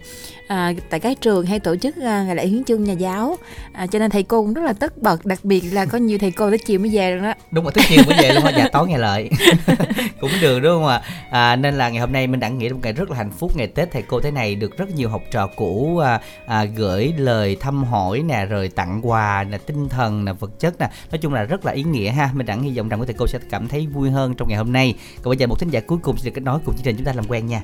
à, 0.47 0.73
tại 0.89 0.99
các 0.99 1.21
trường 1.21 1.45
hay 1.45 1.59
tổ 1.59 1.75
chức 1.75 1.95
à, 1.95 2.23
ngày 2.23 2.35
lễ 2.35 2.47
hiến 2.47 2.63
chương 2.63 2.83
nhà 2.83 2.93
giáo 2.93 3.37
à, 3.73 3.87
cho 3.87 3.99
nên 3.99 4.11
thầy 4.11 4.23
cô 4.23 4.41
cũng 4.41 4.53
rất 4.53 4.63
là 4.65 4.73
tất 4.73 4.97
bật 4.97 5.25
đặc 5.25 5.39
biệt 5.43 5.61
là 5.71 5.85
có 5.85 5.97
nhiều 5.97 6.17
thầy 6.17 6.31
cô 6.31 6.49
tới 6.49 6.57
chiều 6.57 6.79
mới 6.79 6.89
về 6.89 7.11
rồi 7.11 7.21
đó 7.21 7.33
Đúng 7.51 7.63
rồi, 7.63 7.73
tới 7.75 7.85
chiều 7.89 8.03
mới 8.07 8.17
về 8.21 8.33
luôn 8.33 8.43
dạ 8.57 8.69
tối 8.73 8.87
nghe 8.87 8.97
lại. 8.97 9.29
cũng 10.19 10.31
được 10.41 10.59
đúng 10.59 10.73
không 10.73 10.87
ạ? 10.87 11.01
À, 11.29 11.55
nên 11.55 11.73
là 11.73 11.89
ngày 11.89 11.99
hôm 11.99 12.11
nay 12.11 12.27
mình 12.27 12.39
đã 12.39 12.49
nghĩ 12.49 12.69
là 12.69 12.73
một 12.73 12.79
ngày 12.83 12.93
rất 12.93 13.09
là 13.09 13.17
hạnh 13.17 13.31
phúc 13.31 13.51
ngày 13.55 13.67
tết 13.67 13.91
thầy 13.91 14.01
cô 14.01 14.19
thế 14.19 14.31
này 14.31 14.55
được 14.55 14.77
rất 14.77 14.89
nhiều 14.89 15.09
học 15.09 15.21
trò 15.31 15.47
cũ 15.47 15.97
à, 15.97 16.19
à, 16.45 16.63
gửi 16.63 17.13
lời 17.17 17.57
thăm 17.59 17.83
hỏi 17.83 18.23
nè 18.25 18.45
rồi 18.45 18.69
tặng 18.75 18.99
quà 19.03 19.45
nè 19.49 19.57
tinh 19.57 19.89
thần 19.89 20.25
nè 20.25 20.33
vật 20.33 20.59
chất 20.59 20.79
nè. 20.79 20.89
Nói 21.11 21.19
chung 21.21 21.33
là 21.33 21.43
rất 21.43 21.65
là 21.65 21.71
ý 21.71 21.83
nghĩa 21.83 22.09
ha. 22.09 22.29
Mình 22.33 22.45
đã 22.45 22.55
hy 22.63 22.77
vọng 22.77 22.89
rằng 22.89 22.99
quý 22.99 23.05
thầy 23.05 23.15
cô 23.17 23.27
sẽ 23.27 23.39
cảm 23.49 23.67
thấy 23.67 23.87
vui 23.87 24.09
hơn 24.09 24.33
trong 24.37 24.49
ngày 24.49 24.57
hôm 24.57 24.73
nay. 24.73 24.95
Còn 25.15 25.29
bây 25.31 25.37
giờ 25.37 25.47
một 25.47 25.59
thính 25.59 25.69
giả 25.69 25.79
cuối 25.79 25.97
cùng 26.01 26.17
sẽ 26.17 26.29
được 26.29 26.35
kết 26.35 26.41
nối 26.43 26.59
cùng 26.65 26.75
chương 26.75 26.83
trình 26.83 26.95
chúng 26.95 27.05
ta 27.05 27.13
làm 27.15 27.25
quen 27.27 27.47
nha. 27.47 27.61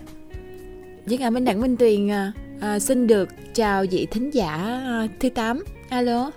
Dân 1.06 1.22
ạ, 1.22 1.30
Minh 1.30 1.46
Đặng 1.46 1.62
Minh 1.62 1.78
Tuyền 1.78 2.12
à, 2.12 2.32
à, 2.62 2.80
xin 2.80 3.08
được 3.08 3.30
chào 3.54 3.84
vị 3.92 4.08
thính 4.12 4.30
giả 4.34 4.54
à, 4.86 5.08
thứ 5.20 5.30
8 5.30 5.64
Alo. 5.90 6.32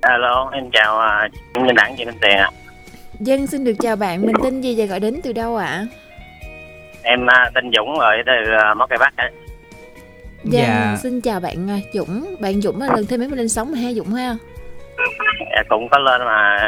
Alo 0.00 0.50
em 0.52 0.70
chào 0.72 0.96
uh, 0.96 1.62
Minh 1.62 1.74
Đẳng 1.74 1.94
chị 1.98 2.04
Minh 2.04 2.18
Tiền 2.20 2.36
ạ 2.36 2.50
Dân 3.24 3.46
xin 3.46 3.64
được 3.64 3.72
chào 3.80 3.96
bạn, 3.96 4.26
mình 4.26 4.34
tên 4.42 4.60
gì 4.60 4.74
và 4.78 4.84
gọi 4.84 5.00
đến 5.00 5.20
từ 5.22 5.32
đâu 5.32 5.56
ạ? 5.56 5.86
em 7.02 7.26
uh, 7.26 7.54
tên 7.54 7.70
Dũng 7.76 7.98
ở 7.98 8.10
từ 8.26 8.32
uh, 8.54 8.76
Móng 8.76 8.88
Cây 8.90 8.98
Bắc. 8.98 9.14
Dân 10.44 10.62
Dạ. 10.64 10.96
xin 11.02 11.20
chào 11.20 11.40
bạn 11.40 11.70
à, 11.70 11.78
Dũng 11.94 12.36
Bạn 12.40 12.60
Dũng 12.60 12.80
là 12.80 12.86
lần 12.96 13.06
thêm 13.06 13.20
mấy 13.20 13.28
lên 13.28 13.48
sóng 13.48 13.72
mà 13.72 13.78
ha 13.78 13.92
Dũng 13.92 14.14
ha 14.14 14.36
Dạ, 15.56 15.62
cũng 15.68 15.88
có 15.90 15.98
lên 15.98 16.20
mà 16.24 16.58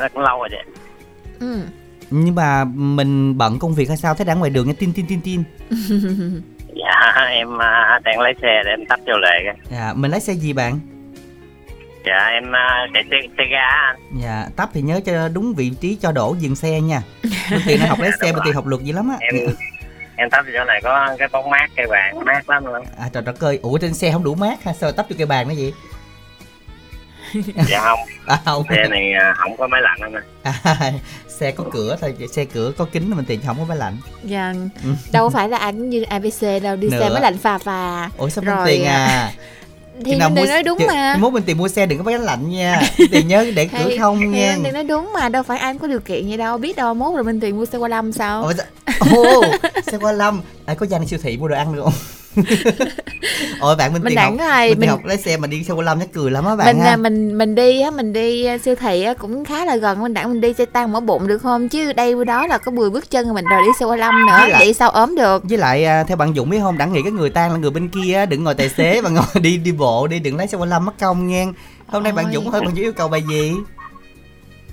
nó 0.00 0.08
cũng 0.14 0.22
lâu 0.22 0.38
rồi 0.38 0.48
chị 0.50 0.72
ừ. 1.40 1.60
nhưng 2.10 2.34
mà 2.34 2.64
mình 2.74 3.38
bận 3.38 3.58
công 3.58 3.74
việc 3.74 3.88
hay 3.88 3.96
sao 3.96 4.14
thế 4.14 4.24
đã 4.24 4.34
ngoài 4.34 4.50
đường 4.50 4.66
nghe 4.66 4.74
tin 4.78 4.92
tin 4.92 5.06
tin 5.08 5.20
tin 5.24 5.42
dạ 6.74 7.26
em 7.30 7.48
đang 8.04 8.20
lấy 8.20 8.34
xe 8.42 8.62
để 8.64 8.70
em 8.70 8.86
tắp 8.86 9.00
vô 9.06 9.14
lệ 9.18 9.54
dạ 9.70 9.92
mình 9.96 10.10
lái 10.10 10.20
xe 10.20 10.32
gì 10.32 10.52
bạn 10.52 10.78
dạ 12.06 12.26
em 12.26 12.44
uh, 12.44 12.94
chạy 12.94 13.04
xe, 13.10 13.16
xe 13.38 13.44
ga 13.50 13.68
anh. 13.86 13.96
Dạ 14.22 14.46
tắp 14.56 14.70
thì 14.74 14.82
nhớ 14.82 15.00
cho 15.06 15.28
đúng 15.28 15.54
vị 15.54 15.70
trí 15.80 15.96
cho 16.02 16.12
đổ 16.12 16.36
dừng 16.38 16.56
xe 16.56 16.80
nha. 16.80 17.02
Bên 17.50 17.60
tiền 17.66 17.80
nó 17.80 17.86
học 17.86 18.00
lái 18.00 18.10
xe 18.20 18.32
bên 18.32 18.42
tiền 18.44 18.54
học 18.54 18.66
luật 18.66 18.82
gì 18.82 18.92
lắm 18.92 19.08
á. 19.08 19.16
Em 19.20 19.34
em 20.16 20.30
tắp 20.30 20.44
vô 20.54 20.64
này 20.64 20.80
có 20.82 21.16
cái 21.18 21.28
bóng 21.32 21.50
mát 21.50 21.70
cây 21.76 21.86
vàng 21.86 22.24
mát 22.24 22.50
lắm 22.50 22.66
luôn. 22.66 22.86
À 22.98 23.08
trời 23.12 23.22
đất 23.22 23.44
ơi 23.44 23.58
ủa 23.62 23.78
trên 23.78 23.94
xe 23.94 24.12
không 24.12 24.24
đủ 24.24 24.34
mát 24.34 24.64
ha 24.64 24.72
sao 24.72 24.92
tắp 24.92 25.06
vô 25.10 25.14
cây 25.18 25.26
bàn 25.26 25.48
nó 25.48 25.54
vậy? 25.54 25.72
Dạ 27.68 27.80
không. 27.80 27.98
À 28.26 28.38
không. 28.44 28.64
Xe 28.70 28.88
này 28.90 29.12
uh, 29.30 29.36
không 29.36 29.56
có 29.56 29.66
máy 29.66 29.80
lạnh 29.82 29.98
anh 30.00 30.12
ơi. 30.12 30.22
à, 30.42 30.92
xe 31.28 31.50
có 31.50 31.64
cửa 31.72 31.96
thôi 32.00 32.14
xe 32.32 32.44
cửa 32.44 32.72
có 32.78 32.86
kính 32.92 33.10
mình 33.10 33.24
tiền 33.24 33.40
không 33.46 33.56
có 33.58 33.64
máy 33.64 33.78
lạnh. 33.78 33.96
Dạ. 34.22 34.54
Đâu 35.12 35.30
phải 35.30 35.48
là 35.48 35.58
anh 35.58 35.90
như 35.90 36.02
ABC 36.02 36.62
đâu 36.62 36.76
Đi 36.76 36.90
xe 36.90 36.98
Nữa. 36.98 37.12
mới 37.12 37.22
lạnh 37.22 37.38
phà 37.38 37.58
phà 37.58 38.10
ủa 38.16 38.28
sao 38.28 38.44
Rồi, 38.44 38.66
tiền 38.66 38.84
à, 38.84 39.32
Thì 40.04 40.10
mình 40.16 40.34
đừng 40.34 40.48
nói 40.48 40.62
đúng 40.62 40.78
thì- 40.78 40.86
mà. 40.86 41.12
Thì 41.14 41.20
mốt 41.20 41.32
bên 41.32 41.42
tiền 41.42 41.58
mua 41.58 41.68
xe 41.68 41.86
đừng 41.86 41.98
có 41.98 42.04
máy 42.04 42.18
lạnh 42.18 42.50
nha. 42.50 42.80
Tiền 43.10 43.28
nhớ 43.28 43.46
để 43.56 43.66
cửa 43.72 43.78
Thì- 43.88 43.98
không 43.98 44.20
thì 44.20 44.26
nha. 44.26 44.56
Tuyền 44.62 44.74
nói 44.74 44.84
đúng 44.84 45.12
mà 45.14 45.28
đâu 45.28 45.42
phải 45.42 45.58
ai 45.58 45.72
cũng 45.72 45.80
có 45.80 45.88
điều 45.88 46.00
kiện 46.00 46.28
vậy 46.28 46.36
đâu. 46.36 46.58
Biết 46.58 46.76
đâu 46.76 46.94
mốt 46.94 47.14
rồi 47.14 47.24
Minh 47.24 47.40
Tuyền 47.40 47.56
mua 47.56 47.66
xe 47.66 47.78
qua 47.78 47.88
lâm 47.88 48.12
sao? 48.12 48.42
Ồ, 49.12 49.42
xe 49.86 49.98
qua 49.98 50.12
lâm. 50.12 50.40
Ai 50.66 50.76
có 50.76 50.86
đi 51.00 51.06
siêu 51.06 51.18
thị 51.22 51.36
mua 51.36 51.48
đồ 51.48 51.56
ăn 51.56 51.74
được 51.74 51.80
không 51.84 51.92
ôi 53.60 53.76
bạn 53.76 53.92
bên 53.92 54.02
Mình 54.02 54.16
học 54.16 54.32
rồi, 54.38 54.68
tiền 54.68 54.80
mình- 54.80 54.88
học 54.88 55.00
lái 55.04 55.16
xe 55.16 55.36
mà 55.36 55.46
đi 55.46 55.64
xe 55.64 55.72
qua 55.74 55.84
lâm 55.84 56.00
chắc 56.00 56.12
cười 56.12 56.30
lắm 56.30 56.44
á 56.44 56.56
bạn 56.56 56.66
mình 56.66 56.84
ha. 56.84 56.90
à, 56.92 56.96
mình 56.96 57.38
mình 57.38 57.54
đi 57.54 57.80
á 57.80 57.90
mình 57.90 58.12
đi 58.12 58.44
à, 58.44 58.58
siêu 58.58 58.74
thị 58.74 59.02
á 59.02 59.14
cũng 59.14 59.44
khá 59.44 59.64
là 59.64 59.76
gần. 59.76 60.02
Mình 60.02 60.14
đặng 60.14 60.28
mình 60.32 60.40
đi 60.40 60.52
xe 60.52 60.64
tăng 60.64 60.92
mở 60.92 61.00
bụng 61.00 61.26
được 61.26 61.38
không? 61.38 61.68
Chứ 61.68 61.92
đây 61.92 62.24
đó 62.26 62.46
là 62.46 62.58
có 62.58 62.72
10 62.72 62.90
bước 62.90 63.10
chân 63.10 63.24
rồi 63.26 63.34
mình 63.34 63.44
rồi 63.50 63.62
đi 63.62 63.68
xe 63.80 63.86
qua 63.86 63.96
lâm 63.96 64.26
nữa. 64.26 64.36
Với 64.40 64.50
lại- 64.50 64.60
vậy 64.64 64.74
sao 64.74 64.90
ốm 64.90 65.14
được? 65.16 65.42
với 65.48 65.58
lại 65.58 65.84
à, 65.84 66.04
theo 66.04 66.16
bạn 66.16 66.34
Dũng 66.34 66.50
biết 66.50 66.58
không? 66.62 66.78
Đặng 66.78 66.92
nghĩ 66.92 67.02
cái 67.02 67.12
người 67.12 67.30
tan 67.30 67.50
là 67.52 67.56
người 67.56 67.70
bên 67.70 67.88
kia 67.88 68.14
á, 68.14 68.26
đừng 68.26 68.44
ngồi 68.44 68.54
tài 68.54 68.68
xế 68.68 69.00
mà 69.00 69.10
ngồi 69.10 69.24
đi 69.42 69.56
đi 69.56 69.72
bộ 69.72 70.06
đi 70.06 70.18
đừng 70.18 70.36
lái 70.36 70.46
xe 70.48 70.58
qua 70.58 70.66
lâm 70.66 70.84
mất 70.84 70.98
công 71.00 71.26
nha. 71.26 71.44
Hôm 71.86 72.02
nay 72.02 72.12
bạn 72.12 72.24
Ôi. 72.24 72.34
Dũng 72.34 72.48
hỏi 72.48 72.60
bạn 72.60 72.70
Dũng 72.74 72.84
yêu 72.84 72.92
cầu 72.92 73.08
bài 73.08 73.22
gì? 73.28 73.52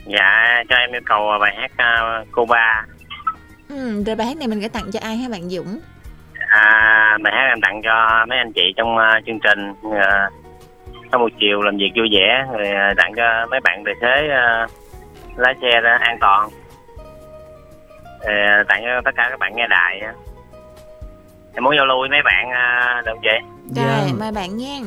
Dạ 0.06 0.64
cho 0.70 0.76
em 0.76 0.92
yêu 0.92 1.02
cầu 1.06 1.20
bài 1.42 1.52
hát 1.62 1.72
uh, 2.22 2.28
cô 2.32 2.46
ba 2.46 2.86
ừ, 3.70 4.04
rồi 4.06 4.16
bài 4.16 4.28
hát 4.28 4.38
này 4.38 4.48
mình 4.48 4.60
gửi 4.60 4.70
tặng 4.70 4.92
cho 4.92 5.00
ai 5.04 5.18
ha 5.18 5.30
bạn 5.30 5.50
Dũng 5.50 5.80
à, 6.52 7.18
bài 7.24 7.34
hát 7.36 7.48
em 7.50 7.62
tặng 7.62 7.82
cho 7.84 8.26
mấy 8.30 8.38
anh 8.38 8.52
chị 8.52 8.62
trong 8.78 8.96
uh, 8.96 9.26
chương 9.26 9.40
trình 9.40 9.72
uh, 9.88 10.34
sau 11.12 11.20
một 11.20 11.30
chiều 11.40 11.62
làm 11.62 11.78
việc 11.78 11.92
vui 11.96 12.08
vẻ 12.12 12.46
rồi 12.52 12.68
uh, 12.92 12.98
tặng 12.98 13.14
cho 13.16 13.46
mấy 13.50 13.60
bạn 13.60 13.84
tài 13.86 13.96
xế 14.02 14.28
uh, 14.28 14.72
lái 15.38 15.56
xe 15.62 15.82
ra 15.82 15.98
an 16.02 16.18
toàn. 16.22 16.50
Rồi, 18.28 18.62
uh, 18.62 18.68
tặng 18.68 18.82
cho 18.86 19.02
tất 19.06 19.12
cả 19.16 19.28
các 19.30 19.40
bạn 19.40 19.56
nghe 19.56 19.68
đài 19.68 20.00
á. 20.00 20.14
em 21.54 21.64
muốn 21.64 21.76
giao 21.76 21.86
lưu 21.86 22.00
với 22.00 22.10
mấy 22.10 22.22
bạn 22.26 22.50
uh, 22.50 23.06
được 23.06 23.12
không 23.12 23.22
chị? 23.22 23.38
Rồi 23.76 24.20
mời 24.20 24.32
bạn 24.32 24.58
nha. 24.58 24.80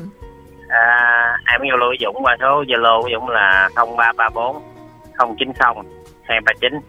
À, 0.69 1.37
em 1.53 1.61
muốn 1.61 1.69
giao 1.69 1.77
lưu 1.77 1.89
với 1.89 1.99
Dũng 2.01 2.25
qua 2.25 2.37
số 2.41 2.63
Zalo 2.63 3.03
của 3.03 3.09
Dũng 3.13 3.29
là 3.29 3.69
0334 3.75 4.63
090 5.39 5.55
239 6.23 6.81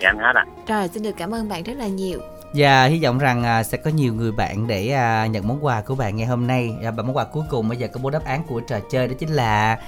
dạ 0.00 0.08
em 0.08 0.18
hết 0.18 0.32
ạ 0.34 0.44
rồi 0.68 0.88
xin 0.88 1.02
được 1.02 1.14
cảm 1.16 1.34
ơn 1.34 1.48
bạn 1.48 1.62
rất 1.62 1.72
là 1.76 1.86
nhiều 1.86 2.20
Và 2.54 2.84
hy 2.84 2.98
vọng 3.02 3.18
rằng 3.18 3.44
à, 3.44 3.62
sẽ 3.62 3.76
có 3.78 3.90
nhiều 3.90 4.14
người 4.14 4.32
bạn 4.32 4.66
để 4.66 4.88
à, 4.92 5.26
nhận 5.26 5.48
món 5.48 5.64
quà 5.64 5.80
của 5.80 5.94
bạn 5.94 6.16
ngày 6.16 6.26
hôm 6.26 6.46
nay. 6.46 6.74
À, 6.84 6.90
và 6.90 7.02
món 7.02 7.16
quà 7.16 7.24
cuối 7.24 7.44
cùng 7.50 7.68
bây 7.68 7.78
giờ 7.78 7.88
có 7.92 8.00
bố 8.02 8.10
đáp 8.10 8.24
án 8.24 8.42
của 8.48 8.60
trò 8.60 8.78
chơi 8.90 9.08
đó 9.08 9.14
chính 9.18 9.28
là 9.28 9.78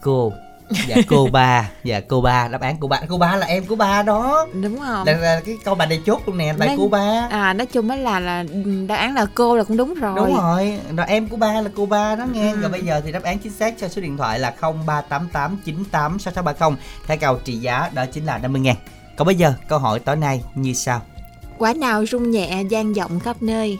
cô. 0.00 0.32
Dạ 0.86 0.96
cô 1.08 1.28
ba, 1.32 1.70
dạ 1.84 2.00
cô 2.08 2.20
ba, 2.20 2.48
đáp 2.48 2.60
án 2.60 2.76
cô 2.80 2.88
ba, 2.88 3.00
cô 3.08 3.18
ba 3.18 3.36
là 3.36 3.46
em 3.46 3.64
của 3.64 3.76
ba 3.76 4.02
đó. 4.02 4.46
đúng 4.62 4.78
không 4.78 5.06
Là, 5.06 5.12
là 5.16 5.40
cái 5.46 5.54
câu 5.64 5.74
bài 5.74 5.88
này 5.88 6.00
chốt 6.06 6.22
luôn 6.26 6.38
nè, 6.38 6.52
Nói- 6.52 6.74
cô 6.78 6.88
ba. 6.88 7.28
à 7.30 7.52
nói 7.52 7.66
chung 7.66 7.90
á 7.90 7.96
là 7.96 8.20
là 8.20 8.44
đáp 8.88 8.96
án 8.96 9.14
là 9.14 9.26
cô 9.34 9.56
là 9.56 9.64
cũng 9.64 9.76
đúng 9.76 9.94
rồi 9.94 10.12
Đúng 10.16 10.36
rồi, 10.36 10.78
rồi 10.96 11.06
em 11.08 11.28
của 11.28 11.36
ba 11.36 11.52
là 11.60 11.70
cô 11.76 11.86
ba 11.86 12.16
đó 12.16 12.26
nghe. 12.32 12.52
Ừ. 12.52 12.60
Rồi 12.60 12.70
bây 12.70 12.82
giờ 12.82 13.00
thì 13.04 13.12
đáp 13.12 13.22
án 13.22 13.38
chính 13.38 13.52
xác 13.52 13.74
cho 13.80 13.88
số 13.88 14.02
điện 14.02 14.16
thoại 14.16 14.38
là 14.38 14.54
0388986630. 14.60 16.74
Thẻ 17.06 17.16
cầu 17.16 17.38
trị 17.44 17.56
giá 17.56 17.90
đó 17.94 18.04
chính 18.12 18.24
là 18.24 18.38
50 18.38 18.60
ngàn. 18.60 18.76
Còn 19.16 19.26
bây 19.26 19.34
giờ 19.34 19.54
câu 19.68 19.78
hỏi 19.78 19.98
tối 19.98 20.16
nay 20.16 20.42
như 20.54 20.72
sau. 20.72 21.00
Quả 21.58 21.74
nào 21.74 22.06
rung 22.06 22.30
nhẹ 22.30 22.62
gian 22.68 22.92
vọng 22.92 23.20
khắp 23.20 23.42
nơi. 23.42 23.78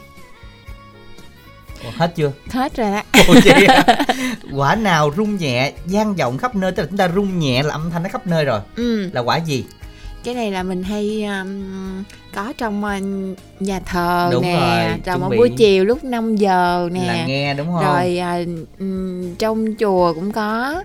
Ủa, 1.83 1.89
hết 1.95 2.13
chưa? 2.15 2.31
hết 2.49 2.75
rồi 2.75 2.91
đó 2.91 3.01
à? 3.11 3.23
quả 4.55 4.75
nào 4.75 5.11
rung 5.17 5.37
nhẹ 5.37 5.73
gian 5.85 6.15
vọng 6.15 6.37
khắp 6.37 6.55
nơi 6.55 6.71
tức 6.71 6.83
là 6.83 6.87
chúng 6.89 6.97
ta 6.97 7.09
rung 7.15 7.39
nhẹ 7.39 7.63
là 7.63 7.73
âm 7.73 7.91
thanh 7.91 8.03
nó 8.03 8.09
khắp 8.09 8.27
nơi 8.27 8.45
rồi. 8.45 8.59
Ừ. 8.75 9.09
Là 9.13 9.21
quả 9.21 9.37
gì? 9.37 9.65
Cái 10.23 10.33
này 10.33 10.51
là 10.51 10.63
mình 10.63 10.83
hay 10.83 11.23
um, 11.23 12.03
có 12.35 12.53
trong 12.57 12.83
uh, 12.83 13.61
nhà 13.61 13.79
thờ 13.79 14.29
Đúng 14.31 14.41
nè 14.41 14.97
rồi, 15.05 15.17
rồi 15.19 15.29
bị. 15.29 15.37
buổi 15.37 15.49
chiều 15.57 15.85
lúc 15.85 16.03
5 16.03 16.35
giờ 16.35 16.89
nè. 16.91 17.03
Là 17.07 17.25
nghe 17.25 17.53
đúng 17.53 17.67
không? 17.67 17.83
Rồi 17.85 18.17
à, 18.17 18.39
ừm, 18.79 19.35
trong 19.35 19.75
chùa 19.79 20.13
cũng 20.13 20.31
có 20.31 20.83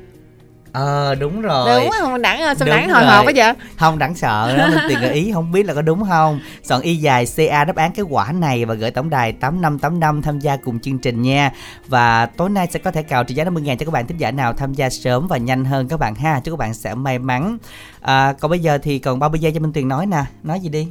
ờ 0.72 1.14
đúng 1.14 1.42
rồi. 1.42 1.80
Đúng 1.80 1.90
không 2.00 2.22
đẳng 2.22 2.40
sao 2.40 2.54
Đúng 2.60 2.68
đẳng 2.68 2.90
hồi 2.90 3.04
hộp 3.04 3.26
quá 3.26 3.32
vậy? 3.36 3.52
Không 3.76 3.98
đáng 3.98 4.14
sợ 4.14 4.56
đó 4.58 4.68
mình 4.68 4.78
tiền 4.88 4.98
gợi 5.00 5.14
ý 5.14 5.32
không 5.32 5.52
biết 5.52 5.66
là 5.66 5.74
có 5.74 5.82
đúng 5.82 6.04
không? 6.08 6.40
Soạn 6.62 6.80
y 6.80 6.96
dài 6.96 7.26
ca 7.36 7.64
đáp 7.64 7.76
án 7.76 7.92
cái 7.92 8.04
quả 8.08 8.32
này 8.32 8.64
và 8.64 8.74
gửi 8.74 8.90
tổng 8.90 9.10
đài 9.10 9.32
8585 9.32 10.22
tham 10.22 10.38
gia 10.38 10.56
cùng 10.56 10.80
chương 10.80 10.98
trình 10.98 11.22
nha. 11.22 11.52
Và 11.88 12.26
tối 12.26 12.50
nay 12.50 12.68
sẽ 12.70 12.78
có 12.78 12.90
thể 12.90 13.02
cào 13.02 13.24
trị 13.24 13.34
giá 13.34 13.44
50 13.44 13.62
ngàn 13.62 13.78
cho 13.78 13.86
các 13.86 13.92
bạn 13.92 14.06
thính 14.06 14.18
giả 14.18 14.30
nào 14.30 14.52
tham 14.52 14.74
gia 14.74 14.90
sớm 14.90 15.26
và 15.28 15.36
nhanh 15.36 15.64
hơn 15.64 15.88
các 15.88 16.00
bạn 16.00 16.14
ha. 16.14 16.40
Chúc 16.44 16.52
các 16.52 16.58
bạn 16.58 16.74
sẽ 16.74 16.94
may 16.94 17.18
mắn. 17.18 17.58
À, 18.00 18.34
còn 18.40 18.50
bây 18.50 18.60
giờ 18.60 18.78
thì 18.82 18.98
còn 18.98 19.18
30 19.18 19.40
giây 19.40 19.52
cho 19.52 19.60
Minh 19.60 19.72
Tuyền 19.72 19.88
nói 19.88 20.06
nè. 20.06 20.24
Nói 20.42 20.60
gì 20.60 20.68
đi 20.68 20.88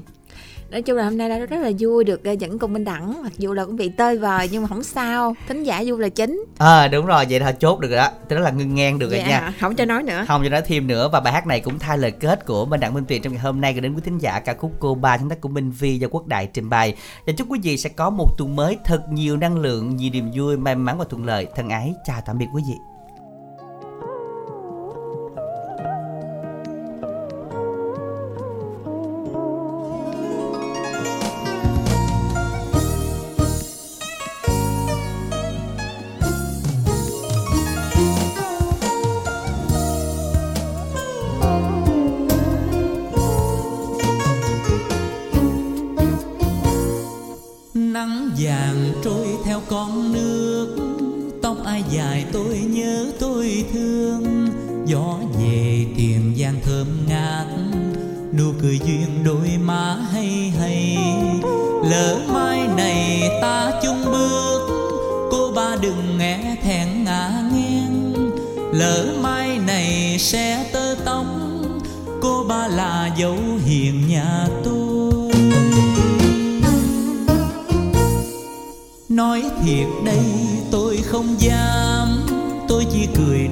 nói 0.72 0.82
chung 0.82 0.98
là 0.98 1.04
hôm 1.04 1.18
nay 1.18 1.30
đã 1.30 1.40
rất 1.40 1.60
là 1.60 1.72
vui 1.80 2.04
được 2.04 2.22
uh, 2.32 2.40
dẫn 2.40 2.60
cùng 2.60 2.74
bên 2.74 2.84
đẳng 2.84 3.24
mặc 3.24 3.32
dù 3.38 3.54
là 3.54 3.66
cũng 3.66 3.76
bị 3.76 3.90
tơi 3.90 4.18
vời 4.18 4.50
nhưng 4.52 4.62
mà 4.62 4.68
không 4.68 4.84
sao. 4.84 5.36
Thính 5.48 5.64
giả 5.64 5.84
vui 5.86 6.00
là 6.00 6.10
chính. 6.10 6.46
Ờ 6.58 6.88
đúng 6.88 7.06
rồi 7.06 7.26
vậy 7.30 7.40
là 7.40 7.52
chốt 7.52 7.80
được 7.80 7.88
rồi 7.88 7.98
đó. 7.98 8.10
Tức 8.30 8.40
là 8.40 8.52
ngưng 8.52 8.76
ngang 8.76 9.00
được 9.00 9.12
rồi 9.12 9.20
Dạ, 9.20 9.28
nha. 9.28 9.54
không 9.60 9.76
cho 9.76 9.86
nói 9.86 10.04
nữa. 10.04 10.26
Không 10.28 10.44
cho 10.44 10.50
nói 10.50 10.62
thêm 10.66 10.88
nữa 10.88 11.10
và 11.14 11.20
bài 11.20 11.34
hát 11.34 11.48
này 11.48 11.60
cũng 11.60 11.80
thay 11.80 11.98
lời 11.98 12.12
kết 12.12 12.46
của 12.46 12.66
Minh 12.66 12.80
Đặng 12.80 12.94
Minh 12.94 13.06
Tuyền 13.06 13.22
trong 13.22 13.34
ngày 13.34 13.42
hôm 13.42 13.62
nay 13.62 13.74
gửi 13.74 13.82
đến 13.82 13.94
quý 13.94 14.02
thính 14.06 14.18
giả 14.18 14.40
ca 14.40 14.54
khúc 14.54 14.72
cô 14.80 14.96
ba 14.96 15.18
sáng 15.18 15.30
tác 15.30 15.42
của 15.42 15.50
Minh 15.50 15.72
Vi 15.72 15.98
do 15.98 16.08
Quốc 16.12 16.28
Đại 16.28 16.48
trình 16.54 16.70
bày. 16.70 16.96
Và 17.28 17.34
chúc 17.38 17.48
quý 17.50 17.60
vị 17.64 17.78
sẽ 17.78 17.90
có 17.90 18.10
một 18.10 18.38
tuần 18.38 18.56
mới 18.56 18.78
thật 18.86 19.02
nhiều 19.12 19.38
năng 19.38 19.58
lượng 19.58 19.96
nhiều 19.96 20.10
niềm 20.14 20.32
vui 20.36 20.58
may 20.58 20.76
mắn 20.76 20.98
và 20.98 21.06
thuận 21.10 21.26
lợi. 21.26 21.48
Thân 21.56 21.70
ái 21.70 21.94
chào 22.06 22.22
tạm 22.26 22.38
biệt 22.38 22.48
quý 22.56 22.64
vị 22.68 22.91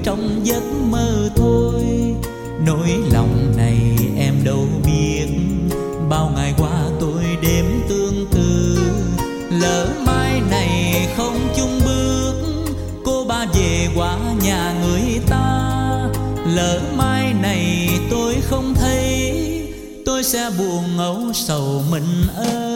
trong 0.09 0.41
giấc 0.43 0.63
mơ 0.89 1.29
thôi. 1.35 1.83
Nỗi 2.65 2.89
lòng 3.11 3.53
này 3.57 3.77
em 4.17 4.33
đâu 4.43 4.65
biết. 4.85 5.27
Bao 6.09 6.31
ngày 6.35 6.53
qua 6.57 6.83
tôi 6.99 7.23
đêm 7.41 7.65
tương 7.89 8.25
tư 8.31 8.77
lỡ 9.49 9.87
mai 10.05 10.41
này 10.49 11.07
không 11.17 11.37
chung 11.57 11.79
bước, 11.85 12.33
cô 13.05 13.25
ba 13.27 13.45
về 13.53 13.87
qua 13.95 14.17
nhà 14.43 14.73
người 14.83 15.19
ta. 15.27 15.69
Lỡ 16.55 16.81
mai 16.97 17.33
này 17.33 17.89
tôi 18.09 18.35
không 18.41 18.73
thấy, 18.75 19.33
tôi 20.05 20.23
sẽ 20.23 20.49
buồn 20.57 20.97
âu 20.97 21.33
sầu 21.33 21.83
mình 21.91 22.23
ơi. 22.35 22.68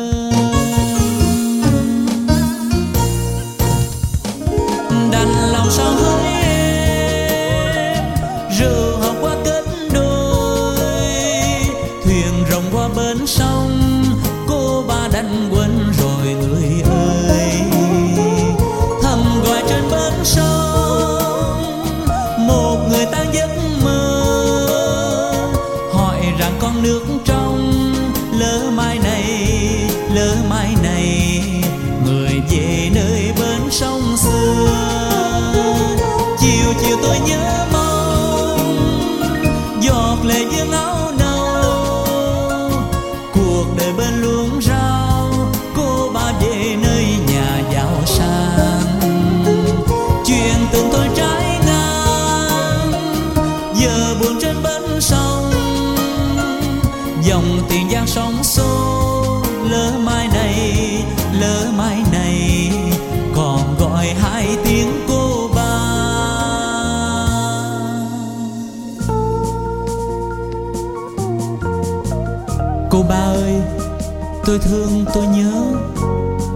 tôi 75.14 75.27
nhớ, 75.27 75.64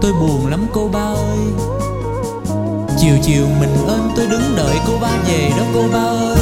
Tôi 0.00 0.12
buồn 0.12 0.46
lắm 0.46 0.66
cô 0.72 0.88
ba 0.88 1.00
ơi. 1.00 1.38
Chiều 2.98 3.14
chiều 3.22 3.46
mình 3.60 3.86
ơn 3.86 4.10
tôi 4.16 4.26
đứng 4.26 4.56
đợi 4.56 4.76
cô 4.86 4.98
ba 5.00 5.22
về 5.28 5.50
đó 5.58 5.64
cô 5.74 5.84
ba 5.92 5.98
ơi. 5.98 6.36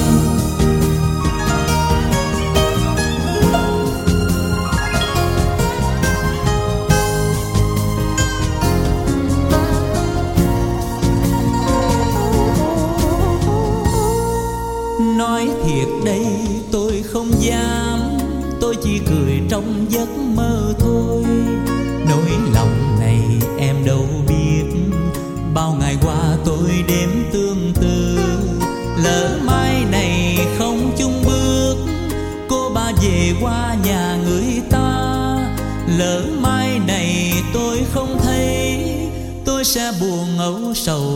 Nói 15.16 15.48
thiệt 15.64 15.88
đây, 16.04 16.26
tôi 16.72 17.02
không 17.12 17.30
dám. 17.40 18.00
Tôi 18.60 18.76
chỉ 18.82 19.00
cười 19.10 19.40
trong 19.50 19.86
giấc 19.88 20.08
mơ 20.36 20.74
thôi. 20.78 20.95
sâu 40.86 41.15